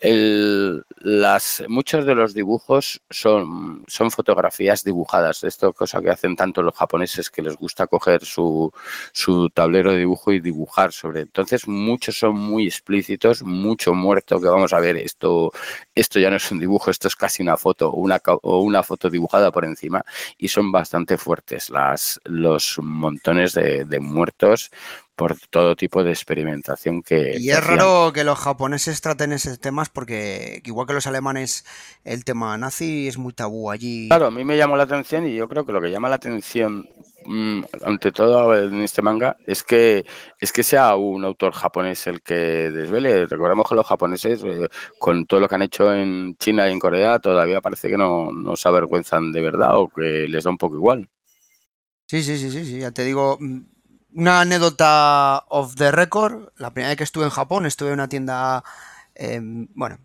El, 0.00 0.85
las, 0.98 1.62
muchos 1.68 2.07
de 2.07 2.14
los 2.14 2.35
dibujos 2.35 3.03
son, 3.11 3.85
son 3.87 4.11
fotografías 4.11 4.85
dibujadas, 4.85 5.44
esto 5.44 5.72
cosa 5.72 6.00
que 6.00 6.11
hacen 6.11 6.37
tanto 6.37 6.53
los 6.62 6.74
japoneses 6.74 7.30
que 7.30 7.42
les 7.42 7.56
gusta 7.56 7.86
coger 7.86 8.24
su, 8.24 8.72
su 9.12 9.50
tablero 9.50 9.92
de 9.92 9.98
dibujo 9.98 10.32
y 10.32 10.40
dibujar 10.40 10.92
sobre. 10.92 11.22
Entonces, 11.22 11.66
muchos 11.68 12.18
son 12.18 12.36
muy 12.36 12.66
explícitos, 12.66 13.42
mucho 13.42 13.94
muerto 13.94 14.40
que 14.40 14.48
vamos 14.48 14.72
a 14.72 14.80
ver, 14.80 14.96
esto, 14.96 15.52
esto 15.94 16.18
ya 16.20 16.30
no 16.30 16.36
es 16.36 16.50
un 16.50 16.60
dibujo, 16.60 16.90
esto 16.90 17.08
es 17.08 17.16
casi 17.16 17.42
una 17.42 17.56
foto 17.56 17.92
una, 17.92 18.20
o 18.42 18.60
una 18.60 18.82
foto 18.82 19.10
dibujada 19.10 19.50
por 19.50 19.64
encima 19.64 20.04
y 20.38 20.48
son 20.48 20.72
bastante 20.72 21.18
fuertes 21.18 21.70
las, 21.70 22.20
los 22.24 22.78
montones 22.80 23.54
de 23.54 24.00
muertos 24.00 24.70
por 25.16 25.37
todo 25.50 25.77
tipo 25.77 26.03
de 26.03 26.11
experimentación 26.11 27.03
que... 27.03 27.37
Y 27.38 27.50
es 27.50 27.64
raro 27.64 28.12
que 28.12 28.24
los 28.24 28.38
japoneses 28.38 29.00
traten 29.00 29.33
esos 29.33 29.61
temas 29.61 29.88
porque 29.88 30.61
igual 30.64 30.87
que 30.87 30.92
los 30.92 31.07
alemanes 31.07 31.64
el 32.05 32.24
tema 32.24 32.57
nazi 32.59 33.07
es 33.07 33.16
muy 33.16 33.33
tabú 33.33 33.70
allí. 33.70 34.09
Claro, 34.09 34.27
a 34.27 34.31
mí 34.31 34.44
me 34.44 34.57
llamó 34.57 34.77
la 34.77 34.85
atención 34.85 35.27
y 35.27 35.35
yo 35.35 35.48
creo 35.48 35.64
que 35.64 35.72
lo 35.72 35.81
que 35.81 35.90
llama 35.90 36.09
la 36.09 36.16
atención 36.16 36.88
mm, 37.27 37.62
ante 37.85 38.11
todo 38.11 38.57
en 38.57 38.81
este 38.81 39.03
manga 39.03 39.37
es 39.46 39.62
que 39.62 40.05
es 40.40 40.53
que 40.53 40.64
sea 40.64 40.96
un 40.96 41.24
autor 41.24 41.53
japonés 41.53 42.07
el 42.09 42.20
que 42.20 42.35
desvele. 42.35 43.27
Recordemos 43.27 43.68
que 43.68 43.77
los 43.77 43.87
japoneses 43.87 44.42
eh, 44.44 44.68
con 44.98 45.27
todo 45.27 45.40
lo 45.40 45.48
que 45.48 45.55
han 45.55 45.62
hecho 45.62 45.94
en 45.94 46.37
China 46.38 46.68
y 46.68 46.72
en 46.72 46.81
Corea 46.81 47.20
todavía 47.20 47.61
parece 47.61 47.88
que 47.88 47.96
no, 47.96 48.33
no 48.33 48.57
se 48.57 48.68
avergüenzan 48.68 49.31
de 49.31 49.40
verdad 49.40 49.79
o 49.79 49.88
que 49.88 50.27
les 50.29 50.42
da 50.42 50.50
un 50.50 50.59
poco 50.59 50.74
igual. 50.74 51.09
Sí, 52.07 52.22
sí, 52.22 52.37
sí, 52.37 52.50
sí, 52.50 52.64
sí, 52.66 52.79
ya 52.81 52.90
te 52.90 53.03
digo, 53.03 53.38
mm, 53.40 53.73
una 54.14 54.40
anécdota 54.40 55.44
of 55.48 55.74
the 55.77 55.90
record. 55.90 56.48
La 56.57 56.70
primera 56.70 56.90
vez 56.90 56.98
que 56.98 57.05
estuve 57.05 57.24
en 57.24 57.31
Japón, 57.31 57.66
estuve 57.66 57.88
en 57.88 57.94
una 57.94 58.09
tienda, 58.09 58.64
em, 59.14 59.68
bueno, 59.74 59.98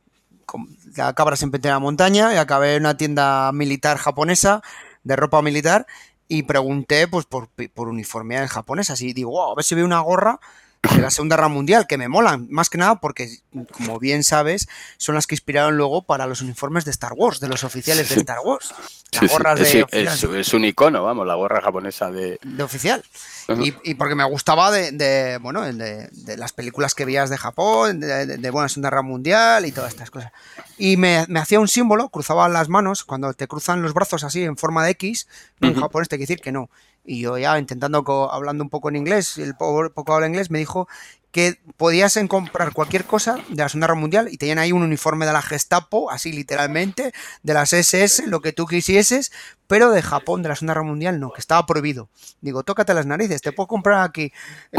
la 0.96 1.14
cabra 1.14 1.36
siempre 1.36 1.60
tiene 1.60 1.76
la 1.76 1.80
montaña, 1.80 2.34
y 2.34 2.38
acabé 2.38 2.76
en 2.76 2.84
una 2.84 2.98
tienda 2.98 3.52
militar 3.52 3.98
japonesa, 3.98 4.62
de 5.04 5.16
ropa 5.16 5.42
militar, 5.42 5.86
y 6.28 6.44
pregunté 6.44 7.08
pues 7.08 7.26
por, 7.26 7.50
por 7.50 7.88
uniformidades 7.88 8.52
japonesas. 8.52 9.02
Y 9.02 9.14
digo, 9.14 9.32
wow, 9.32 9.52
a 9.52 9.56
ver 9.56 9.64
si 9.64 9.76
veo 9.76 9.86
una 9.86 10.00
gorra 10.00 10.40
de 10.82 11.02
la 11.02 11.12
Segunda 11.12 11.36
Guerra 11.36 11.50
Mundial, 11.50 11.88
que 11.88 11.98
me 11.98 12.08
molan, 12.08 12.48
más 12.50 12.70
que 12.70 12.78
nada 12.78 13.00
porque, 13.00 13.28
como 13.72 14.00
bien 14.00 14.24
sabes, 14.24 14.70
son 14.98 15.16
las 15.16 15.28
que 15.28 15.36
inspiraron 15.36 15.76
luego 15.76 16.04
para 16.04 16.26
los 16.26 16.42
uniformes 16.42 16.86
de 16.86 16.92
Star 16.92 17.14
Wars, 17.14 17.40
de 17.40 17.50
los 17.50 17.64
oficiales 17.64 18.10
de 18.10 18.16
Star 18.16 18.40
Wars. 18.44 18.74
es, 19.92 20.54
un 20.54 20.66
icono, 20.66 21.04
vamos, 21.04 21.28
la 21.28 21.36
gorra 21.36 21.62
japonesa 21.62 22.12
de... 22.12 22.40
De 22.44 22.64
oficial. 22.64 23.04
Y, 23.84 23.94
porque 23.96 24.16
me 24.16 24.24
gustaba 24.24 24.72
de, 24.72 25.40
bueno, 25.42 25.62
de, 25.62 26.38
las 26.38 26.54
películas 26.54 26.94
que 26.94 27.06
veías 27.06 27.30
de 27.30 27.38
Japón, 27.38 28.00
de, 28.00 28.26
de, 28.38 28.50
bueno, 28.52 28.70
Segunda 28.70 28.90
Guerra 28.90 29.02
Mundial 29.02 29.66
y 29.66 29.72
todas 29.72 29.92
estas 29.92 30.12
cosas. 30.12 30.32
Y 30.78 30.98
me, 30.98 31.26
hacía 31.36 31.60
un 31.60 31.68
símbolo, 31.68 32.10
cruzaba 32.10 32.48
las 32.50 32.70
manos, 32.70 33.04
cuando 33.04 33.34
te 33.34 33.48
cruzan 33.48 33.82
los 33.82 33.94
brazos 33.94 34.24
así 34.24 34.44
en 34.44 34.58
forma 34.58 34.84
de 34.86 34.92
X, 34.92 35.28
en 35.62 35.76
japonés 35.76 36.10
te 36.10 36.18
quiere 36.18 36.28
decir 36.28 36.42
que 36.42 36.52
no. 36.52 36.70
Y 37.06 37.22
yo 37.22 37.38
ya 37.38 37.58
intentando, 37.58 38.04
hablando 38.32 38.64
un 38.64 38.70
poco 38.70 38.90
en 38.90 38.96
inglés, 38.96 39.38
el 39.38 39.56
poco, 39.56 39.90
poco 39.92 40.14
habla 40.14 40.28
inglés, 40.28 40.52
me 40.52 40.60
dijo 40.60 40.88
que 41.32 41.60
podías 41.78 42.18
comprar 42.28 42.74
cualquier 42.74 43.06
cosa 43.06 43.38
de 43.50 43.58
la 43.58 43.70
Segunda 43.70 43.88
Guerra 43.88 44.00
Mundial 44.00 44.30
y 44.32 44.38
tenían 44.38 44.58
ahí 44.58 44.72
un 44.72 44.82
uniforme 44.82 45.26
de 45.26 45.34
la 45.34 45.42
Gestapo, 45.42 46.10
así 46.10 46.32
literalmente, 46.32 47.14
de 47.44 47.54
las 47.54 47.74
SS, 47.74 48.28
lo 48.28 48.42
que 48.42 48.52
tú 48.52 48.66
quisieses, 48.66 49.32
pero 49.68 49.92
de 49.92 50.02
Japón, 50.02 50.42
de 50.42 50.50
la 50.50 50.56
Segunda 50.56 50.74
Guerra 50.74 50.88
Mundial, 50.88 51.20
no, 51.20 51.32
que 51.32 51.40
estaba 51.40 51.66
prohibido. 51.68 52.10
Digo, 52.42 52.64
tócate 52.64 52.96
las 52.96 53.06
narices, 53.06 53.42
te 53.42 53.52
puedo 53.52 53.68
comprar 53.68 54.02
aquí, 54.02 54.34
eh, 54.72 54.78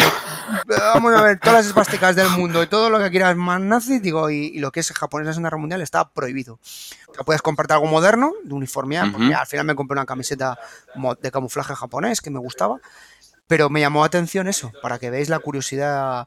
vamos 0.95 1.15
a 1.15 1.23
ver, 1.23 1.39
todas 1.39 1.59
las 1.59 1.67
espásticas 1.67 2.17
del 2.17 2.31
mundo 2.31 2.63
y 2.63 2.67
todo 2.67 2.91
lo 2.91 2.99
que 2.99 3.11
quieras 3.11 3.37
más 3.37 3.61
nazi, 3.61 4.01
digo, 4.01 4.29
y, 4.31 4.59
lo 4.59 4.73
que 4.73 4.81
es 4.81 4.91
japonés 4.93 5.27
de 5.27 5.31
la 5.31 5.35
Segunda 5.35 5.51
Guerra 5.51 5.61
Mundial 5.61 5.83
estaba 5.83 6.13
prohibido. 6.13 6.59
O 7.19 7.25
puedes 7.25 7.43
comprarte 7.43 7.75
algo 7.75 7.87
moderno, 7.87 8.33
de 8.43 8.55
uniformidad, 8.55 9.07
porque 9.13 9.35
al 9.35 9.47
final 9.47 9.67
me 9.67 9.77
compré 9.77 9.93
una 9.93 10.07
camiseta 10.07 10.59
de 11.21 11.31
camuflaje 11.31 11.75
japonés 11.75 12.21
que 12.21 12.31
me 12.31 12.41
gustaba, 12.41 12.81
pero 13.51 13.69
me 13.69 13.81
llamó 13.81 14.03
la 14.03 14.07
atención 14.07 14.47
eso, 14.47 14.71
para 14.81 15.01
que 15.01 15.11
veáis 15.11 15.29
la 15.29 15.41
curiosidad 15.41 16.25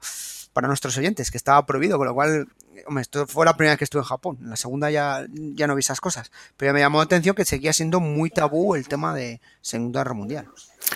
para 0.51 0.67
nuestros 0.67 0.97
oyentes, 0.97 1.31
que 1.31 1.37
estaba 1.37 1.65
prohibido, 1.65 1.97
con 1.97 2.05
lo 2.05 2.13
cual, 2.13 2.49
hombre, 2.85 3.01
esto 3.01 3.25
fue 3.27 3.45
la 3.45 3.55
primera 3.55 3.71
vez 3.71 3.77
que 3.77 3.85
estuve 3.85 4.01
en 4.01 4.07
Japón. 4.07 4.39
En 4.41 4.49
la 4.49 4.57
segunda 4.57 4.91
ya, 4.91 5.25
ya 5.31 5.65
no 5.65 5.73
vi 5.73 5.79
esas 5.79 6.01
cosas. 6.01 6.33
Pero 6.57 6.73
me 6.73 6.81
llamó 6.81 6.97
la 6.97 7.05
atención 7.05 7.33
que 7.33 7.45
seguía 7.45 7.71
siendo 7.71 8.01
muy 8.01 8.29
tabú 8.29 8.75
el 8.75 8.89
tema 8.89 9.15
de 9.15 9.39
Segunda 9.61 10.01
Guerra 10.01 10.15
Mundial. 10.15 10.47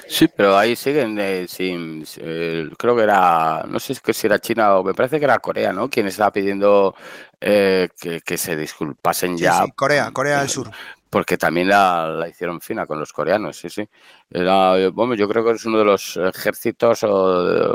Sí, 0.10 0.28
pero 0.28 0.58
ahí 0.58 0.76
siguen 0.76 1.18
eh, 1.18 1.46
sin, 1.48 2.04
creo 2.04 2.98
que 2.98 3.04
era, 3.04 3.64
no 3.66 3.80
sé 3.80 3.96
si 3.96 4.28
era 4.28 4.38
China 4.38 4.76
o 4.76 4.84
me 4.84 4.94
parece 4.94 5.20
que 5.20 5.26
era 5.26 5.40
Corea, 5.40 5.72
¿no? 5.72 5.90
Quien 5.90 6.08
estaba 6.08 6.34
pidiendo 6.34 6.94
eh, 7.40 7.88
que, 7.98 8.38
se 8.38 8.58
disculpasen 8.58 9.38
ya. 9.38 9.64
Sí, 9.64 9.72
Corea, 9.72 10.12
Corea 10.12 10.42
del 10.42 10.50
Sur 10.50 10.72
porque 11.10 11.38
también 11.38 11.70
la, 11.70 12.28
hicieron 12.30 12.62
fina 12.62 12.86
con 12.86 13.00
los 13.00 13.14
coreanos, 13.14 13.58
sí, 13.58 13.70
sí. 13.70 13.88
Era, 14.30 14.90
bueno, 14.90 15.16
yo 15.16 15.28
creo 15.28 15.44
que 15.44 15.52
es 15.52 15.66
uno 15.66 15.80
de 15.80 15.86
los 15.86 16.18
ejércitos 16.18 17.06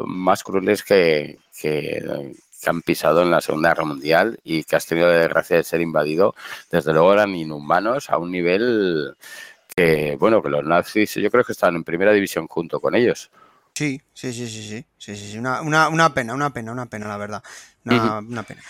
más 0.06 0.42
crueles 0.42 0.82
que, 0.82 1.38
que, 1.58 2.32
han 2.64 2.82
pisado 2.82 3.22
en 3.22 3.30
la 3.30 3.40
Segunda 3.40 3.70
Guerra 3.70 3.84
Mundial 3.84 4.38
y 4.44 4.62
que 4.62 4.76
has 4.76 4.86
tenido 4.86 5.08
la 5.08 5.18
desgracia 5.18 5.56
de 5.56 5.64
ser 5.64 5.80
invadido. 5.80 6.34
Desde 6.70 6.92
luego 6.92 7.12
eran 7.12 7.34
inhumanos 7.34 8.08
a 8.08 8.18
un 8.18 8.30
nivel 8.30 9.16
que, 9.74 10.16
bueno, 10.18 10.42
que 10.42 10.48
los 10.48 10.64
nazis 10.64 11.14
yo 11.14 11.30
creo 11.30 11.44
que 11.44 11.52
estaban 11.52 11.76
en 11.76 11.84
primera 11.84 12.12
división 12.12 12.46
junto 12.46 12.80
con 12.80 12.94
ellos. 12.94 13.30
Sí, 13.74 14.00
sí, 14.12 14.32
sí, 14.32 14.46
sí, 14.46 14.62
sí, 14.68 14.84
sí, 14.98 15.16
sí, 15.16 15.38
Una, 15.38 15.62
una, 15.62 15.88
una 15.88 16.12
pena, 16.12 16.34
una 16.34 16.50
pena, 16.52 16.72
una 16.72 16.86
pena, 16.86 17.08
la 17.08 17.16
verdad. 17.16 17.42
Una, 17.84 18.18
una 18.18 18.42
pena. 18.42 18.62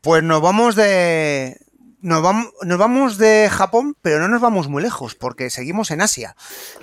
Pues 0.00 0.22
nos 0.22 0.40
vamos 0.40 0.76
de, 0.76 1.58
nos 2.02 2.22
vamos, 2.22 2.52
nos 2.62 2.78
vamos 2.78 3.18
de 3.18 3.48
Japón, 3.50 3.96
pero 4.02 4.18
no 4.18 4.28
nos 4.28 4.40
vamos 4.40 4.68
muy 4.68 4.82
lejos, 4.82 5.14
porque 5.14 5.50
seguimos 5.50 5.90
en 5.90 6.00
Asia. 6.00 6.36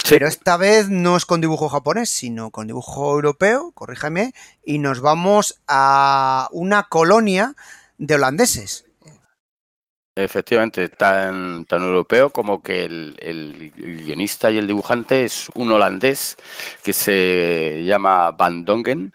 Pero 0.09 0.28
esta 0.28 0.57
vez 0.57 0.89
no 0.89 1.18
es 1.18 1.26
con 1.26 1.41
dibujo 1.41 1.70
japonés, 1.70 2.09
sino 2.09 2.51
con 2.51 2.68
dibujo 2.68 3.13
europeo, 3.13 3.72
corríjame, 3.74 4.34
y 4.63 4.80
nos 4.80 5.01
vamos 5.01 5.61
a 5.68 6.47
una 6.51 6.84
colonia 6.84 7.55
de 7.97 8.15
holandeses. 8.15 8.86
Efectivamente, 10.15 10.89
tan, 10.89 11.65
tan 11.65 11.84
europeo 11.84 12.32
como 12.32 12.63
que 12.63 12.86
el, 12.86 13.15
el, 13.20 13.72
guionista 13.76 14.49
y 14.49 14.57
el 14.57 14.65
dibujante 14.65 15.26
es 15.26 15.47
un 15.53 15.72
holandés 15.72 16.38
que 16.84 16.91
se 16.91 17.84
llama 17.86 18.32
Van 18.32 18.65
Dongen 18.65 19.13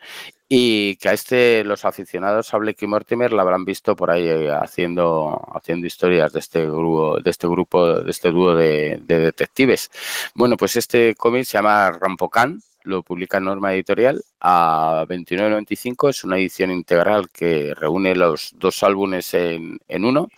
y 0.55 0.97
que 0.97 1.09
a 1.09 1.15
este 1.15 1.65
los 1.65 1.87
aficionados 1.87 2.53
a 2.53 2.59
Blake 2.59 2.85
y 2.85 2.87
Mortimer 2.87 3.33
la 3.33 3.41
habrán 3.41 3.65
visto 3.65 3.97
por 3.97 4.11
ahí 4.11 4.29
eh, 4.29 4.51
haciendo, 4.51 5.41
haciendo 5.55 5.87
historias 5.87 6.31
de 6.35 6.41
este 6.41 6.67
grupo, 6.67 7.19
de 7.21 7.31
este 7.31 7.49
grupo, 7.49 8.03
de 8.03 8.11
este 8.11 8.31
dúo 8.31 8.55
de, 8.55 9.01
detectives. 9.07 9.91
Bueno, 10.35 10.59
pues 10.59 10.77
este 10.77 11.15
cómic 11.15 11.45
se 11.45 11.53
llama 11.53 11.93
Rampocan, 11.93 12.61
lo 12.83 13.03
publica 13.03 13.41
Norma 13.41 13.73
Editorial 13.73 14.23
a 14.41 15.07
29.95, 15.09 16.11
es 16.11 16.23
una 16.23 16.37
edición 16.37 16.71
integral 16.71 17.31
que 17.31 17.73
reúne 17.75 18.15
los 18.15 18.53
dos 18.55 18.83
álbumes 18.83 19.33
en, 19.33 19.79
en 19.89 20.05
uno 20.05 20.29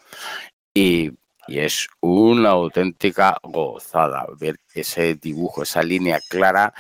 y 0.73 1.11
y 1.47 1.59
es 1.59 1.89
una 2.01 2.51
auténtica 2.51 3.37
gozada 3.43 4.27
ver 4.39 4.57
ese 4.75 5.15
dibujo, 5.17 5.63
esa 5.63 5.83
línea 5.83 6.19
clara 6.31 6.73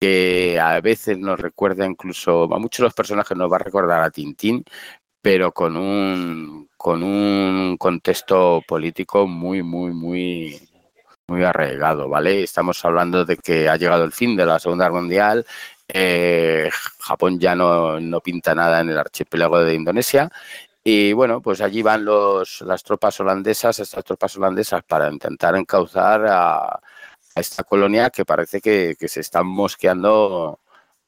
que 0.00 0.58
a 0.60 0.80
veces 0.80 1.18
nos 1.18 1.40
recuerda 1.40 1.86
incluso, 1.86 2.44
a 2.54 2.58
muchos 2.58 2.78
de 2.78 2.84
los 2.84 2.94
personajes 2.94 3.36
nos 3.36 3.50
va 3.50 3.56
a 3.56 3.60
recordar 3.60 4.02
a 4.02 4.10
Tintín, 4.10 4.64
pero 5.22 5.52
con 5.52 5.76
un, 5.76 6.68
con 6.76 7.02
un 7.02 7.76
contexto 7.78 8.62
político 8.66 9.26
muy, 9.26 9.62
muy, 9.62 9.92
muy, 9.92 10.60
muy 11.28 11.44
arraigado, 11.44 12.08
¿vale? 12.08 12.42
Estamos 12.42 12.84
hablando 12.84 13.24
de 13.24 13.36
que 13.36 13.68
ha 13.68 13.76
llegado 13.76 14.04
el 14.04 14.12
fin 14.12 14.36
de 14.36 14.46
la 14.46 14.58
Segunda 14.58 14.86
Guerra 14.86 15.00
Mundial, 15.00 15.46
eh, 15.88 16.70
Japón 17.00 17.38
ya 17.38 17.54
no, 17.54 18.00
no, 18.00 18.20
pinta 18.20 18.54
nada 18.54 18.80
en 18.80 18.90
el 18.90 18.98
archipiélago 18.98 19.60
de 19.60 19.74
Indonesia. 19.74 20.30
Y 20.84 21.12
bueno, 21.12 21.40
pues 21.40 21.60
allí 21.60 21.82
van 21.82 22.04
los, 22.04 22.60
las 22.62 22.84
tropas 22.84 23.18
holandesas, 23.20 23.80
estas 23.80 24.04
tropas 24.04 24.36
holandesas, 24.36 24.84
para 24.84 25.10
intentar 25.12 25.56
encauzar 25.56 26.26
a, 26.28 26.80
a 27.36 27.40
esta 27.40 27.64
colonia 27.64 28.10
que 28.10 28.24
parece 28.24 28.60
que, 28.60 28.96
se 29.08 29.20
están 29.20 29.46
mosqueando 29.46 30.58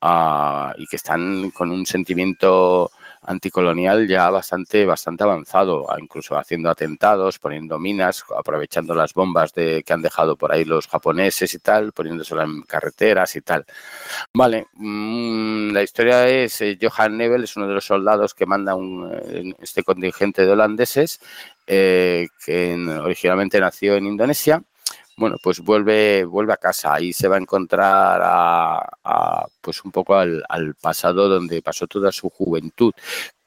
ah, 0.01 0.75
y 0.77 0.87
que 0.87 0.97
están 0.97 1.51
con 1.51 1.71
un 1.71 1.87
sentimiento 1.87 2.91
anticolonial 3.23 4.07
ya 4.07 4.31
bastante, 4.31 4.85
bastante 4.87 5.25
avanzado, 5.25 5.87
incluso 5.99 6.37
haciendo 6.39 6.71
atentados, 6.71 7.39
poniendo 7.39 7.79
minas, 7.79 8.25
aprovechando 8.37 8.95
las 8.95 9.15
bombas 9.15 9.53
de, 9.55 9.83
que 9.85 9.93
han 9.93 10.03
dejado 10.03 10.37
por 10.37 10.53
ahí 10.53 10.65
los 10.65 10.87
japoneses 10.87 11.53
y 11.55 11.59
tal, 11.59 11.93
poniéndoselas 11.93 12.47
en 12.47 12.63
carreteras 12.63 13.35
y 13.37 13.41
tal. 13.41 13.65
Vale, 14.35 14.67
mm, 14.75 15.71
la 15.73 15.83
historia 15.83 16.29
es, 16.29 16.61
eh, 16.61 16.79
Johan 16.81 17.17
Nebel 17.17 17.45
es 17.45 17.57
uno 17.57 17.69
de 17.69 17.75
los 17.75 17.85
soldados 17.87 18.35
que 18.35 18.47
manda 18.47 18.75
un, 18.75 19.55
este 19.61 19.83
contingente 19.83 20.45
de 20.45 20.53
holandeses, 20.53 21.21
eh, 21.67 22.29
que 22.45 22.75
originalmente 23.03 23.61
nació 23.61 23.97
en 23.97 24.07
Indonesia, 24.07 24.63
bueno, 25.19 25.37
pues 25.43 25.61
vuelve, 25.61 26.25
vuelve 26.25 26.53
a 26.53 26.57
casa. 26.57 27.01
y 27.01 27.13
se 27.13 27.29
va 27.29 27.37
a 27.37 27.41
encontrar 27.41 28.21
a, 28.23 29.47
pues 29.61 29.85
un 29.85 29.91
poco 29.91 30.15
al, 30.15 30.45
pasado 30.81 31.29
donde 31.29 31.61
pasó 31.61 31.87
toda 31.87 32.13
su 32.13 32.31
juventud. 32.31 32.93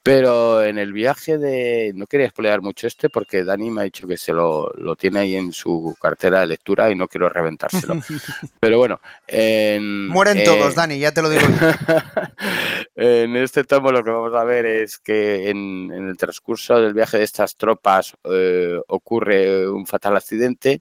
Pero 0.04 0.64
en 0.64 0.78
el 0.78 0.92
viaje 0.92 1.38
de. 1.38 1.92
No 1.94 2.08
quería 2.08 2.26
explorar 2.26 2.60
mucho 2.60 2.88
este 2.88 3.08
porque 3.08 3.44
Dani 3.44 3.70
me 3.70 3.82
ha 3.82 3.84
dicho 3.84 4.08
que 4.08 4.16
se 4.16 4.32
lo, 4.32 4.68
lo, 4.74 4.96
tiene 4.96 5.20
ahí 5.20 5.36
en 5.36 5.52
su 5.52 5.96
cartera 6.00 6.40
de 6.40 6.48
lectura 6.48 6.90
y 6.90 6.96
no 6.96 7.06
quiero 7.06 7.28
reventárselo. 7.28 7.94
Pero 8.60 8.78
bueno. 8.78 9.00
Mueren 9.30 10.42
todos, 10.42 10.74
Dani, 10.74 10.98
ya 10.98 11.14
te 11.14 11.22
lo 11.22 11.30
digo. 11.30 11.46
en 12.96 13.36
este 13.36 13.62
tomo 13.62 13.92
lo 13.92 14.02
que 14.02 14.10
vamos 14.10 14.34
a 14.34 14.42
ver 14.42 14.66
es 14.66 14.98
que 14.98 15.48
en, 15.50 15.92
el 15.92 16.16
transcurso 16.16 16.80
del 16.80 16.94
viaje 16.94 17.18
de 17.18 17.24
estas 17.24 17.56
tropas 17.56 18.16
eh, 18.24 18.80
ocurre 18.88 19.68
un 19.68 19.86
fatal 19.86 20.16
accidente 20.16 20.80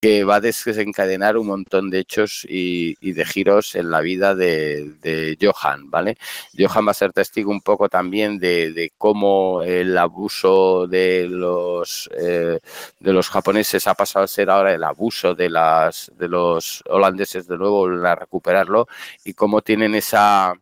que 0.00 0.24
va 0.24 0.36
a 0.36 0.40
desencadenar 0.40 1.36
un 1.36 1.48
montón 1.48 1.90
de 1.90 1.98
hechos 2.00 2.46
y, 2.48 2.94
de 3.12 3.24
giros 3.26 3.74
en 3.74 3.90
la 3.90 4.00
vida 4.00 4.34
de, 4.34 5.36
Johan, 5.40 5.90
¿vale? 5.90 6.16
Johan 6.58 6.86
va 6.86 6.92
a 6.92 6.94
ser 6.94 7.12
testigo 7.12 7.50
un 7.50 7.60
poco 7.60 7.88
también 7.88 8.38
de, 8.38 8.92
cómo 8.96 9.62
el 9.62 9.96
abuso 9.98 10.86
de 10.86 11.26
los 11.28 12.08
eh, 12.18 12.58
de 12.98 13.12
los 13.12 13.28
japoneses 13.28 13.86
ha 13.86 13.94
pasado 13.94 14.24
a 14.24 14.28
ser 14.28 14.50
ahora 14.50 14.74
el 14.74 14.84
abuso 14.84 15.34
de 15.34 15.50
las 15.50 16.10
de 16.16 16.28
los 16.28 16.82
holandeses 16.88 17.46
de 17.46 17.58
nuevo 17.58 17.86
a 17.86 18.14
recuperarlo 18.14 18.88
y 19.24 19.34
cómo 19.34 19.62
tienen 19.62 19.94
esa 19.94 20.54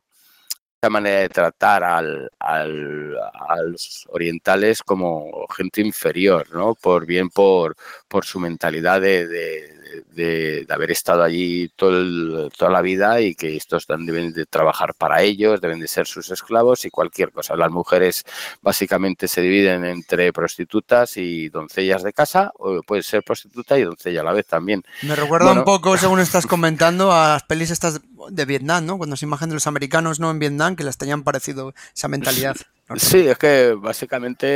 esa 0.81 0.91
manera 0.91 1.21
de 1.21 1.29
tratar 1.29 1.83
al, 1.83 2.31
al, 2.39 3.17
a 3.17 3.57
los 3.63 4.07
orientales 4.11 4.83
como 4.83 5.47
gente 5.49 5.81
inferior, 5.81 6.47
¿no? 6.53 6.77
Por 6.77 7.05
bien 7.05 7.31
por, 7.31 7.77
por 8.07 8.25
su 8.25 8.39
mentalidad 8.39 9.01
de, 9.01 9.27
de, 9.27 10.67
haber 10.69 10.91
estado 10.93 11.23
allí 11.23 11.69
todo 11.75 12.49
toda 12.51 12.71
la 12.71 12.83
vida 12.83 13.21
y 13.21 13.35
que 13.35 13.57
estos 13.57 13.87
deben 13.89 14.33
de 14.33 14.47
trabajar 14.47 14.95
para 14.95 15.23
ellos, 15.23 15.61
deben 15.61 15.81
de 15.81 15.89
ser 15.89 16.07
sus 16.07 16.31
esclavos 16.31 16.85
y 16.85 16.91
cualquier 16.91 17.33
cosa. 17.33 17.57
Las 17.57 17.71
mujeres 17.71 18.25
básicamente 18.63 19.27
se 19.27 19.41
dividen 19.41 19.85
entre 19.85 20.33
prostitutas 20.33 21.17
y 21.17 21.49
doncellas 21.49 22.03
de 22.03 22.13
casa, 22.13 22.53
o 22.57 22.83
puede 22.83 23.03
ser 23.03 23.25
prostituta 23.25 23.79
y 23.79 23.83
doncella 23.83 24.21
a 24.21 24.25
la 24.25 24.33
vez 24.33 24.47
también. 24.47 24.85
Me 25.03 25.17
recuerda 25.17 25.53
un 25.53 25.65
poco, 25.65 25.97
según 25.97 26.21
estás 26.21 26.47
comentando, 26.47 27.13
a 27.13 27.31
las 27.31 27.43
pelis 27.45 27.71
estas 27.71 28.01
de 28.31 28.45
Vietnam, 28.45 28.87
¿no? 28.87 28.99
Cuando 28.99 29.17
se 29.17 29.27
imagen 29.27 29.49
de 29.49 29.55
los 29.55 29.67
americanos 29.67 30.21
no 30.21 30.31
en 30.31 30.39
Vietnam, 30.39 30.77
que 30.77 30.85
les 30.85 30.97
tenían 30.97 31.23
parecido 31.23 31.75
esa 31.95 32.09
mentalidad. 32.09 32.57
Sí, 32.97 33.29
es 33.29 33.37
que 33.37 33.75
básicamente 33.75 34.47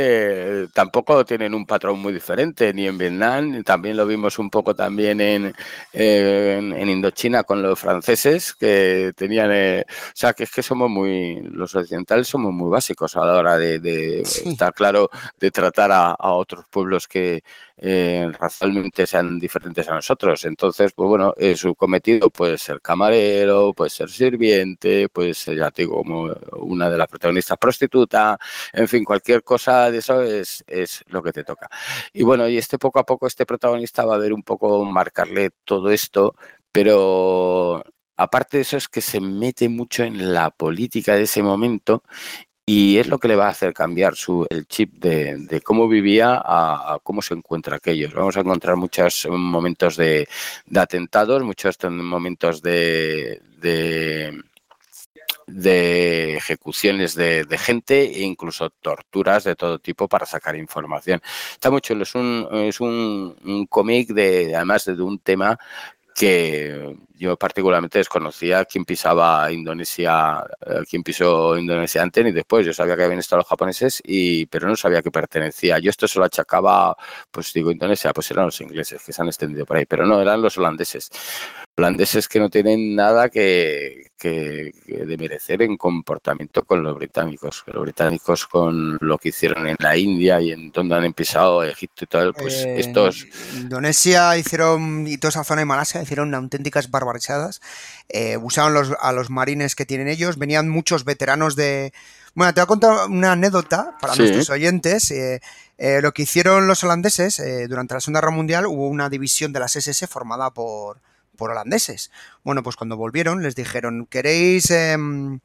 eh, 0.63 0.67
tampoco 0.73 1.23
tienen 1.23 1.53
un 1.53 1.67
patrón 1.67 1.99
muy 1.99 2.11
diferente, 2.11 2.73
ni 2.73 2.87
en 2.87 2.97
Vietnam, 2.97 3.63
también 3.63 3.95
lo 3.95 4.07
vimos 4.07 4.39
un 4.39 4.49
poco 4.49 4.73
también 4.73 5.21
en, 5.21 5.53
en, 5.93 6.89
Indochina 6.89 7.43
con 7.43 7.61
los 7.61 7.79
franceses, 7.79 8.55
que 8.55 9.13
tenían, 9.15 9.51
eh, 9.53 9.85
o 9.87 10.11
sea, 10.15 10.33
que 10.33 10.45
es 10.45 10.51
que 10.51 10.63
somos 10.63 10.89
muy, 10.89 11.41
los 11.41 11.75
occidentales 11.75 12.27
somos 12.27 12.51
muy 12.51 12.71
básicos 12.71 13.15
a 13.15 13.23
la 13.23 13.33
hora 13.33 13.57
de, 13.59 14.21
estar 14.21 14.73
claro, 14.73 15.11
de 15.39 15.51
tratar 15.51 15.91
a, 15.91 16.15
otros 16.19 16.65
pueblos 16.71 17.07
que, 17.07 17.43
eh, 17.77 18.31
racialmente 18.39 19.05
sean 19.07 19.39
diferentes 19.39 19.87
a 19.89 19.95
nosotros. 19.95 20.45
Entonces, 20.45 20.93
pues 20.93 21.07
bueno, 21.07 21.33
eh, 21.37 21.55
su 21.55 21.75
cometido 21.75 22.29
puede 22.29 22.57
ser 22.57 22.81
camarero, 22.81 23.73
puede 23.73 23.89
ser 23.89 24.09
sirviente, 24.09 25.09
puede 25.09 25.33
ser, 25.33 25.57
ya 25.57 25.71
digo, 25.75 25.97
como 25.97 26.33
una 26.57 26.89
de 26.89 26.97
las 26.97 27.07
protagonistas 27.07 27.57
prostituta, 27.57 28.37
en 28.71 28.87
fin, 28.87 29.03
cualquier 29.03 29.43
cosa 29.43 29.91
de 29.91 29.97
eso 29.99 30.21
es, 30.21 30.63
es 30.67 31.03
lo 31.07 31.23
que 31.23 31.31
te 31.33 31.43
toca. 31.43 31.69
Y 32.13 32.23
bueno, 32.23 32.47
y 32.47 32.57
este 32.57 32.77
poco 32.77 32.99
a 32.99 33.05
poco, 33.05 33.27
este 33.27 33.45
protagonista 33.45 34.05
va 34.05 34.15
a 34.15 34.17
ver 34.19 34.33
un 34.33 34.43
poco 34.43 34.83
marcarle 34.85 35.51
todo 35.65 35.89
esto, 35.91 36.35
pero 36.71 37.83
aparte 38.17 38.57
de 38.57 38.61
eso 38.63 38.77
es 38.77 38.87
que 38.87 39.01
se 39.01 39.19
mete 39.19 39.69
mucho 39.69 40.03
en 40.03 40.33
la 40.33 40.51
política 40.51 41.15
de 41.15 41.23
ese 41.23 41.43
momento 41.43 42.03
y 42.65 42.97
es 42.97 43.07
lo 43.07 43.19
que 43.19 43.27
le 43.27 43.35
va 43.35 43.47
a 43.47 43.51
hacer 43.51 43.73
cambiar 43.73 44.15
su, 44.15 44.47
el 44.49 44.65
chip 44.67 44.93
de, 44.95 45.61
cómo 45.63 45.87
vivía 45.87 46.41
a, 46.43 46.97
cómo 47.03 47.21
se 47.21 47.33
encuentra 47.33 47.77
aquellos. 47.77 48.13
Vamos 48.13 48.37
a 48.37 48.41
encontrar 48.41 48.77
muchos 48.77 49.27
momentos 49.29 49.97
de, 49.97 50.27
atentados, 50.75 51.43
muchos 51.43 51.77
momentos 51.89 52.61
de, 52.61 53.41
de 55.47 56.35
ejecuciones 56.35 57.15
de, 57.15 57.57
gente 57.57 58.03
e 58.03 58.21
incluso 58.21 58.69
torturas 58.69 59.43
de 59.43 59.55
todo 59.55 59.79
tipo 59.79 60.07
para 60.07 60.25
sacar 60.25 60.55
información. 60.55 61.21
Está 61.51 61.69
muy 61.69 61.81
chulo, 61.81 62.03
es 62.03 62.15
un, 62.15 62.47
es 62.51 62.79
un, 62.79 63.35
un 63.43 63.65
cómic 63.67 64.09
de, 64.09 64.55
además 64.55 64.85
de 64.85 65.01
un 65.01 65.19
tema 65.19 65.59
que 66.15 66.95
yo 67.23 67.37
particularmente 67.37 67.99
desconocía 67.99 68.65
quién 68.65 68.83
pisaba 68.83 69.49
Indonesia, 69.51 70.43
eh, 70.65 70.81
quién 70.89 71.03
pisó 71.03 71.57
Indonesia 71.57 72.01
antes 72.01 72.27
y 72.27 72.31
después. 72.31 72.65
Yo 72.65 72.73
sabía 72.73 72.97
que 72.97 73.03
habían 73.03 73.19
estado 73.19 73.39
los 73.39 73.47
japoneses, 73.47 74.01
y, 74.05 74.45
pero 74.47 74.67
no 74.67 74.75
sabía 74.75 75.01
que 75.01 75.09
pertenecía. 75.09 75.79
Yo 75.79 75.89
esto 75.89 76.05
se 76.07 76.19
lo 76.19 76.25
achacaba, 76.25 76.95
pues 77.31 77.53
digo 77.53 77.71
Indonesia, 77.71 78.11
pues 78.13 78.29
eran 78.31 78.45
los 78.45 78.59
ingleses 78.59 79.01
que 79.03 79.13
se 79.13 79.21
han 79.21 79.29
extendido 79.29 79.65
por 79.65 79.77
ahí, 79.77 79.85
pero 79.85 80.05
no, 80.05 80.21
eran 80.21 80.41
los 80.41 80.57
holandeses 80.57 81.09
holandeses 81.75 82.27
que 82.27 82.39
no 82.39 82.49
tienen 82.49 82.95
nada 82.95 83.29
que, 83.29 84.11
que, 84.17 84.71
de 84.85 85.17
merecer 85.17 85.63
en 85.63 85.75
comportamiento 85.75 86.63
con 86.63 86.83
los 86.83 86.95
británicos. 86.95 87.63
Los 87.67 87.81
británicos 87.81 88.45
con 88.45 88.97
lo 89.01 89.17
que 89.17 89.29
hicieron 89.29 89.67
en 89.67 89.75
la 89.79 89.97
India 89.97 90.39
y 90.39 90.51
en 90.51 90.71
donde 90.71 90.95
han 90.95 91.05
empezado 91.05 91.63
Egipto 91.63 92.03
y 92.03 92.07
tal, 92.07 92.33
pues 92.33 92.63
eh, 92.63 92.79
estos... 92.79 93.25
Indonesia 93.55 94.37
hicieron, 94.37 95.07
y 95.07 95.17
toda 95.17 95.29
esa 95.29 95.43
zona 95.43 95.61
de 95.61 95.65
Malasia 95.65 96.01
hicieron 96.01 96.33
auténticas 96.35 96.89
Eh, 98.09 98.37
usaron 98.37 98.73
los, 98.73 98.91
a 98.99 99.11
los 99.11 99.29
marines 99.29 99.75
que 99.75 99.85
tienen 99.85 100.07
ellos, 100.07 100.37
venían 100.37 100.69
muchos 100.69 101.05
veteranos 101.05 101.55
de... 101.55 101.93
Bueno, 102.35 102.53
te 102.53 102.61
voy 102.61 102.63
a 102.63 102.67
contar 102.67 103.09
una 103.09 103.33
anécdota 103.33 103.95
para 104.01 104.15
nuestros 104.15 104.49
oyentes. 104.49 105.11
Eh, 105.11 105.41
eh, 105.77 106.01
lo 106.01 106.13
que 106.13 106.23
hicieron 106.23 106.67
los 106.67 106.83
holandeses 106.83 107.41
durante 107.69 107.93
la 107.93 108.01
Segunda 108.01 108.21
Guerra 108.21 108.31
Mundial, 108.31 108.65
hubo 108.65 108.87
una 108.87 109.09
división 109.09 109.53
de 109.53 109.59
las 109.59 109.75
SS 109.75 110.07
formada 110.07 110.49
por 110.51 110.99
por 111.37 111.51
holandeses. 111.51 112.11
Bueno, 112.43 112.63
pues 112.63 112.75
cuando 112.75 112.97
volvieron 112.97 113.41
les 113.43 113.55
dijeron, 113.55 114.07
¿queréis 114.09 114.69
em, 114.71 115.39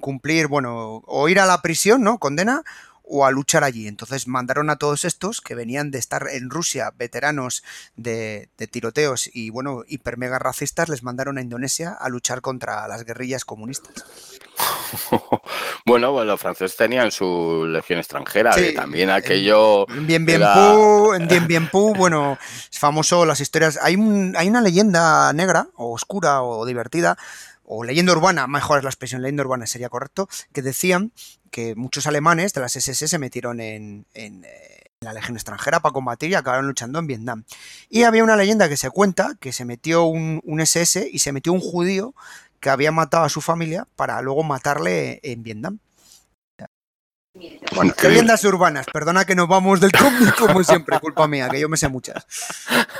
cumplir, 0.00 0.46
bueno, 0.48 1.02
o 1.06 1.28
ir 1.28 1.40
a 1.40 1.46
la 1.46 1.62
prisión, 1.62 2.02
¿no? 2.02 2.18
Condena, 2.18 2.62
o 3.12 3.26
a 3.26 3.30
luchar 3.30 3.62
allí. 3.62 3.86
Entonces 3.86 4.26
mandaron 4.26 4.70
a 4.70 4.76
todos 4.76 5.04
estos 5.04 5.42
que 5.42 5.54
venían 5.54 5.90
de 5.90 5.98
estar 5.98 6.26
en 6.30 6.48
Rusia, 6.48 6.92
veteranos 6.96 7.62
de, 7.94 8.48
tiroteos 8.70 9.28
y 9.32 9.50
bueno, 9.50 9.82
hiper 9.86 10.16
mega 10.16 10.38
racistas, 10.38 10.88
les 10.88 11.02
mandaron 11.02 11.36
a 11.36 11.42
Indonesia 11.42 11.92
a 11.92 12.08
luchar 12.08 12.40
contra 12.40 12.88
las 12.88 13.04
guerrillas 13.04 13.44
comunistas. 13.44 13.92
bueno, 15.86 16.24
los 16.24 16.40
franceses 16.40 16.74
tenían 16.76 17.10
su 17.10 17.66
legión 17.68 17.98
extranjera, 17.98 18.54
también 18.74 19.10
aquello. 19.10 19.84
Bien, 19.86 20.06
bien, 20.06 20.40
bien, 21.28 21.46
bien, 21.46 21.68
pu, 21.68 21.94
bueno, 21.94 22.38
es 22.70 22.78
famoso 22.78 23.26
las 23.26 23.40
historias. 23.40 23.78
Hay, 23.82 23.94
hay 24.36 24.48
una 24.48 24.62
leyenda 24.62 25.32
negra, 25.34 25.68
o 25.74 25.92
oscura, 25.92 26.42
o 26.42 26.64
divertida, 26.64 27.18
o 27.74 27.84
leyenda 27.84 28.12
urbana, 28.12 28.46
mejor 28.46 28.78
es 28.78 28.84
la 28.84 28.90
expresión, 28.90 29.22
leyenda 29.22 29.42
urbana 29.42 29.66
sería 29.66 29.88
correcto, 29.88 30.28
que 30.52 30.60
decían 30.60 31.12
que 31.50 31.74
muchos 31.74 32.06
alemanes 32.06 32.52
de 32.52 32.60
las 32.60 32.76
SS 32.76 33.08
se 33.08 33.18
metieron 33.18 33.60
en, 33.60 34.06
en, 34.14 34.44
la 35.00 35.12
legión 35.12 35.36
extranjera 35.36 35.80
para 35.80 35.92
combatir 35.92 36.30
y 36.30 36.34
acabaron 36.34 36.66
luchando 36.66 36.98
en 36.98 37.08
Vietnam. 37.08 37.44
Y 37.88 38.04
había 38.04 38.22
una 38.22 38.36
leyenda 38.36 38.68
que 38.68 38.76
se 38.76 38.90
cuenta 38.90 39.36
que 39.40 39.52
se 39.52 39.64
metió 39.64 40.04
un, 40.04 40.40
un 40.44 40.60
SS 40.60 41.08
y 41.10 41.18
se 41.18 41.32
metió 41.32 41.52
un 41.52 41.60
judío 41.60 42.14
que 42.60 42.70
había 42.70 42.92
matado 42.92 43.24
a 43.24 43.28
su 43.28 43.40
familia 43.40 43.88
para 43.96 44.20
luego 44.22 44.44
matarle 44.44 45.18
en 45.24 45.42
Vietnam. 45.42 45.78
Bueno, 47.34 47.94
Leyendas 48.02 48.44
urbanas, 48.44 48.84
perdona 48.92 49.24
que 49.24 49.34
nos 49.34 49.48
vamos 49.48 49.80
del 49.80 49.90
cómic 49.90 50.36
como 50.36 50.62
siempre, 50.62 51.00
culpa 51.00 51.26
mía, 51.26 51.48
que 51.48 51.60
yo 51.60 51.68
me 51.70 51.78
sé 51.78 51.88
muchas. 51.88 52.26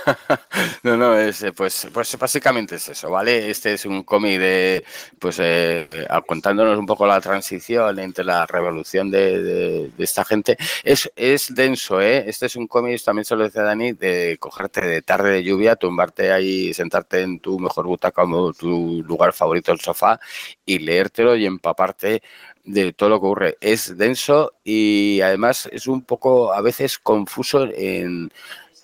no, 0.82 0.96
no, 0.96 1.14
es, 1.18 1.42
eh, 1.42 1.52
pues, 1.52 1.86
pues 1.92 2.16
básicamente 2.18 2.76
es 2.76 2.88
eso, 2.88 3.10
¿vale? 3.10 3.50
Este 3.50 3.74
es 3.74 3.84
un 3.84 4.04
cómic 4.04 4.38
de, 4.38 4.84
pues, 5.18 5.36
eh, 5.38 5.86
contándonos 6.26 6.78
un 6.78 6.86
poco 6.86 7.06
la 7.06 7.20
transición 7.20 7.98
entre 7.98 8.24
la 8.24 8.46
revolución 8.46 9.10
de, 9.10 9.90
esta 9.98 10.24
gente. 10.24 10.56
Es, 10.82 11.12
es 11.14 11.54
denso, 11.54 12.00
¿eh? 12.00 12.24
Este 12.26 12.46
es 12.46 12.56
un 12.56 12.66
cómic, 12.66 13.04
también 13.04 13.26
se 13.26 13.36
lo 13.36 13.44
decía 13.44 13.62
Dani, 13.62 13.92
de 13.92 14.38
cogerte 14.40 14.80
de 14.80 15.02
tarde 15.02 15.30
de 15.30 15.44
lluvia, 15.44 15.76
tumbarte 15.76 16.32
ahí, 16.32 16.72
sentarte 16.72 17.20
en 17.20 17.38
tu 17.38 17.58
mejor 17.58 17.84
butaca 17.84 18.22
o 18.22 18.52
tu 18.54 19.02
lugar 19.02 19.34
favorito, 19.34 19.72
el 19.72 19.80
sofá, 19.80 20.18
y 20.64 20.78
leértelo 20.78 21.36
y 21.36 21.44
empaparte 21.44 22.22
de 22.64 22.92
todo 22.92 23.10
lo 23.10 23.20
que 23.20 23.26
ocurre. 23.26 23.58
Es 23.60 23.96
denso 23.96 24.52
y 24.64 25.20
además 25.20 25.68
es 25.72 25.86
un 25.86 26.02
poco 26.02 26.52
a 26.52 26.60
veces 26.60 26.98
confuso 26.98 27.64
en, 27.64 28.30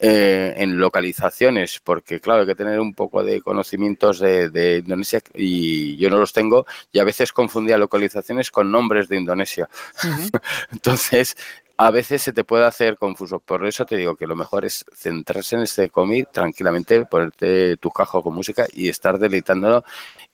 eh, 0.00 0.54
en 0.56 0.78
localizaciones, 0.78 1.80
porque 1.82 2.20
claro, 2.20 2.42
hay 2.42 2.46
que 2.46 2.54
tener 2.54 2.78
un 2.78 2.94
poco 2.94 3.24
de 3.24 3.40
conocimientos 3.40 4.20
de, 4.20 4.82
Indonesia 4.84 5.20
y 5.34 5.96
yo 5.96 6.08
no 6.08 6.18
los 6.18 6.32
tengo 6.32 6.66
y 6.92 7.00
a 7.00 7.04
veces 7.04 7.32
confundía 7.32 7.76
localizaciones 7.78 8.52
con 8.52 8.70
nombres 8.70 9.08
de 9.08 9.16
Indonesia. 9.16 9.68
Entonces, 10.72 11.36
a 11.76 11.90
veces 11.90 12.22
se 12.22 12.32
te 12.32 12.44
puede 12.44 12.64
hacer 12.64 12.96
confuso. 12.96 13.40
Por 13.40 13.66
eso 13.66 13.84
te 13.86 13.96
digo 13.96 14.14
que 14.14 14.28
lo 14.28 14.36
mejor 14.36 14.64
es 14.64 14.84
centrarse 14.94 15.56
en 15.56 15.62
este 15.62 15.90
cómic 15.90 16.30
tranquilamente, 16.30 17.04
ponerte 17.06 17.76
tu 17.78 17.90
cajo 17.90 18.22
con 18.22 18.34
música 18.34 18.66
y 18.72 18.88
estar 18.88 19.18
deleitándolo 19.18 19.84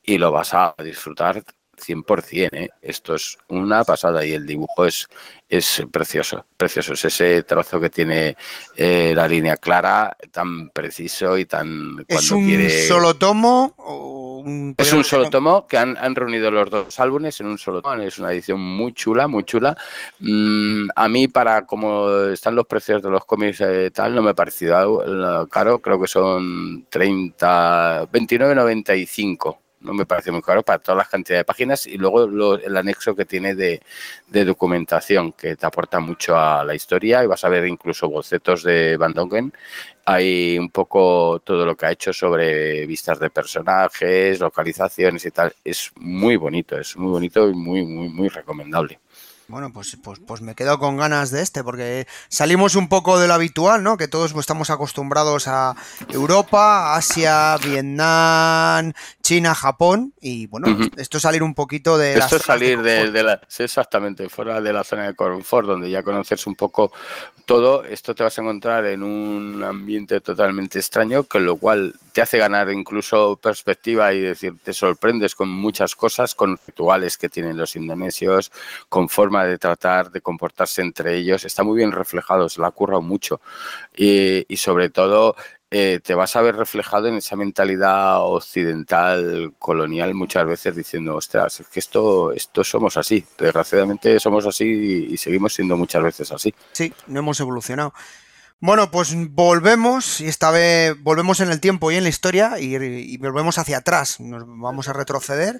y 0.02 0.18
lo 0.18 0.30
vas 0.30 0.52
a 0.52 0.74
disfrutar 0.84 1.42
100%, 1.76 2.48
¿eh? 2.52 2.70
esto 2.80 3.14
es 3.14 3.38
una 3.48 3.84
pasada 3.84 4.24
y 4.24 4.32
el 4.32 4.46
dibujo 4.46 4.84
es, 4.86 5.08
es 5.48 5.82
precioso, 5.90 6.46
precioso, 6.56 6.94
es 6.94 7.04
ese 7.04 7.42
trozo 7.42 7.80
que 7.80 7.90
tiene 7.90 8.36
eh, 8.76 9.12
la 9.14 9.28
línea 9.28 9.56
clara, 9.56 10.16
tan 10.30 10.70
preciso 10.70 11.36
y 11.38 11.44
tan... 11.44 12.04
¿Es 12.08 12.30
un 12.30 12.70
solo 12.88 13.14
tomo? 13.14 13.74
Es 14.76 14.92
un 14.92 15.04
solo 15.04 15.30
tomo 15.30 15.66
que 15.66 15.78
han, 15.78 16.14
reunido 16.14 16.50
los 16.50 16.70
dos 16.70 17.00
álbumes 17.00 17.40
en 17.40 17.46
un 17.46 17.58
solo 17.58 17.82
tomo, 17.82 18.02
es 18.02 18.18
una 18.18 18.32
edición 18.32 18.60
muy 18.60 18.92
chula, 18.92 19.26
muy 19.26 19.44
chula. 19.44 19.76
Mm, 20.20 20.88
a 20.94 21.08
mí, 21.08 21.28
para 21.28 21.64
como 21.66 22.10
están 22.32 22.54
los 22.54 22.66
precios 22.66 23.02
de 23.02 23.10
los 23.10 23.24
cómics 23.24 23.60
eh, 23.60 23.90
tal, 23.90 24.14
no 24.14 24.22
me 24.22 24.30
ha 24.30 24.34
parecido 24.34 25.48
caro, 25.48 25.78
creo 25.80 26.00
que 26.00 26.08
son 26.08 26.86
30, 26.90 28.08
29,95 28.10 29.63
no 29.84 29.92
me 29.92 30.06
parece 30.06 30.32
muy 30.32 30.42
caro 30.42 30.62
para 30.62 30.78
todas 30.78 30.98
las 30.98 31.08
cantidades 31.08 31.40
de 31.40 31.44
páginas 31.44 31.86
y 31.86 31.96
luego 31.98 32.24
el 32.56 32.76
anexo 32.76 33.14
que 33.14 33.24
tiene 33.24 33.54
de, 33.54 33.80
documentación 34.44 35.32
que 35.32 35.56
te 35.56 35.66
aporta 35.66 36.00
mucho 36.00 36.36
a 36.36 36.64
la 36.64 36.74
historia 36.74 37.22
y 37.22 37.26
vas 37.26 37.44
a 37.44 37.48
ver 37.48 37.66
incluso 37.66 38.08
bocetos 38.08 38.62
de 38.64 38.96
Van 38.96 39.12
Dongen. 39.12 39.52
Hay 40.06 40.58
un 40.58 40.70
poco 40.70 41.40
todo 41.44 41.64
lo 41.64 41.76
que 41.76 41.86
ha 41.86 41.92
hecho 41.92 42.12
sobre 42.12 42.86
vistas 42.86 43.18
de 43.18 43.30
personajes, 43.30 44.40
localizaciones 44.40 45.24
y 45.24 45.30
tal. 45.30 45.54
Es 45.64 45.92
muy 45.96 46.36
bonito, 46.36 46.78
es 46.78 46.96
muy 46.96 47.10
bonito 47.10 47.48
y 47.48 47.54
muy, 47.54 47.84
muy, 47.84 48.08
muy 48.08 48.28
recomendable. 48.28 48.98
Bueno, 49.46 49.72
pues, 49.72 49.96
pues, 50.02 50.20
pues 50.26 50.40
me 50.40 50.54
quedo 50.54 50.78
con 50.78 50.96
ganas 50.96 51.30
de 51.30 51.42
este, 51.42 51.62
porque 51.62 52.06
salimos 52.28 52.76
un 52.76 52.88
poco 52.88 53.18
de 53.18 53.28
lo 53.28 53.34
habitual, 53.34 53.82
¿no? 53.82 53.98
Que 53.98 54.08
todos 54.08 54.34
estamos 54.34 54.70
acostumbrados 54.70 55.48
a 55.48 55.76
Europa, 56.08 56.96
Asia, 56.96 57.56
Vietnam, 57.58 58.92
China, 59.22 59.54
Japón, 59.54 60.14
y 60.20 60.46
bueno, 60.46 60.66
esto 60.96 61.18
es 61.18 61.22
salir 61.22 61.42
un 61.42 61.54
poquito 61.54 61.98
de... 61.98 62.14
Esto 62.14 62.36
es 62.36 62.42
salir 62.42 62.80
de, 62.80 63.22
la... 63.22 63.40
Sí, 63.46 63.64
exactamente, 63.64 64.28
fuera 64.30 64.62
de 64.62 64.72
la 64.72 64.82
zona 64.82 65.08
de 65.08 65.14
confort, 65.14 65.66
donde 65.66 65.90
ya 65.90 66.02
conoces 66.02 66.46
un 66.46 66.54
poco 66.54 66.92
todo, 67.44 67.84
esto 67.84 68.14
te 68.14 68.22
vas 68.22 68.38
a 68.38 68.42
encontrar 68.42 68.86
en 68.86 69.02
un 69.02 69.62
ambiente 69.62 70.20
totalmente 70.20 70.78
extraño, 70.78 71.24
con 71.24 71.44
lo 71.44 71.56
cual 71.56 71.94
te 72.12 72.22
hace 72.22 72.38
ganar 72.38 72.70
incluso 72.70 73.36
perspectiva 73.36 74.12
y 74.14 74.20
decir, 74.20 74.54
te 74.62 74.72
sorprendes 74.72 75.34
con 75.34 75.48
muchas 75.48 75.94
cosas, 75.94 76.34
con 76.34 76.58
rituales 76.66 77.18
que 77.18 77.28
tienen 77.28 77.56
los 77.56 77.76
indonesios, 77.76 78.50
con 78.88 79.08
de 79.42 79.58
tratar, 79.58 80.12
de 80.12 80.20
comportarse 80.20 80.82
entre 80.82 81.16
ellos, 81.16 81.44
está 81.44 81.64
muy 81.64 81.76
bien 81.76 81.90
reflejado, 81.90 82.48
se 82.48 82.60
la 82.60 82.68
ha 82.68 82.70
currado 82.70 83.02
mucho 83.02 83.40
y, 83.96 84.46
y 84.46 84.56
sobre 84.56 84.90
todo 84.90 85.34
eh, 85.76 85.98
te 86.00 86.14
vas 86.14 86.36
a 86.36 86.40
ver 86.40 86.54
reflejado 86.54 87.08
en 87.08 87.16
esa 87.16 87.34
mentalidad 87.34 88.22
occidental 88.22 89.54
colonial 89.58 90.14
muchas 90.14 90.46
veces 90.46 90.76
diciendo, 90.76 91.16
ostras, 91.16 91.58
es 91.58 91.66
que 91.66 91.80
esto, 91.80 92.30
esto 92.30 92.62
somos 92.62 92.96
así, 92.96 93.24
desgraciadamente 93.36 94.20
somos 94.20 94.46
así 94.46 95.08
y, 95.10 95.16
seguimos 95.16 95.52
siendo 95.52 95.76
muchas 95.76 96.04
veces 96.04 96.30
así. 96.30 96.54
Sí, 96.70 96.92
no 97.08 97.18
hemos 97.18 97.40
evolucionado. 97.40 97.92
Bueno, 98.64 98.90
pues 98.90 99.14
volvemos, 99.14 100.22
y 100.22 100.26
esta 100.26 100.50
vez 100.50 100.96
volvemos 101.02 101.40
en 101.40 101.50
el 101.50 101.60
tiempo 101.60 101.92
y 101.92 101.96
en 101.96 102.02
la 102.02 102.08
historia, 102.08 102.58
y, 102.58 103.18
volvemos 103.18 103.58
hacia 103.58 103.76
atrás, 103.76 104.20
nos 104.20 104.44
vamos 104.46 104.88
a 104.88 104.94
retroceder, 104.94 105.58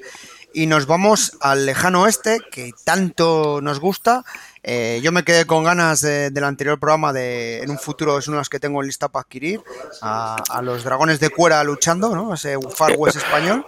y 0.54 0.64
nos 0.64 0.86
vamos 0.86 1.36
al 1.42 1.66
lejano 1.66 2.04
oeste, 2.04 2.40
que 2.50 2.70
tanto 2.82 3.60
nos 3.60 3.78
gusta. 3.78 4.24
Eh, 4.62 5.00
yo 5.02 5.12
me 5.12 5.22
quedé 5.22 5.44
con 5.44 5.64
ganas 5.64 6.00
del 6.00 6.44
anterior 6.44 6.80
programa 6.80 7.12
de 7.12 7.58
en 7.58 7.68
un 7.72 7.78
futuro 7.78 8.16
es 8.16 8.24
de 8.24 8.32
los 8.32 8.48
que 8.48 8.58
tengo 8.58 8.80
en 8.80 8.86
lista 8.86 9.10
para 9.10 9.24
adquirir, 9.24 9.60
a, 10.00 10.62
los 10.62 10.82
dragones 10.82 11.20
de 11.20 11.28
cuera 11.28 11.62
luchando, 11.62 12.14
¿no? 12.16 12.32
Ese 12.32 12.56
Far 12.74 12.94
West 12.96 13.18
español. 13.18 13.66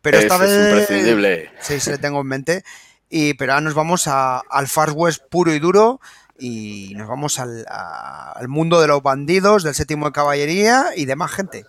Pero 0.00 0.16
esta 0.16 0.38
vez. 0.38 0.48
Es 0.48 0.66
imprescindible. 0.66 1.50
Sí, 1.60 1.78
se 1.78 1.90
le 1.90 1.98
tengo 1.98 2.22
en 2.22 2.26
mente. 2.26 2.64
Y, 3.10 3.34
pero 3.34 3.52
ahora 3.52 3.60
nos 3.60 3.74
vamos 3.74 4.06
al 4.06 4.66
Far 4.66 4.92
West 4.92 5.24
puro 5.28 5.52
y 5.52 5.58
duro 5.58 6.00
y 6.38 6.92
nos 6.94 7.08
vamos 7.08 7.38
al, 7.38 8.48
mundo 8.48 8.80
de 8.80 8.86
los 8.86 9.02
bandidos, 9.02 9.64
del 9.64 9.74
séptimo 9.74 10.06
de 10.06 10.12
caballería 10.12 10.86
y 10.96 11.04
demás 11.04 11.32
gente. 11.32 11.64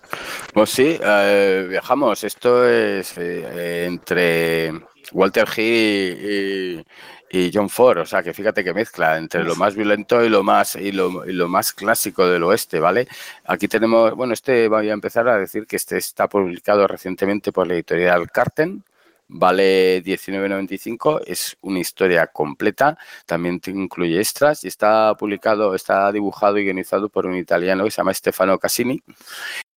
Pues 0.54 0.70
sí, 0.70 1.00
eh, 1.02 1.66
viajamos. 1.70 2.24
Esto 2.24 2.68
es 2.68 3.18
eh, 3.18 3.86
entre 3.88 4.74
Walter 5.12 5.48
Hill 5.56 6.86
y, 7.32 7.52
John 7.54 7.70
Ford, 7.70 8.00
o 8.00 8.06
sea 8.06 8.24
que 8.24 8.34
fíjate 8.34 8.64
que 8.64 8.74
mezcla 8.74 9.18
entre 9.18 9.44
lo 9.44 9.56
más 9.56 9.76
violento 9.76 10.24
y 10.24 10.30
lo 10.30 10.42
más 10.42 10.76
y 10.76 10.92
lo, 10.92 11.28
y 11.28 11.34
lo, 11.34 11.48
más 11.48 11.74
clásico 11.74 12.28
del 12.28 12.44
oeste, 12.44 12.80
¿vale? 12.80 13.08
Aquí 13.46 13.68
tenemos, 13.68 14.16
bueno, 14.16 14.34
este 14.34 14.68
voy 14.68 14.90
a 14.90 14.94
empezar 14.94 15.28
a 15.30 15.38
decir 15.38 15.68
que 15.68 15.76
este 15.76 15.98
está 15.98 16.28
publicado 16.28 16.88
recientemente 16.88 17.52
por 17.52 17.68
la 17.68 17.76
editorial 17.76 18.32
Carten, 18.32 18.84
vale 19.30 20.04
19.95, 20.04 21.22
es 21.26 21.56
una 21.62 21.80
historia 21.80 22.28
completa, 22.28 22.98
también 23.26 23.62
incluye 23.68 24.20
extras 24.20 24.64
y 24.64 24.68
está 24.68 25.16
publicado, 25.16 25.76
está 25.76 26.12
dibujado 26.12 26.58
y 26.58 26.66
guionizado 26.66 27.10
por 27.10 27.28
un 27.28 27.38
italiano 27.38 27.86
que 27.86 27.92
se 27.92 27.98
llama 27.98 28.14
Stefano 28.14 28.58
Cassini, 28.58 29.02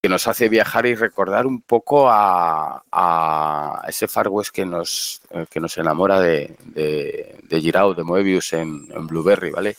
que 0.02 0.08
nos 0.08 0.28
hace 0.28 0.48
viajar 0.50 0.86
y 0.86 0.96
recordar 0.96 1.48
un 1.48 1.62
poco 1.62 2.08
a, 2.10 3.84
ese 3.88 4.08
Far 4.08 4.30
West 4.30 4.52
que 4.52 4.66
nos, 4.66 5.22
eh, 5.32 5.46
que 5.50 5.60
nos 5.60 5.78
enamora 5.78 6.22
de, 6.22 6.56
de, 6.66 7.40
de 7.44 7.62
Giraud, 7.62 7.98
de 7.98 8.04
Moebius 8.04 8.54
en, 8.54 8.88
Blueberry, 9.08 9.50
¿vale? 9.50 9.76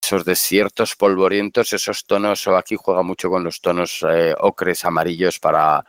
esos 0.00 0.24
desiertos 0.24 0.94
polvorientos, 0.94 1.72
esos 1.72 2.04
tonos, 2.04 2.46
aquí 2.48 2.76
juega 2.78 3.02
mucho 3.02 3.30
con 3.30 3.42
los 3.42 3.60
tonos 3.60 4.04
eh, 4.08 4.34
ocres, 4.38 4.84
amarillos 4.84 5.40
para, 5.40 5.84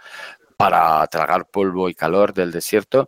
para 0.59 1.07
tragar 1.07 1.45
polvo 1.45 1.87
y 1.87 1.95
calor 1.95 2.33
del 2.33 2.51
desierto. 2.51 3.07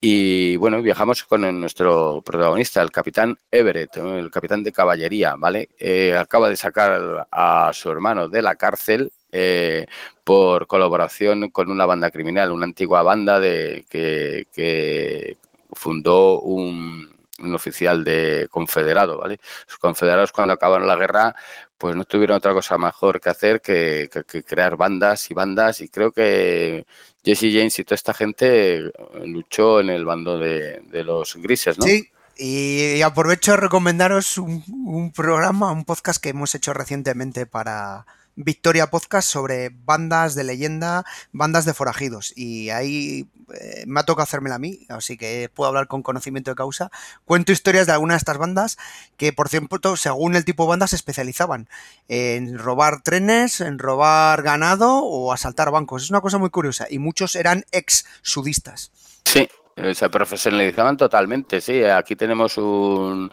Y 0.00 0.56
bueno, 0.56 0.82
viajamos 0.82 1.22
con 1.22 1.60
nuestro 1.60 2.22
protagonista, 2.22 2.82
el 2.82 2.90
capitán 2.90 3.38
Everett, 3.52 3.96
el 3.98 4.32
capitán 4.32 4.64
de 4.64 4.72
caballería, 4.72 5.36
¿vale? 5.36 5.68
Eh, 5.78 6.16
acaba 6.16 6.48
de 6.48 6.56
sacar 6.56 7.28
a 7.30 7.70
su 7.72 7.90
hermano 7.90 8.28
de 8.28 8.42
la 8.42 8.56
cárcel 8.56 9.12
eh, 9.30 9.86
por 10.24 10.66
colaboración 10.66 11.50
con 11.50 11.70
una 11.70 11.86
banda 11.86 12.10
criminal, 12.10 12.50
una 12.50 12.64
antigua 12.66 13.02
banda 13.02 13.38
de, 13.38 13.86
que 13.88 15.38
fundó 15.72 16.40
un, 16.40 17.08
un 17.38 17.54
oficial 17.54 18.04
de 18.04 18.48
confederado, 18.50 19.18
¿vale? 19.18 19.38
Los 19.68 19.78
confederados 19.78 20.32
cuando 20.32 20.54
acabaron 20.54 20.88
la 20.88 20.96
guerra, 20.96 21.34
pues 21.78 21.96
no 21.96 22.04
tuvieron 22.04 22.36
otra 22.36 22.52
cosa 22.52 22.76
mejor 22.76 23.20
que 23.20 23.30
hacer 23.30 23.60
que, 23.60 24.10
crear 24.46 24.76
bandas 24.76 25.30
y 25.30 25.34
bandas 25.34 25.80
y 25.80 25.88
creo 25.88 26.12
que 26.12 26.84
Jesse 27.24 27.52
James 27.52 27.78
y 27.78 27.84
toda 27.84 27.94
esta 27.94 28.12
gente 28.12 28.90
luchó 29.24 29.80
en 29.80 29.90
el 29.90 30.04
bando 30.04 30.38
de, 30.38 30.82
los 31.04 31.36
grises, 31.36 31.78
¿no? 31.78 31.84
Sí, 31.84 32.10
y, 32.36 33.00
aprovecho 33.02 33.54
a 33.54 33.56
recomendaros 33.56 34.36
un 34.38 35.12
programa, 35.14 35.72
un 35.72 35.84
podcast 35.84 36.22
que 36.22 36.30
hemos 36.30 36.54
hecho 36.54 36.74
recientemente 36.74 37.46
para, 37.46 38.04
Victoria 38.38 38.88
Podcast 38.88 39.28
sobre 39.28 39.70
bandas 39.70 40.36
de 40.36 40.44
leyenda, 40.44 41.04
bandas 41.32 41.64
de 41.64 41.74
forajidos. 41.74 42.32
Y 42.36 42.70
ahí 42.70 43.28
eh, 43.52 43.84
me 43.86 43.98
ha 43.98 44.04
tocado 44.04 44.22
hacérmela 44.22 44.54
a 44.54 44.58
mí, 44.60 44.86
así 44.88 45.16
que 45.16 45.50
puedo 45.52 45.68
hablar 45.68 45.88
con 45.88 46.02
conocimiento 46.02 46.52
de 46.52 46.54
causa. 46.54 46.90
Cuento 47.24 47.50
historias 47.50 47.88
de 47.88 47.94
algunas 47.94 48.14
de 48.14 48.18
estas 48.18 48.38
bandas 48.38 48.78
que, 49.16 49.32
por 49.32 49.48
cierto, 49.48 49.96
según 49.96 50.36
el 50.36 50.44
tipo 50.44 50.62
de 50.62 50.68
banda 50.68 50.86
se 50.86 50.96
especializaban 50.96 51.68
en 52.06 52.58
robar 52.58 53.02
trenes, 53.02 53.60
en 53.60 53.78
robar 53.78 54.42
ganado 54.42 54.98
o 54.98 55.32
asaltar 55.32 55.72
bancos. 55.72 56.04
Es 56.04 56.10
una 56.10 56.20
cosa 56.20 56.38
muy 56.38 56.50
curiosa. 56.50 56.86
Y 56.88 57.00
muchos 57.00 57.34
eran 57.34 57.64
ex 57.72 58.06
sudistas. 58.22 58.92
Sí, 59.24 59.48
se 59.94 60.10
profesionalizaban 60.10 60.96
totalmente, 60.96 61.60
sí. 61.60 61.84
Aquí 61.84 62.16
tenemos 62.16 62.58
un 62.58 63.30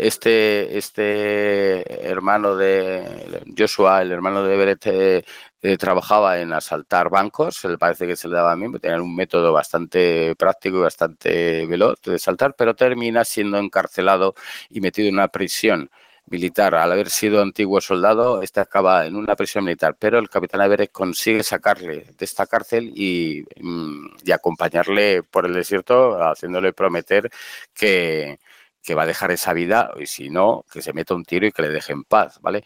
este 0.00 0.78
este 0.78 2.08
hermano 2.08 2.56
de 2.56 3.42
Joshua, 3.56 4.02
el 4.02 4.12
hermano 4.12 4.42
de 4.42 4.54
Everett, 4.54 4.86
eh, 4.86 5.24
eh, 5.62 5.76
trabajaba 5.76 6.38
en 6.40 6.52
asaltar 6.52 7.10
bancos. 7.10 7.64
Le 7.64 7.78
parece 7.78 8.06
que 8.06 8.16
se 8.16 8.28
le 8.28 8.36
daba 8.36 8.52
a 8.52 8.56
mí, 8.56 8.70
tenían 8.78 9.00
un 9.02 9.14
método 9.14 9.52
bastante 9.52 10.34
práctico 10.36 10.78
y 10.78 10.80
bastante 10.82 11.66
veloz 11.66 12.00
de 12.02 12.18
saltar, 12.18 12.54
pero 12.56 12.74
termina 12.74 13.24
siendo 13.24 13.58
encarcelado 13.58 14.34
y 14.70 14.80
metido 14.80 15.08
en 15.08 15.14
una 15.14 15.28
prisión 15.28 15.90
militar. 16.26 16.74
Al 16.74 16.92
haber 16.92 17.10
sido 17.10 17.42
antiguo 17.42 17.80
soldado, 17.80 18.42
este 18.42 18.60
acaba 18.60 19.06
en 19.06 19.16
una 19.16 19.36
prisión 19.36 19.64
militar, 19.64 19.96
pero 19.98 20.18
el 20.18 20.28
capitán 20.28 20.60
Everett 20.62 20.92
consigue 20.92 21.42
sacarle 21.42 22.06
de 22.18 22.24
esta 22.24 22.46
cárcel 22.46 22.92
y, 22.94 23.44
mm, 23.60 24.06
y 24.24 24.32
acompañarle 24.32 25.22
por 25.22 25.46
el 25.46 25.54
desierto, 25.54 26.18
haciéndole 26.22 26.72
prometer 26.72 27.30
que, 27.74 28.38
que 28.86 28.94
va 28.94 29.02
a 29.02 29.06
dejar 29.06 29.32
esa 29.32 29.52
vida 29.52 29.90
y 29.98 30.06
si 30.06 30.30
no, 30.30 30.64
que 30.72 30.80
se 30.80 30.92
meta 30.92 31.14
un 31.14 31.24
tiro 31.24 31.46
y 31.46 31.52
que 31.52 31.62
le 31.62 31.70
deje 31.70 31.92
en 31.92 32.04
paz, 32.04 32.38
¿vale? 32.40 32.64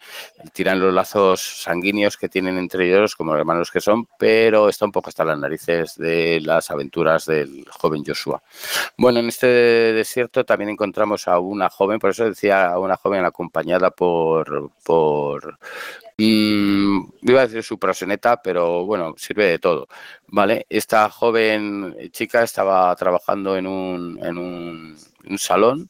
Tiran 0.53 0.79
los 0.79 0.93
lazos 0.93 1.63
sanguíneos 1.63 2.15
que 2.15 2.29
tienen 2.29 2.57
entre 2.59 2.87
ellos 2.87 3.15
como 3.15 3.35
hermanos 3.35 3.71
que 3.71 3.81
son, 3.81 4.07
pero 4.19 4.69
está 4.69 4.85
un 4.85 4.91
poco 4.91 5.09
hasta 5.09 5.25
las 5.25 5.39
narices 5.39 5.97
de 5.97 6.39
las 6.41 6.69
aventuras 6.69 7.25
del 7.25 7.65
joven 7.69 8.03
Joshua. 8.05 8.43
Bueno, 8.97 9.19
en 9.19 9.29
este 9.29 9.47
desierto 9.47 10.45
también 10.45 10.69
encontramos 10.69 11.27
a 11.27 11.39
una 11.39 11.69
joven, 11.69 11.97
por 11.97 12.11
eso 12.11 12.25
decía 12.25 12.67
a 12.67 12.79
una 12.79 12.97
joven 12.97 13.25
acompañada 13.25 13.89
por, 13.89 14.69
por 14.83 15.57
mm, 16.17 16.99
iba 17.23 17.41
a 17.41 17.47
decir 17.47 17.63
su 17.63 17.79
proseneta, 17.79 18.41
pero 18.41 18.85
bueno, 18.85 19.13
sirve 19.17 19.45
de 19.45 19.59
todo, 19.59 19.87
¿vale? 20.27 20.65
Esta 20.69 21.09
joven 21.09 21.95
chica 22.11 22.43
estaba 22.43 22.95
trabajando 22.95 23.57
en 23.57 23.67
un, 23.67 24.19
en 24.23 24.37
un 24.37 24.97
un 25.29 25.39
salón 25.39 25.89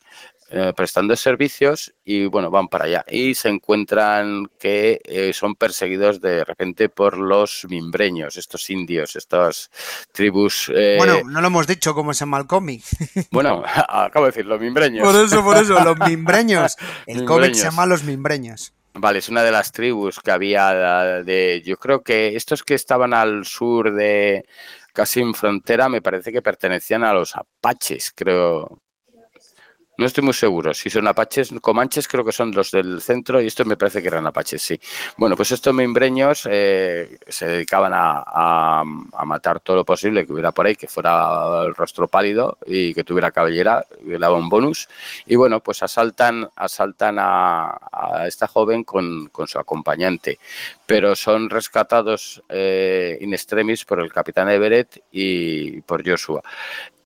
eh, 0.54 0.74
prestando 0.76 1.16
servicios 1.16 1.94
y 2.04 2.26
bueno, 2.26 2.52
van 2.52 2.68
para 2.68 2.84
allá 2.84 3.06
y 3.08 3.34
se 3.36 3.48
encuentran 3.48 4.48
que 4.60 5.00
eh, 5.06 5.32
son 5.32 5.56
perseguidos 5.56 6.20
de 6.20 6.44
repente 6.44 6.90
por 6.90 7.18
los 7.18 7.66
mimbreños, 7.70 8.36
estos 8.36 8.70
indios, 8.70 9.16
estas 9.16 9.72
tribus. 10.12 10.70
Eh, 10.76 10.96
bueno, 10.98 11.22
no 11.26 11.40
lo 11.40 11.48
hemos 11.48 11.68
dicho 11.68 11.94
como 11.94 12.12
es 12.12 12.22
en 12.22 12.34
el 12.34 12.48
cómic. 12.48 12.84
Bueno, 13.32 13.64
acabo 13.88 14.26
de 14.26 14.32
decir, 14.32 14.46
los 14.46 14.60
mimbreños. 14.60 15.10
Por 15.10 15.24
eso, 15.24 15.42
por 15.42 15.56
eso, 15.56 15.80
los 15.86 15.98
mimbreños. 16.08 16.76
El 17.06 17.24
cómic 17.24 17.54
se 17.54 17.66
llama 17.66 17.86
Los 17.86 18.04
mimbreños. 18.04 18.74
Vale, 18.94 19.20
es 19.20 19.30
una 19.30 19.44
de 19.44 19.52
las 19.52 19.72
tribus 19.72 20.20
que 20.20 20.32
había 20.32 21.24
de, 21.24 21.62
yo 21.66 21.78
creo 21.78 22.04
que 22.04 22.36
estos 22.36 22.64
que 22.64 22.74
estaban 22.74 23.14
al 23.14 23.46
sur 23.46 23.94
de 23.94 24.46
casi 24.94 25.22
en 25.22 25.34
frontera 25.34 25.88
me 25.88 26.02
parece 26.02 26.32
que 26.34 26.42
pertenecían 26.42 27.04
a 27.06 27.14
los 27.14 27.36
apaches, 27.38 28.12
creo, 28.14 28.82
no 30.02 30.08
estoy 30.08 30.24
muy 30.24 30.34
seguro. 30.34 30.74
Si 30.74 30.90
son 30.90 31.08
apaches, 31.08 31.54
comanches 31.62 32.08
creo 32.08 32.26
que 32.26 32.32
son 32.32 32.52
los 32.52 32.72
del 32.72 33.02
centro 33.02 33.40
y 33.40 33.48
estos 33.48 33.68
me 33.68 33.78
parece 33.78 34.02
que 34.02 34.08
eran 34.08 34.26
apaches, 34.26 34.62
sí. 34.62 34.80
Bueno, 35.16 35.36
pues 35.36 35.52
estos 35.52 35.74
membreños 35.74 36.48
eh, 36.50 37.20
se 37.28 37.48
dedicaban 37.48 37.92
a, 37.96 38.84
matar 39.26 39.60
todo 39.60 39.78
lo 39.78 39.86
posible 39.86 40.26
que 40.26 40.34
hubiera 40.34 40.52
por 40.52 40.66
ahí, 40.66 40.76
que 40.76 40.88
fuera 40.88 41.64
el 41.64 41.76
rostro 41.76 42.08
pálido 42.08 42.58
y 42.66 42.94
que 42.94 43.04
tuviera 43.04 43.32
cabellera, 43.32 43.86
le 44.04 44.18
daba 44.18 44.36
un 44.38 44.50
bonus. 44.50 44.90
Y 45.28 45.36
bueno, 45.36 45.60
pues 45.62 45.84
asaltan, 45.84 46.50
asaltan 46.56 47.18
a, 47.20 47.78
esta 48.26 48.48
joven 48.48 48.84
con, 48.84 49.30
su 49.46 49.60
acompañante, 49.60 50.40
pero 50.86 51.16
son 51.16 51.50
rescatados 51.50 52.42
eh, 52.50 53.18
in 53.22 53.34
extremis 53.34 53.86
por 53.86 54.00
el 54.00 54.12
capitán 54.12 54.50
Everett 54.50 55.04
y 55.12 55.82
por 55.82 56.08
Joshua. 56.08 56.42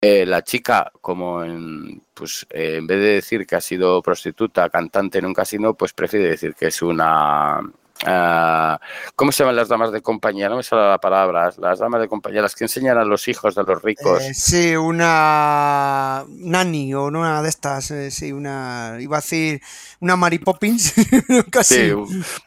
Eh, 0.08 0.24
la 0.24 0.44
chica, 0.44 0.92
como 1.02 1.44
en, 1.44 2.00
pues, 2.14 2.46
eh, 2.52 2.76
en 2.78 2.86
vez 2.86 3.00
de 3.00 3.08
decir 3.16 3.48
que 3.48 3.56
ha 3.56 3.62
sido 3.62 4.04
prostituta, 4.04 4.70
cantante 4.70 5.18
en 5.18 5.26
un 5.26 5.34
casino, 5.34 5.74
pues 5.74 5.94
prefiere 5.94 6.30
decir 6.30 6.54
que 6.54 6.68
es 6.68 6.80
una... 6.84 7.60
Ah, 8.06 8.80
¿Cómo 9.16 9.32
se 9.32 9.42
llaman 9.42 9.56
las 9.56 9.68
damas 9.68 9.92
de 9.92 10.02
compañía? 10.02 10.48
No 10.48 10.58
me 10.58 10.64
sale 10.64 10.88
la 10.88 11.00
palabra. 11.00 11.52
Las 11.58 11.80
damas 11.80 12.02
de 12.02 12.08
compañía, 12.08 12.44
las 12.44 12.54
que 12.54 12.66
enseñan 12.66 13.00
a 13.00 13.04
los 13.04 13.28
hijos 13.28 13.56
de 13.56 13.64
los 13.64 13.82
ricos. 13.82 14.22
Eh, 14.22 14.34
sí, 14.36 14.76
una 14.76 16.24
nani 16.28 16.94
o 16.94 17.06
una 17.06 17.42
de 17.42 17.50
estas. 17.50 17.92
sí, 18.10 18.32
una. 18.32 18.98
Iba 19.00 19.18
a 19.18 19.22
decir 19.22 19.60
una 20.02 20.18
Mary 20.18 20.38
Poppins. 20.38 20.94
Casi. 21.50 21.76
Sí, 21.76 21.94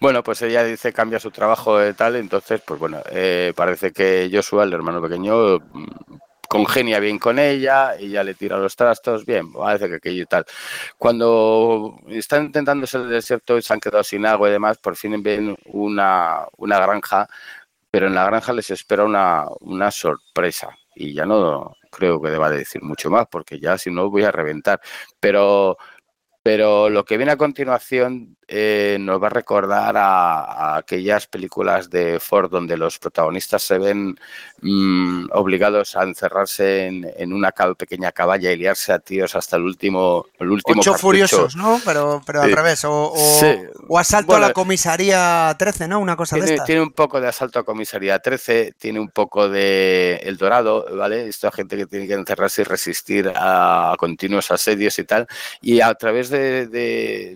bueno, 0.00 0.22
pues 0.22 0.42
ella 0.42 0.62
dice 0.62 0.92
cambia 0.92 1.18
su 1.18 1.30
trabajo 1.30 1.78
de 1.78 1.94
tal. 1.94 2.16
Entonces, 2.16 2.60
pues 2.64 2.78
bueno, 2.78 3.00
parece 3.56 3.90
que 3.90 4.30
Joshua, 4.30 4.64
el 4.64 4.74
hermano 4.74 5.00
pequeño, 5.00 5.58
congenia 6.48 6.98
bien 6.98 7.18
con 7.18 7.38
ella, 7.38 7.94
ella 7.96 8.24
le 8.24 8.34
tira 8.34 8.56
los 8.58 8.74
trastos, 8.74 9.24
bien, 9.24 9.52
parece 9.52 9.88
que 9.88 9.96
aquello 9.96 10.22
y 10.22 10.26
tal. 10.26 10.44
Cuando 10.96 12.00
están 12.08 12.46
intentando 12.46 12.86
ser 12.86 13.02
el 13.02 13.10
desierto 13.10 13.58
y 13.58 13.62
se 13.62 13.72
han 13.74 13.80
quedado 13.80 14.02
sin 14.02 14.26
agua 14.26 14.48
y 14.48 14.52
demás, 14.52 14.78
por 14.78 14.96
fin 14.96 15.22
ven 15.22 15.56
una, 15.66 16.46
una 16.56 16.78
granja, 16.80 17.28
pero 17.90 18.06
en 18.06 18.14
la 18.14 18.24
granja 18.24 18.52
les 18.52 18.70
espera 18.70 19.04
una, 19.04 19.46
una 19.60 19.90
sorpresa. 19.90 20.70
Y 20.94 21.14
ya 21.14 21.26
no 21.26 21.76
creo 21.90 22.20
que 22.20 22.30
deba 22.30 22.50
decir 22.50 22.82
mucho 22.82 23.10
más, 23.10 23.26
porque 23.30 23.60
ya 23.60 23.78
si 23.78 23.90
no 23.90 24.10
voy 24.10 24.24
a 24.24 24.32
reventar. 24.32 24.80
Pero 25.20 25.78
pero 26.48 26.88
lo 26.88 27.04
que 27.04 27.18
viene 27.18 27.32
a 27.32 27.36
continuación 27.36 28.38
eh, 28.50 28.96
nos 28.98 29.22
va 29.22 29.26
a 29.26 29.28
recordar 29.28 29.94
a, 29.98 30.76
aquellas 30.76 31.26
películas 31.26 31.90
de 31.90 32.18
Ford 32.18 32.50
donde 32.50 32.78
los 32.78 32.98
protagonistas 32.98 33.62
se 33.62 33.76
ven 33.76 34.18
mm, 34.62 35.26
obligados 35.32 35.94
a 35.96 36.04
encerrarse 36.04 36.86
en, 36.86 37.32
una 37.34 37.52
pequeña 37.76 38.10
caballa 38.12 38.50
y 38.50 38.56
liarse 38.56 38.94
a 38.94 38.98
tíos 39.00 39.34
hasta 39.34 39.56
el 39.56 39.64
último, 39.64 40.24
el 40.38 40.50
último 40.50 40.80
Ocho 40.80 40.94
furiosos, 40.94 41.54
¿no? 41.54 41.78
Pero, 41.84 42.22
pero 42.24 42.40
al 42.40 42.52
revés. 42.52 42.82
O, 42.86 43.12
asalto 43.98 44.34
a 44.34 44.40
la 44.40 44.54
comisaría 44.54 45.54
13, 45.58 45.86
¿no? 45.86 46.00
Una 46.00 46.16
cosa 46.16 46.36
tiene, 46.36 46.52
de 46.52 46.60
Tiene 46.64 46.80
un 46.80 46.92
poco 46.92 47.20
de 47.20 47.28
asalto 47.28 47.58
a 47.58 47.64
comisaría 47.64 48.18
13, 48.18 48.72
tiene 48.78 48.98
un 48.98 49.10
poco 49.10 49.50
de 49.50 50.22
El 50.22 50.38
Dorado, 50.38 50.86
¿vale? 50.96 51.28
Esta 51.28 51.52
gente 51.52 51.76
que 51.76 51.84
tiene 51.84 52.06
que 52.06 52.14
encerrarse 52.14 52.62
y 52.62 52.64
resistir 52.64 53.30
a, 53.36 53.94
continuos 53.98 54.50
asedios 54.50 54.98
y 54.98 55.04
tal. 55.04 55.26
Y 55.60 55.82
a 55.82 55.92
través 55.92 56.30
de 56.30 56.37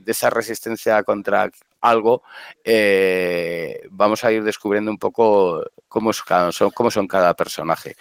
esa 0.07 0.31
resistencia 0.31 1.03
contra 1.03 1.51
algo, 1.81 2.23
eh, 2.65 3.83
vamos 3.91 4.25
a 4.25 4.33
ir 4.33 4.45
descubriendo 4.45 4.91
un 4.91 4.99
poco 4.99 5.65
cómo 5.89 6.13
son, 6.13 6.71
cómo 6.75 6.91
son 6.91 7.07
cada 7.09 7.35
personaje. 7.35 7.97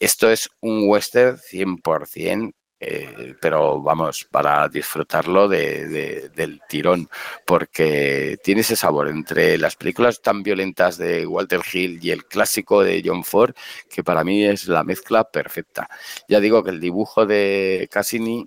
Esto 0.00 0.30
es 0.30 0.48
un 0.60 0.88
western 0.88 1.36
100%. 1.36 2.52
Eh, 2.86 3.34
pero 3.40 3.80
vamos, 3.80 4.26
para 4.30 4.68
disfrutarlo 4.68 5.48
del 5.48 6.60
tirón, 6.68 7.08
porque 7.46 8.36
tiene 8.42 8.60
ese 8.60 8.76
sabor 8.76 9.08
entre 9.08 9.56
las 9.56 9.74
películas 9.76 10.20
tan 10.20 10.42
violentas 10.42 10.98
de 10.98 11.26
Walter 11.26 11.62
Hill 11.72 11.98
y 12.02 12.10
el 12.10 12.26
clásico 12.26 12.82
de 12.82 13.02
John 13.02 13.24
Ford, 13.24 13.54
que 13.88 14.04
para 14.04 14.22
mí 14.22 14.44
es 14.44 14.68
la 14.68 14.84
mezcla 14.84 15.24
perfecta. 15.24 15.88
Ya 16.28 16.40
digo 16.40 16.62
que 16.62 16.70
el 16.70 16.80
dibujo 16.80 17.24
de 17.24 17.88
Cassini 17.90 18.46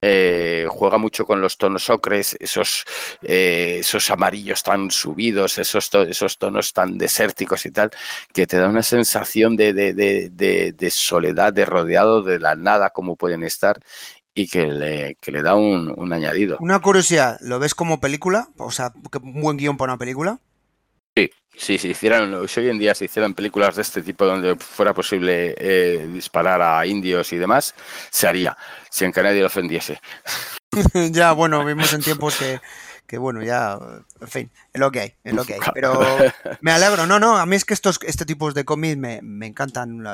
eh, 0.00 0.66
juega 0.70 0.98
mucho 0.98 1.26
con 1.26 1.40
los 1.40 1.56
tonos 1.56 1.90
ocres, 1.90 2.36
esos, 2.40 2.84
eh, 3.22 3.78
esos 3.80 4.10
amarillos 4.10 4.62
tan 4.62 4.90
subidos, 4.90 5.58
esos, 5.58 5.90
esos 6.08 6.38
tonos 6.38 6.72
tan 6.72 6.98
desérticos 6.98 7.66
y 7.66 7.70
tal, 7.70 7.90
que 8.32 8.46
te 8.46 8.58
da 8.58 8.68
una 8.68 8.82
sensación 8.82 9.56
de, 9.56 10.90
soledad, 10.90 11.52
de 11.52 11.64
rodeado 11.64 12.22
de 12.22 12.38
la 12.38 12.54
nada 12.54 12.90
como 12.90 13.16
pueden 13.16 13.42
estar 13.42 13.80
y 14.34 14.46
que 14.46 14.66
le, 14.66 15.16
que 15.20 15.32
le 15.32 15.42
da 15.42 15.56
un, 15.56 15.92
un, 15.96 16.12
añadido. 16.12 16.58
Una 16.60 16.80
curiosidad, 16.80 17.38
¿lo 17.40 17.58
ves 17.58 17.74
como 17.74 18.00
película? 18.00 18.48
O 18.56 18.70
sea, 18.70 18.92
un 19.20 19.40
buen 19.40 19.56
guion 19.56 19.76
para 19.76 19.94
una 19.94 19.98
película. 19.98 20.40
Si 21.58 21.74
hicieran, 21.74 22.46
si 22.46 22.60
hoy 22.60 22.68
en 22.68 22.78
día 22.78 22.94
se 22.94 23.06
hicieran 23.06 23.34
películas 23.34 23.74
de 23.74 23.82
este 23.82 24.00
tipo 24.00 24.24
donde 24.24 24.56
fuera 24.56 24.94
posible 24.94 25.54
eh, 25.58 26.08
disparar 26.12 26.62
a 26.62 26.86
indios 26.86 27.32
y 27.32 27.36
demás, 27.36 27.74
se 28.10 28.28
haría, 28.28 28.56
sin 28.90 29.12
que 29.12 29.22
nadie 29.22 29.40
lo 29.40 29.48
ofendiese. 29.48 30.00
ya, 31.10 31.32
bueno, 31.32 31.64
vimos 31.64 31.92
en 31.92 32.02
tiempos 32.02 32.36
que, 32.36 32.60
que 33.08 33.18
bueno, 33.18 33.42
ya, 33.42 33.76
en 34.20 34.28
fin, 34.28 34.50
es 34.72 34.80
lo 34.80 34.92
que 34.92 35.00
hay, 35.00 35.14
es 35.24 35.34
lo 35.34 35.44
que 35.44 35.54
hay. 35.54 35.60
Pero 35.74 36.00
me 36.60 36.70
alegro, 36.70 37.06
no, 37.06 37.18
no, 37.18 37.36
a 37.36 37.44
mí 37.44 37.56
es 37.56 37.64
que 37.64 37.74
estos, 37.74 37.98
este 38.02 38.24
tipos 38.24 38.54
de 38.54 38.64
cómics 38.64 38.96
me, 38.96 39.20
me 39.22 39.46
encantan. 39.46 40.06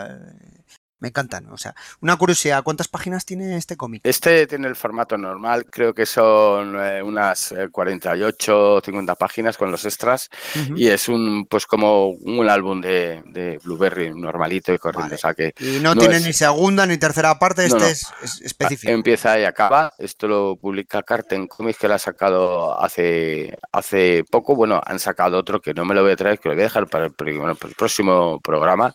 Me 1.01 1.09
encantan. 1.09 1.49
O 1.51 1.59
sea, 1.59 1.75
una 2.01 2.17
curiosidad, 2.17 2.63
¿cuántas 2.63 2.89
páginas 2.89 3.25
tiene 3.25 3.57
este 3.57 3.77
cómic? 3.77 4.03
Este 4.05 4.47
tiene 4.47 4.69
el 4.69 4.77
formato 4.77 5.19
normal, 5.19 5.67
creo 5.67 5.93
que 5.93 6.07
son 6.07 6.77
eh, 6.81 7.03
unas 7.03 7.55
48 7.71 8.79
eh, 8.79 8.81
50 8.85 9.15
páginas 9.17 9.57
con 9.57 9.71
los 9.71 9.85
extras 9.85 10.31
y 10.77 10.89
es 10.89 11.09
un 11.09 11.47
pues 11.47 11.67
como 11.67 12.09
un 12.09 12.49
álbum 12.49 12.81
de, 12.81 13.61
Blueberry 13.63 14.15
normalito 14.15 14.73
y 14.73 14.79
corriente. 14.79 15.17
que 15.37 15.55
y 15.59 15.81
no, 15.81 15.95
tiene 15.95 16.21
ni 16.21 16.33
segunda 16.33 16.87
ni 16.87 16.97
tercera 16.97 17.39
parte, 17.39 17.67
este 17.67 17.91
es, 17.91 18.07
específico. 18.43 18.93
Empieza 18.93 19.39
y 19.39 19.45
acaba. 19.45 19.93
Esto 19.99 20.29
lo 20.29 20.57
publica 20.57 21.03
Carten 21.03 21.47
Comics 21.47 21.79
que 21.79 21.89
lo 21.89 21.95
ha 21.95 21.99
sacado 21.99 22.81
hace, 22.81 23.57
hace 23.73 24.25
poco. 24.31 24.55
Bueno, 24.55 24.81
han 24.85 24.99
sacado 24.99 25.39
otro 25.39 25.61
que 25.61 25.75
no 25.75 25.85
me 25.85 25.95
lo 25.95 26.03
voy 26.03 26.13
a 26.13 26.17
traer, 26.17 26.39
que 26.39 26.49
lo 26.49 26.55
voy 26.55 26.63
a 26.63 26.67
dejar 26.67 26.87
para 26.89 27.07
el, 27.07 27.13
para 27.13 27.51
el 27.53 27.75
próximo 27.77 28.41
programa 28.41 28.93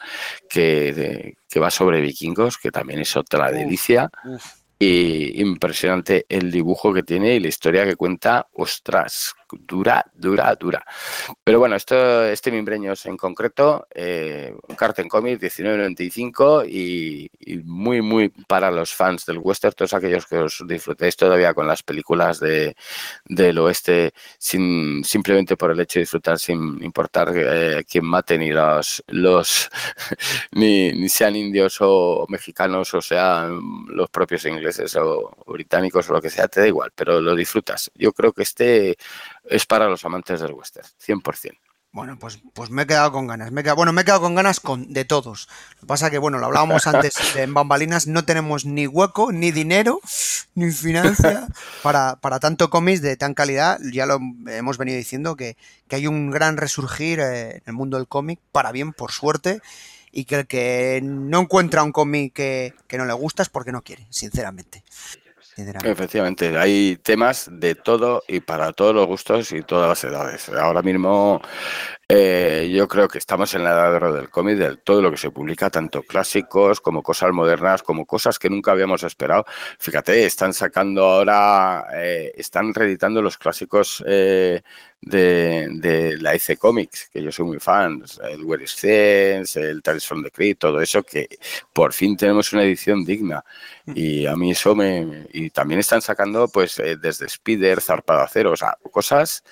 que, 0.50 1.36
que 1.50 1.60
va 1.60 1.72
sobre 1.72 2.02
vikingos, 2.02 2.58
que 2.58 2.72
también 2.72 3.00
es 3.00 3.18
otra 3.18 3.52
delicia. 3.52 4.10
Y 4.78 5.42
impresionante 5.42 6.26
el 6.30 6.52
dibujo 6.52 6.94
que 6.94 7.04
tiene 7.04 7.36
y 7.36 7.40
la 7.40 7.50
historia 7.50 7.86
que 7.86 7.96
cuenta, 7.96 8.48
ostras, 8.54 9.34
dura, 9.52 10.06
dura, 10.14 10.56
dura. 10.56 10.86
Pero 11.44 11.60
bueno, 11.60 11.76
esto, 11.76 12.24
este 12.26 12.52
Mimbreños 12.52 13.06
en 13.06 13.18
concreto, 13.18 13.88
eh, 13.94 14.54
Carten 14.78 15.08
Comics 15.08 15.42
1995 15.42 16.66
y, 16.66 17.30
muy, 17.64 18.02
muy 18.02 18.30
para 18.48 18.72
los 18.72 18.94
fans 18.94 19.26
del 19.26 19.40
western, 19.40 19.74
todos 19.76 19.94
aquellos 19.94 20.26
que 20.26 20.38
os 20.38 20.64
disfrutéis 20.68 21.16
todavía 21.16 21.54
con 21.54 21.68
las 21.68 21.84
películas 21.84 22.40
de, 22.40 22.76
del 23.26 23.58
oeste, 23.60 24.14
sin, 24.38 25.04
simplemente 25.04 25.58
por 25.58 25.72
el 25.72 25.80
hecho 25.80 26.00
de 26.00 26.04
disfrutar 26.04 26.40
sin 26.40 26.82
importar 26.84 27.32
eh, 27.36 27.84
quién 27.90 28.06
mate 28.06 28.38
ni 28.38 28.52
los, 28.52 29.04
los 29.08 29.70
ni, 30.52 31.10
sean 31.10 31.36
indios 31.36 31.78
o 31.82 32.26
mexicanos 32.30 32.94
o 32.94 33.02
sean 33.02 33.60
los 33.88 34.10
propios 34.10 34.46
ingleses 34.46 34.96
o 34.96 35.36
británicos 35.48 36.10
o 36.10 36.14
lo 36.14 36.22
que 36.22 36.30
sea, 36.30 36.48
te 36.48 36.62
da 36.62 36.68
igual, 36.68 36.92
pero 36.96 37.22
lo 37.22 37.36
disfrutas. 37.36 37.92
Yo 37.96 38.12
creo 38.14 38.34
que 38.34 38.44
este 38.44 38.98
es 39.50 39.66
para 39.66 39.90
los 39.90 40.06
amantes 40.06 40.40
del 40.40 40.54
western, 40.54 40.88
100%. 41.06 41.58
Bueno, 41.92 42.20
pues, 42.20 42.40
pues 42.54 42.70
me 42.70 42.84
he 42.84 42.88
quedado 42.88 43.12
con 43.12 43.26
ganas. 43.26 43.52
Me 43.52 43.62
he 43.62 43.72
bueno, 43.74 43.92
me 43.92 44.02
he 44.02 44.06
quedado 44.06 44.22
con 44.22 44.36
ganas 44.36 44.60
con, 44.60 44.94
de 44.94 45.06
todos. 45.06 45.50
Lo 45.76 45.80
que 45.82 45.86
pasa 45.88 46.12
que, 46.12 46.20
bueno, 46.20 46.38
lo 46.38 46.46
hablábamos 46.46 46.86
antes 46.86 47.16
en 47.36 47.54
Bambalinas, 47.56 48.06
no 48.06 48.26
tenemos 48.26 48.66
ni 48.66 48.86
hueco, 48.86 49.32
ni 49.32 49.52
dinero, 49.52 50.00
ni 50.54 50.72
financia 50.72 51.48
para, 51.84 52.18
para 52.18 52.40
tanto 52.40 52.70
cómics 52.70 53.02
de 53.02 53.18
tan 53.18 53.34
calidad. 53.34 53.80
Ya 53.92 54.06
lo 54.06 54.20
hemos 54.48 54.78
venido 54.78 54.98
diciendo 54.98 55.36
que, 55.36 55.58
que 55.88 55.96
hay 55.96 56.06
un 56.06 56.30
gran 56.30 56.58
resurgir 56.58 57.20
eh, 57.22 57.56
en 57.56 57.64
el 57.66 57.74
mundo 57.74 57.98
del 57.98 58.08
cómic, 58.08 58.40
para 58.52 58.72
bien, 58.72 58.94
por 58.94 59.12
suerte, 59.12 59.60
y 60.12 60.26
que 60.26 60.36
el 60.36 60.48
que 60.48 61.02
no 61.04 61.40
encuentra 61.40 61.82
un 61.82 61.92
cómic 61.92 62.34
que, 62.34 62.76
que 62.88 63.00
no 63.00 63.06
le 63.06 63.14
gusta 63.14 63.42
es 63.42 63.50
porque 63.50 63.72
no 63.72 63.82
quiere, 63.82 64.06
sinceramente. 64.12 64.84
Efectivamente, 65.84 66.58
hay 66.58 66.98
temas 66.98 67.50
de 67.52 67.76
todo 67.76 68.24
y 68.28 68.40
para 68.40 68.74
todos 68.74 68.96
los 68.96 69.08
gustos 69.08 69.52
y 69.52 69.62
todas 69.62 69.90
las 69.90 70.04
edades. 70.04 70.50
Ahora 70.50 70.82
mismo 70.82 71.42
eh, 72.12 72.68
yo 72.74 72.88
creo 72.88 73.08
que 73.08 73.20
estamos 73.20 73.54
en 73.54 73.64
la 73.64 73.70
edad 73.70 73.92
de 73.92 73.96
oro 73.98 74.14
del 74.14 74.32
cómic, 74.32 74.58
de 74.58 74.78
todo 74.78 75.00
lo 75.00 75.12
que 75.12 75.18
se 75.18 75.30
publica, 75.30 75.70
tanto 75.70 76.02
clásicos 76.02 76.82
como 76.82 77.04
cosas 77.04 77.32
modernas, 77.32 77.84
como 77.84 78.08
cosas 78.08 78.40
que 78.40 78.50
nunca 78.50 78.72
habíamos 78.72 79.04
esperado. 79.04 79.46
Fíjate, 79.78 80.26
están 80.26 80.54
sacando 80.54 81.04
ahora, 81.06 81.86
eh, 81.94 82.32
están 82.36 82.74
reeditando 82.74 83.22
los 83.22 83.38
clásicos 83.38 84.04
eh, 84.08 84.64
de, 85.00 86.18
la 86.20 86.36
IC 86.36 86.58
Comics, 86.58 87.10
que 87.14 87.22
yo 87.22 87.32
soy 87.32 87.46
muy 87.46 87.60
fan, 87.60 88.04
el 88.24 88.44
Where 88.44 88.64
is 88.64 88.84
el 89.56 89.84
Tales 89.84 90.08
from 90.08 90.24
the 90.24 90.32
Crypt, 90.32 90.62
todo 90.62 90.82
eso, 90.82 91.04
que 91.04 91.28
por 91.72 91.94
fin 91.94 92.18
tenemos 92.18 92.52
una 92.54 92.64
edición 92.64 93.06
digna. 93.06 93.46
Mm. 93.86 93.94
Y 93.96 94.26
a 94.26 94.36
mí 94.36 94.50
eso 94.50 94.74
me... 94.74 95.28
Y 95.32 95.52
también 95.52 95.80
están 95.80 96.02
sacando, 96.02 96.48
pues, 96.48 96.82
desde 97.00 97.28
Spider, 97.28 97.82
Zarpada 97.82 98.28
Cero, 98.28 98.54
o 98.54 98.58
sea, 98.58 98.76
cosas 98.92 99.44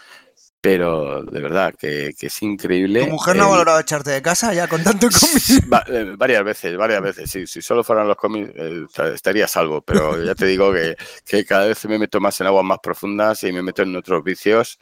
pero 0.60 1.24
de 1.24 1.42
verdad 1.42 1.74
que, 1.78 2.14
es 2.20 2.42
increíble. 2.42 3.06
¿Tu 3.06 3.12
mujer 3.12 3.36
no 3.36 3.46
ha 3.46 3.50
valorado 3.50 3.80
echarte 3.80 4.12
de 4.12 4.22
casa 4.22 4.54
ya 4.54 4.68
con 4.68 4.84
tanto 4.84 5.08
cómics? 5.08 5.62
Eh, 5.88 6.16
varias 6.18 6.44
veces, 6.44 6.76
varias 6.78 7.02
veces. 7.02 7.30
Sí, 7.30 7.48
si 7.48 7.62
solo 7.62 7.84
fueran 7.84 8.08
los 8.08 8.18
cómics 8.18 8.52
eh, 8.56 8.86
estaría 9.14 9.48
salvo, 9.48 9.82
pero 9.82 10.22
ya 10.24 10.36
te 10.36 10.46
digo 10.46 10.74
que, 10.74 11.46
cada 11.46 11.68
vez 11.68 11.86
me 11.86 12.00
meto 12.00 12.20
más 12.20 12.40
en 12.42 12.48
aguas 12.48 12.66
más 12.66 12.80
profundas 12.80 13.44
y 13.44 13.52
me 13.52 13.62
meto 13.62 13.84
en 13.84 13.96
otros 13.96 14.24
vicios 14.24 14.80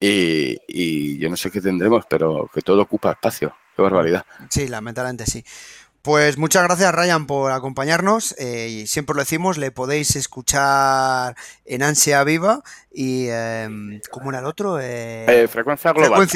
y, 0.00 0.58
y 0.66 1.18
yo 1.18 1.28
no 1.28 1.36
sé 1.36 1.50
qué 1.50 1.60
tendremos, 1.60 2.04
pero 2.08 2.50
que 2.52 2.62
todo 2.62 2.82
ocupa 2.82 3.12
espacio. 3.12 3.54
Qué 3.76 3.82
barbaridad. 3.82 4.24
Sí, 4.50 4.66
lamentablemente 4.66 5.26
sí. 5.26 5.44
Pues 6.08 6.38
muchas 6.38 6.62
gracias 6.62 6.94
Ryan 6.94 7.26
por 7.26 7.52
acompañarnos. 7.52 8.34
Eh, 8.38 8.68
y 8.68 8.86
siempre 8.86 9.14
lo 9.14 9.20
decimos, 9.20 9.58
le 9.58 9.72
podéis 9.72 10.16
escuchar 10.16 11.36
en 11.64 11.82
Ansia 11.82 12.24
Viva 12.24 12.62
y 13.00 13.28
em, 13.30 14.00
¿cómo 14.10 14.30
era 14.30 14.40
el 14.40 14.46
otro? 14.46 14.80
Eh, 14.80 15.46
frecuencia 15.48 15.92
global. 15.92 16.26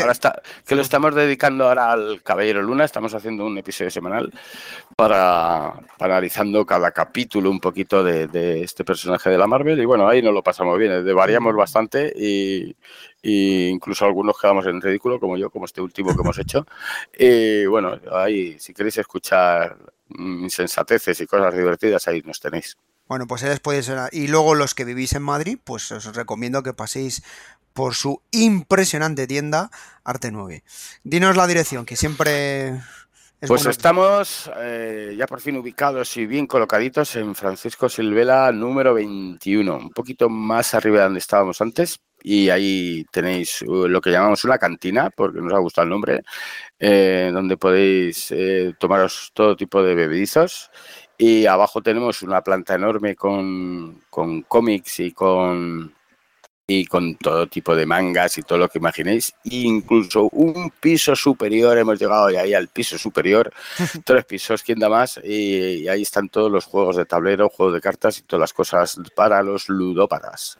que 0.64 0.76
lo 0.76 0.82
estamos 0.82 1.12
dedicando 1.12 1.66
ahora 1.66 1.90
al 1.90 2.22
Caballero 2.22 2.62
Luna, 2.62 2.84
estamos 2.84 3.12
haciendo 3.14 3.44
un 3.44 3.58
episodio 3.58 3.90
semanal 3.90 4.32
para, 4.94 5.74
analizando 5.98 6.64
cada 6.64 6.92
capítulo 6.92 7.50
un 7.50 7.58
poquito 7.58 8.04
de, 8.04 8.62
este 8.62 8.84
personaje 8.84 9.28
de 9.28 9.38
la 9.38 9.48
Marvel 9.48 9.80
y 9.80 9.84
bueno, 9.84 10.06
ahí 10.06 10.22
nos 10.22 10.32
lo 10.32 10.44
pasamos 10.44 10.78
bien, 10.78 11.04
variamos 11.16 11.56
bastante 11.56 12.12
y, 12.14 12.76
incluso 13.24 14.04
algunos 14.04 14.38
quedamos 14.40 14.64
en 14.66 14.80
ridículo, 14.80 15.18
como 15.18 15.36
yo, 15.36 15.50
como 15.50 15.64
este 15.64 15.80
último 15.80 16.14
que 16.14 16.22
hemos 16.22 16.38
hecho. 16.38 16.64
Y 17.18 17.66
bueno, 17.66 17.98
ahí 18.12 18.56
si 18.60 18.72
queréis 18.72 18.98
escuchar 18.98 19.76
insensateces 20.16 21.20
y 21.22 21.26
cosas 21.26 21.56
divertidas, 21.56 22.06
ahí 22.06 22.22
nos 22.24 22.38
tenéis. 22.38 22.76
Bueno, 23.12 23.26
pues 23.26 23.42
les 23.42 23.60
podéis... 23.60 23.92
Y 24.10 24.28
luego 24.28 24.54
los 24.54 24.74
que 24.74 24.86
vivís 24.86 25.12
en 25.12 25.22
Madrid, 25.22 25.58
pues 25.62 25.92
os 25.92 26.16
recomiendo 26.16 26.62
que 26.62 26.72
paséis 26.72 27.22
por 27.74 27.94
su 27.94 28.22
impresionante 28.30 29.26
tienda 29.26 29.70
Arte 30.02 30.30
9. 30.32 30.64
Dinos 31.04 31.36
la 31.36 31.46
dirección, 31.46 31.84
que 31.84 31.94
siempre... 31.94 32.80
pues 33.46 33.66
estamos 33.66 34.50
eh, 34.56 35.14
ya 35.14 35.26
por 35.26 35.42
fin 35.42 35.58
ubicados 35.58 36.16
y 36.16 36.24
bien 36.24 36.46
colocaditos 36.46 37.14
en 37.16 37.34
Francisco 37.34 37.90
Silvela 37.90 38.50
número 38.50 38.94
21, 38.94 39.76
un 39.76 39.90
poquito 39.90 40.30
más 40.30 40.72
arriba 40.72 41.00
de 41.00 41.04
donde 41.04 41.18
estábamos 41.18 41.60
antes, 41.60 42.00
y 42.22 42.48
ahí 42.48 43.04
tenéis 43.10 43.62
uh, 43.62 43.88
lo 43.88 44.00
que 44.00 44.10
llamamos 44.10 44.44
una 44.44 44.56
cantina, 44.56 45.10
porque 45.10 45.40
nos 45.40 45.52
ha 45.52 45.58
gustado 45.58 45.84
el 45.84 45.90
nombre, 45.90 46.22
eh, 46.78 47.30
donde 47.32 47.56
podéis 47.56 48.30
eh, 48.30 48.72
tomaros 48.78 49.32
todo 49.34 49.56
tipo 49.56 49.82
de 49.82 49.94
bebedizos 49.94 50.70
y 51.18 51.46
abajo 51.46 51.82
tenemos 51.82 52.22
una 52.22 52.42
planta 52.42 52.74
enorme 52.74 53.14
con, 53.14 54.02
con 54.10 54.42
cómics 54.42 55.00
y 55.00 55.12
con, 55.12 55.94
y 56.66 56.86
con 56.86 57.16
todo 57.16 57.46
tipo 57.46 57.74
de 57.74 57.86
mangas 57.86 58.38
y 58.38 58.42
todo 58.42 58.58
lo 58.58 58.68
que 58.68 58.78
imaginéis. 58.78 59.34
incluso 59.44 60.28
un 60.32 60.70
piso 60.80 61.14
superior, 61.14 61.76
hemos 61.78 62.00
llegado 62.00 62.30
ya 62.30 62.42
ahí 62.42 62.54
al 62.54 62.68
piso 62.68 62.98
superior, 62.98 63.52
tres 64.04 64.24
pisos, 64.24 64.62
¿quién 64.62 64.78
da 64.78 64.88
más? 64.88 65.20
Y, 65.22 65.82
y, 65.82 65.88
ahí 65.88 66.02
están 66.02 66.28
todos 66.28 66.50
los 66.50 66.64
juegos 66.64 66.96
de 66.96 67.04
tablero, 67.04 67.48
juegos 67.48 67.74
de 67.74 67.80
cartas 67.80 68.18
y 68.18 68.22
todas 68.22 68.40
las 68.40 68.52
cosas 68.52 68.98
para 69.14 69.42
los 69.42 69.68
ludópatas. 69.68 70.58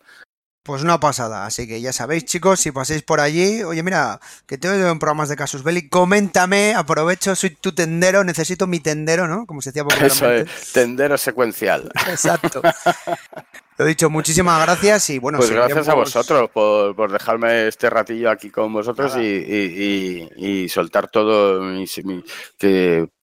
Pues 0.65 0.83
una 0.83 1.01
pasada, 1.01 1.45
así 1.45 1.67
que 1.67 1.81
ya 1.81 1.93
sabéis 1.93 2.25
chicos, 2.25 2.61
si 2.61 2.71
paséis 2.71 3.03
por 3.03 3.19
allí, 3.19 3.65
oye 3.65 3.83
mira, 3.83 4.21
que 4.47 4.59
te 4.59 4.69
veo 4.69 4.93
en 4.93 5.01
programas 5.01 5.29
de 5.29 5.35
Casus 5.35 5.65
Belli, 5.65 5.89
coméntame, 5.89 6.75
aprovecho, 6.75 7.35
soy 7.35 7.51
tu 7.51 7.73
tendero, 7.73 8.23
necesito 8.23 8.69
mi 8.69 8.79
tendero, 8.79 9.27
¿no? 9.27 9.45
Como 9.45 9.61
se 9.61 9.73
decía 9.73 9.85
Eso 10.07 10.31
es, 10.31 10.49
tendero 10.73 11.19
secuencial. 11.19 11.91
Exacto. 12.09 12.63
Lo 13.79 13.87
dicho, 13.87 14.11
muchísimas 14.11 14.62
gracias 14.62 15.09
y 15.11 15.18
bueno. 15.18 15.39
Pues 15.39 15.51
gracias 15.51 15.89
a 15.89 15.95
vosotros 15.95 16.51
por, 16.51 17.11
dejarme 17.11 17.68
este 17.68 17.89
ratillo 17.89 18.31
aquí 18.31 18.51
con 18.51 18.73
vosotros 18.73 19.16
y, 19.16 20.68
soltar 20.68 21.09
todos 21.09 21.64
mis, 21.64 22.03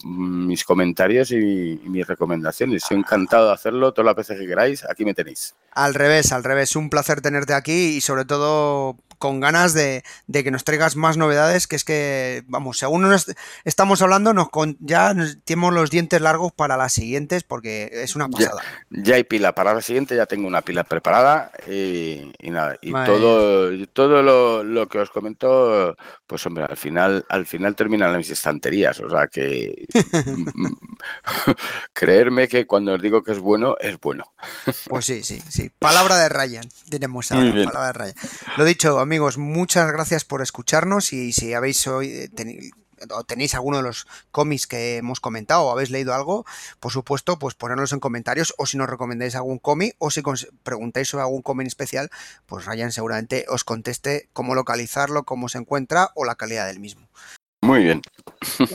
mis 0.03 0.63
comentarios 0.63 1.31
y, 1.31 1.79
mis 1.85 2.07
recomendaciones. 2.07 2.83
Estoy 2.83 2.97
encantado 2.97 3.47
de 3.47 3.53
hacerlo 3.53 3.93
todas 3.93 4.07
las 4.07 4.15
veces 4.15 4.39
que 4.39 4.47
queráis. 4.47 4.83
Aquí 4.89 5.05
me 5.05 5.13
tenéis. 5.13 5.55
Al 5.71 5.93
revés, 5.93 6.31
al 6.31 6.43
revés. 6.43 6.75
Un 6.75 6.89
placer 6.89 7.21
tenerte 7.21 7.53
aquí 7.53 7.97
y 7.97 8.01
sobre 8.01 8.25
todo 8.25 8.97
con 9.19 9.39
ganas 9.39 9.73
de, 9.73 10.03
que 10.31 10.49
nos 10.49 10.63
traigas 10.63 10.95
más 10.95 11.17
novedades, 11.17 11.67
que 11.67 11.75
es 11.75 11.83
que, 11.83 12.43
vamos, 12.47 12.79
según 12.79 13.03
nos 13.03 13.31
estamos 13.65 14.01
hablando, 14.01 14.33
nos 14.33 14.47
ya 14.79 15.13
tenemos 15.43 15.73
los 15.73 15.91
dientes 15.91 16.21
largos 16.21 16.51
para 16.53 16.77
las 16.77 16.93
siguientes, 16.93 17.43
porque 17.43 17.89
es 17.91 18.15
una 18.15 18.29
pasada. 18.29 18.61
Ya, 18.89 19.15
hay 19.15 19.25
pila 19.25 19.53
para 19.53 19.73
la 19.73 19.81
siguiente, 19.81 20.15
ya 20.15 20.25
tengo 20.25 20.47
una 20.47 20.61
pila 20.61 20.83
preparada 20.83 21.51
y, 21.67 22.31
nada, 22.41 22.77
y 22.81 22.91
todo, 22.91 23.69
todo 23.93 24.63
lo, 24.63 24.87
que 24.87 24.99
os 24.99 25.09
comento, 25.09 25.95
pues 26.25 26.45
hombre, 26.45 26.63
al 26.63 26.77
final, 26.77 27.25
al 27.29 27.45
final 27.45 27.75
terminan 27.75 28.15
mis 28.17 28.29
estanterías, 28.29 28.99
o 29.01 29.09
sea 29.09 29.27
que 29.27 29.85
creerme 31.93 32.47
que 32.47 32.67
cuando 32.67 32.93
os 32.93 33.01
digo 33.01 33.23
que 33.23 33.31
es 33.31 33.39
bueno, 33.39 33.75
es 33.79 33.99
bueno. 33.99 34.33
Pues 34.87 35.05
sí, 35.05 35.23
sí, 35.23 35.41
sí. 35.49 35.71
Palabra 35.79 36.17
de 36.17 36.29
Ryan, 36.29 36.69
tenemos 36.89 37.31
ahora, 37.31 37.51
palabra 37.51 37.87
de 37.87 37.93
Ryan. 37.93 38.15
Lo 38.57 38.65
dicho, 38.65 38.99
amigos, 38.99 39.37
muchas 39.37 39.91
gracias 39.91 40.25
por 40.25 40.41
escucharnos 40.41 41.13
y 41.13 41.33
si 41.33 41.53
habéis 41.53 41.87
hoy 41.87 42.29
o 43.11 43.23
tenéis 43.23 43.55
alguno 43.55 43.77
de 43.77 43.83
los 43.83 44.07
cómics 44.31 44.67
que 44.67 44.97
hemos 44.97 45.19
comentado 45.19 45.63
o 45.63 45.71
habéis 45.71 45.89
leído 45.89 46.13
algo, 46.13 46.45
por 46.79 46.91
supuesto, 46.91 47.39
pues 47.39 47.55
ponerlos 47.55 47.93
en 47.93 47.99
comentarios 47.99 48.53
o 48.57 48.65
si 48.65 48.77
nos 48.77 48.89
recomendáis 48.89 49.35
algún 49.35 49.59
cómic 49.59 49.95
o 49.99 50.11
si 50.11 50.21
preguntáis 50.63 51.09
sobre 51.09 51.23
algún 51.23 51.41
cómic 51.41 51.67
especial, 51.67 52.09
pues 52.45 52.65
Ryan 52.65 52.91
seguramente 52.91 53.45
os 53.49 53.63
conteste 53.63 54.29
cómo 54.33 54.55
localizarlo, 54.55 55.23
cómo 55.23 55.49
se 55.49 55.59
encuentra 55.59 56.11
o 56.15 56.25
la 56.25 56.35
calidad 56.35 56.67
del 56.67 56.79
mismo. 56.79 57.09
Muy 57.79 57.85
bien. 57.85 58.01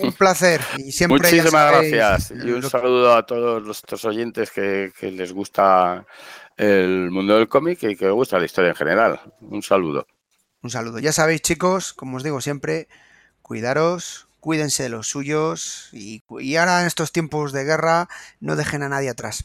Un 0.02 0.12
placer. 0.12 0.62
Y 0.78 0.90
siempre 0.90 1.18
Muchísimas 1.18 1.72
gracias. 1.72 2.32
Y 2.42 2.50
un 2.50 2.62
saludo 2.62 3.14
a 3.14 3.26
todos 3.26 3.62
nuestros 3.62 4.02
oyentes 4.06 4.50
que, 4.50 4.92
que 4.98 5.10
les 5.10 5.30
gusta 5.30 6.06
el 6.56 7.10
mundo 7.10 7.36
del 7.36 7.46
cómic 7.46 7.82
y 7.82 7.96
que 7.96 8.06
les 8.06 8.14
gusta 8.14 8.38
la 8.38 8.46
historia 8.46 8.70
en 8.70 8.76
general. 8.76 9.20
Un 9.42 9.62
saludo. 9.62 10.06
Un 10.62 10.70
saludo. 10.70 11.00
Ya 11.00 11.12
sabéis, 11.12 11.42
chicos, 11.42 11.92
como 11.92 12.16
os 12.16 12.22
digo 12.22 12.40
siempre, 12.40 12.88
cuidaros, 13.42 14.28
cuídense 14.40 14.84
de 14.84 14.88
los 14.88 15.08
suyos 15.08 15.90
y, 15.92 16.22
ahora 16.56 16.80
en 16.80 16.86
estos 16.86 17.12
tiempos 17.12 17.52
de 17.52 17.64
guerra 17.64 18.08
no 18.40 18.56
dejen 18.56 18.82
a 18.82 18.88
nadie 18.88 19.10
atrás. 19.10 19.44